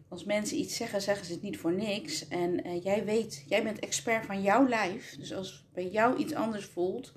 als 0.09 0.23
mensen 0.23 0.57
iets 0.57 0.75
zeggen, 0.75 1.01
zeggen 1.01 1.25
ze 1.25 1.33
het 1.33 1.41
niet 1.41 1.57
voor 1.57 1.73
niks. 1.73 2.27
En 2.27 2.67
uh, 2.67 2.83
jij 2.83 3.05
weet, 3.05 3.43
jij 3.47 3.63
bent 3.63 3.79
expert 3.79 4.25
van 4.25 4.41
jouw 4.41 4.67
lijf. 4.67 5.15
Dus 5.17 5.33
als 5.33 5.65
bij 5.73 5.87
jou 5.87 6.17
iets 6.17 6.33
anders 6.33 6.65
voelt, 6.65 7.13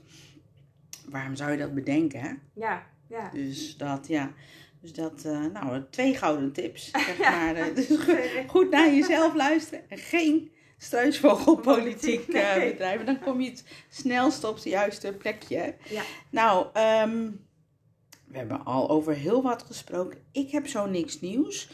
waarom 1.09 1.37
zou 1.37 1.51
je 1.51 1.59
dat 1.59 1.75
bedenken? 1.75 2.21
Hè? 2.21 2.33
Ja, 2.55 2.87
ja. 3.09 3.31
Dus 3.33 3.77
dat, 3.77 4.07
ja. 4.07 4.33
Dus 4.81 4.93
dat, 4.93 5.25
uh, 5.27 5.47
nou, 5.53 5.83
twee 5.91 6.17
gouden 6.17 6.53
tips. 6.53 6.91
Zeg 7.07 7.19
maar. 7.19 7.57
ja. 7.57 7.69
Dus 7.75 7.99
goed 8.47 8.71
naar 8.71 8.95
jezelf 8.95 9.35
luisteren. 9.35 9.91
En 9.91 9.99
geen 9.99 10.51
struisvogelpolitiek 10.79 12.29
uh, 12.29 12.55
nee. 12.57 12.71
bedrijven. 12.71 13.07
Dan 13.07 13.21
kom 13.21 13.41
je 13.41 13.51
het 13.51 13.65
snelst 13.89 14.45
op 14.45 14.55
het 14.55 14.65
juiste 14.65 15.13
plekje. 15.13 15.75
Ja. 15.89 16.03
Nou, 16.31 16.67
um, 16.67 17.49
we 18.27 18.39
hebben 18.39 18.65
al 18.65 18.91
over 18.91 19.15
heel 19.15 19.43
wat 19.43 19.63
gesproken. 19.63 20.19
Ik 20.33 20.51
heb 20.51 20.67
zo 20.67 20.87
niks 20.87 21.21
nieuws. 21.21 21.69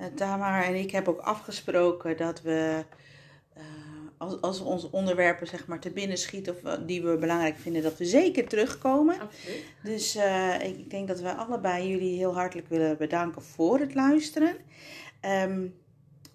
Uh, 0.00 0.06
Tamar 0.06 0.62
en 0.62 0.74
ik 0.74 0.90
hebben 0.90 1.12
ook 1.12 1.20
afgesproken 1.20 2.16
dat 2.16 2.42
we, 2.42 2.84
uh, 3.56 3.62
als, 4.18 4.40
als 4.40 4.58
we 4.58 4.64
onze 4.64 4.92
onderwerpen 4.92 5.46
zeg 5.46 5.66
maar 5.66 5.78
te 5.80 5.90
binnen 5.90 6.18
schieten 6.18 6.54
of 6.54 6.76
die 6.78 7.02
we 7.02 7.16
belangrijk 7.16 7.56
vinden, 7.56 7.82
dat 7.82 7.98
we 7.98 8.04
zeker 8.04 8.48
terugkomen. 8.48 9.20
Absoluut. 9.20 9.64
Dus 9.82 10.18
ik 10.62 10.90
denk 10.90 11.08
dat 11.08 11.20
we 11.20 11.34
allebei 11.34 11.88
jullie 11.88 12.16
heel 12.16 12.34
hartelijk 12.34 12.68
willen 12.68 12.96
bedanken 12.96 13.42
voor 13.42 13.78
het 13.78 13.94
luisteren. 13.94 14.56
Um, 15.22 15.82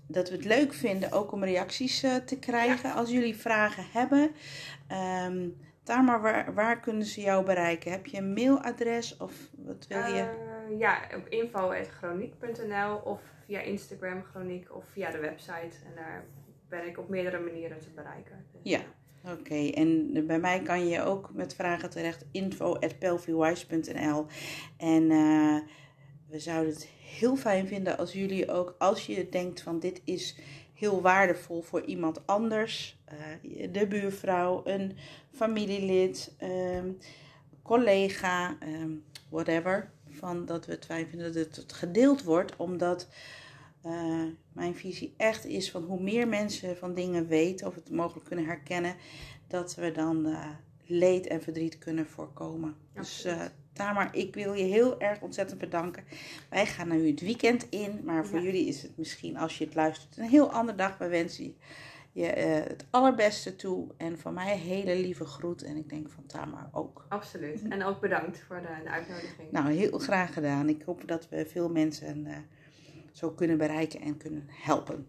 dat 0.07 0.30
we 0.30 0.36
het 0.36 0.45
leuk 0.45 0.74
vinden 0.74 1.12
ook 1.12 1.32
om 1.32 1.43
reacties 1.43 1.99
te 1.99 2.38
krijgen 2.39 2.89
Ja. 2.89 2.95
als 2.95 3.10
jullie 3.10 3.36
vragen 3.36 3.86
hebben. 3.91 4.32
Um, 5.26 5.57
Tamar, 5.84 6.22
waar, 6.22 6.53
waar 6.53 6.80
kunnen 6.80 7.05
ze 7.05 7.22
jou 7.22 7.45
bereiken? 7.45 7.91
Heb 7.91 8.05
je 8.05 8.18
een 8.18 8.34
mailadres 8.34 9.18
of 9.18 9.34
wat 9.57 9.86
wil 9.88 10.05
je? 10.14 10.34
Uh, 10.70 10.80
ja, 10.80 10.99
op 11.16 11.28
info.chroniek.nl 11.28 12.95
of 12.95 13.22
via 13.49 13.61
Instagram 13.61 14.23
Chroniek 14.23 14.75
of 14.75 14.85
via 14.91 15.11
de 15.11 15.19
website. 15.19 15.75
En 15.85 15.95
daar 15.95 16.25
ben 16.67 16.87
ik 16.87 16.97
op 16.97 17.09
meerdere 17.09 17.39
manieren 17.39 17.79
te 17.79 17.89
bereiken. 17.95 18.45
Dus, 18.51 18.61
Ja. 18.71 18.79
Oké, 19.23 19.39
okay. 19.39 19.69
en 19.69 20.11
bij 20.27 20.39
mij 20.39 20.61
kan 20.61 20.87
je 20.87 21.03
ook 21.03 21.29
met 21.33 21.55
vragen 21.55 21.89
terecht 21.89 22.25
info.pelviewise.nl 22.31 24.25
En 24.77 25.03
uh, 25.03 25.59
we 26.27 26.39
zouden 26.39 26.73
het 26.73 26.85
heel 26.85 27.35
fijn 27.35 27.67
vinden 27.67 27.97
als 27.97 28.13
jullie 28.13 28.51
ook, 28.51 28.75
als 28.77 29.05
je 29.05 29.29
denkt 29.29 29.61
van 29.61 29.79
dit 29.79 30.01
is 30.03 30.39
heel 30.73 31.01
waardevol 31.01 31.61
voor 31.61 31.81
iemand 31.85 32.27
anders, 32.27 33.01
uh, 33.11 33.71
de 33.73 33.87
buurvrouw, 33.87 34.61
een 34.65 34.97
familielid, 35.31 36.35
um, 36.41 36.97
collega, 37.61 38.57
um, 38.63 39.03
whatever, 39.29 39.91
van 40.09 40.45
dat 40.45 40.65
we 40.65 40.71
het 40.71 40.85
fijn 40.85 41.07
vinden 41.07 41.33
dat 41.33 41.55
het 41.55 41.73
gedeeld 41.73 42.23
wordt, 42.23 42.55
omdat 42.55 43.07
uh, 43.86 44.23
mijn 44.53 44.75
visie 44.75 45.13
echt 45.17 45.45
is 45.45 45.71
van 45.71 45.84
hoe 45.84 46.01
meer 46.01 46.27
mensen 46.27 46.77
van 46.77 46.93
dingen 46.93 47.27
weten 47.27 47.67
of 47.67 47.75
het 47.75 47.91
mogelijk 47.91 48.25
kunnen 48.25 48.45
herkennen, 48.45 48.95
dat 49.47 49.75
we 49.75 49.91
dan 49.91 50.27
uh, 50.27 50.47
leed 50.86 51.27
en 51.27 51.41
verdriet 51.41 51.77
kunnen 51.77 52.07
voorkomen. 52.07 52.75
Dus 52.93 53.25
uh, 53.25 53.41
Tamar, 53.73 54.15
ik 54.15 54.34
wil 54.34 54.53
je 54.53 54.63
heel 54.63 54.99
erg 54.99 55.21
ontzettend 55.21 55.59
bedanken. 55.59 56.03
Wij 56.49 56.65
gaan 56.65 56.89
nu 56.89 57.07
het 57.07 57.21
weekend 57.21 57.69
in, 57.69 58.01
maar 58.03 58.25
voor 58.25 58.41
jullie 58.41 58.67
is 58.67 58.82
het 58.82 58.97
misschien 58.97 59.38
als 59.38 59.57
je 59.57 59.65
het 59.65 59.75
luistert 59.75 60.17
een 60.17 60.30
heel 60.30 60.51
andere 60.51 60.77
dag. 60.77 60.97
We 60.97 61.07
wensen 61.07 61.55
je 62.11 62.25
het 62.25 62.86
allerbeste 62.89 63.55
toe 63.55 63.88
en 63.97 64.19
van 64.19 64.34
mij 64.34 64.53
een 64.53 64.59
hele 64.59 64.95
lieve 64.95 65.25
groet 65.25 65.63
en 65.63 65.75
ik 65.75 65.89
denk 65.89 66.09
van 66.09 66.25
Tamar 66.25 66.69
ook. 66.71 67.05
Absoluut. 67.09 67.67
En 67.69 67.84
ook 67.84 67.99
bedankt 67.99 68.39
voor 68.47 68.61
de, 68.61 68.84
de 68.84 68.89
uitnodiging. 68.89 69.51
Nou, 69.51 69.71
heel 69.71 69.99
graag 69.99 70.34
gedaan. 70.34 70.69
Ik 70.69 70.82
hoop 70.82 71.07
dat 71.07 71.30
we 71.30 71.45
veel 71.45 71.69
mensen 71.69 72.27
zo 73.12 73.32
kunnen 73.32 73.57
bereiken 73.57 74.01
en 74.01 74.18
kunnen 74.18 74.45
helpen. 74.47 75.07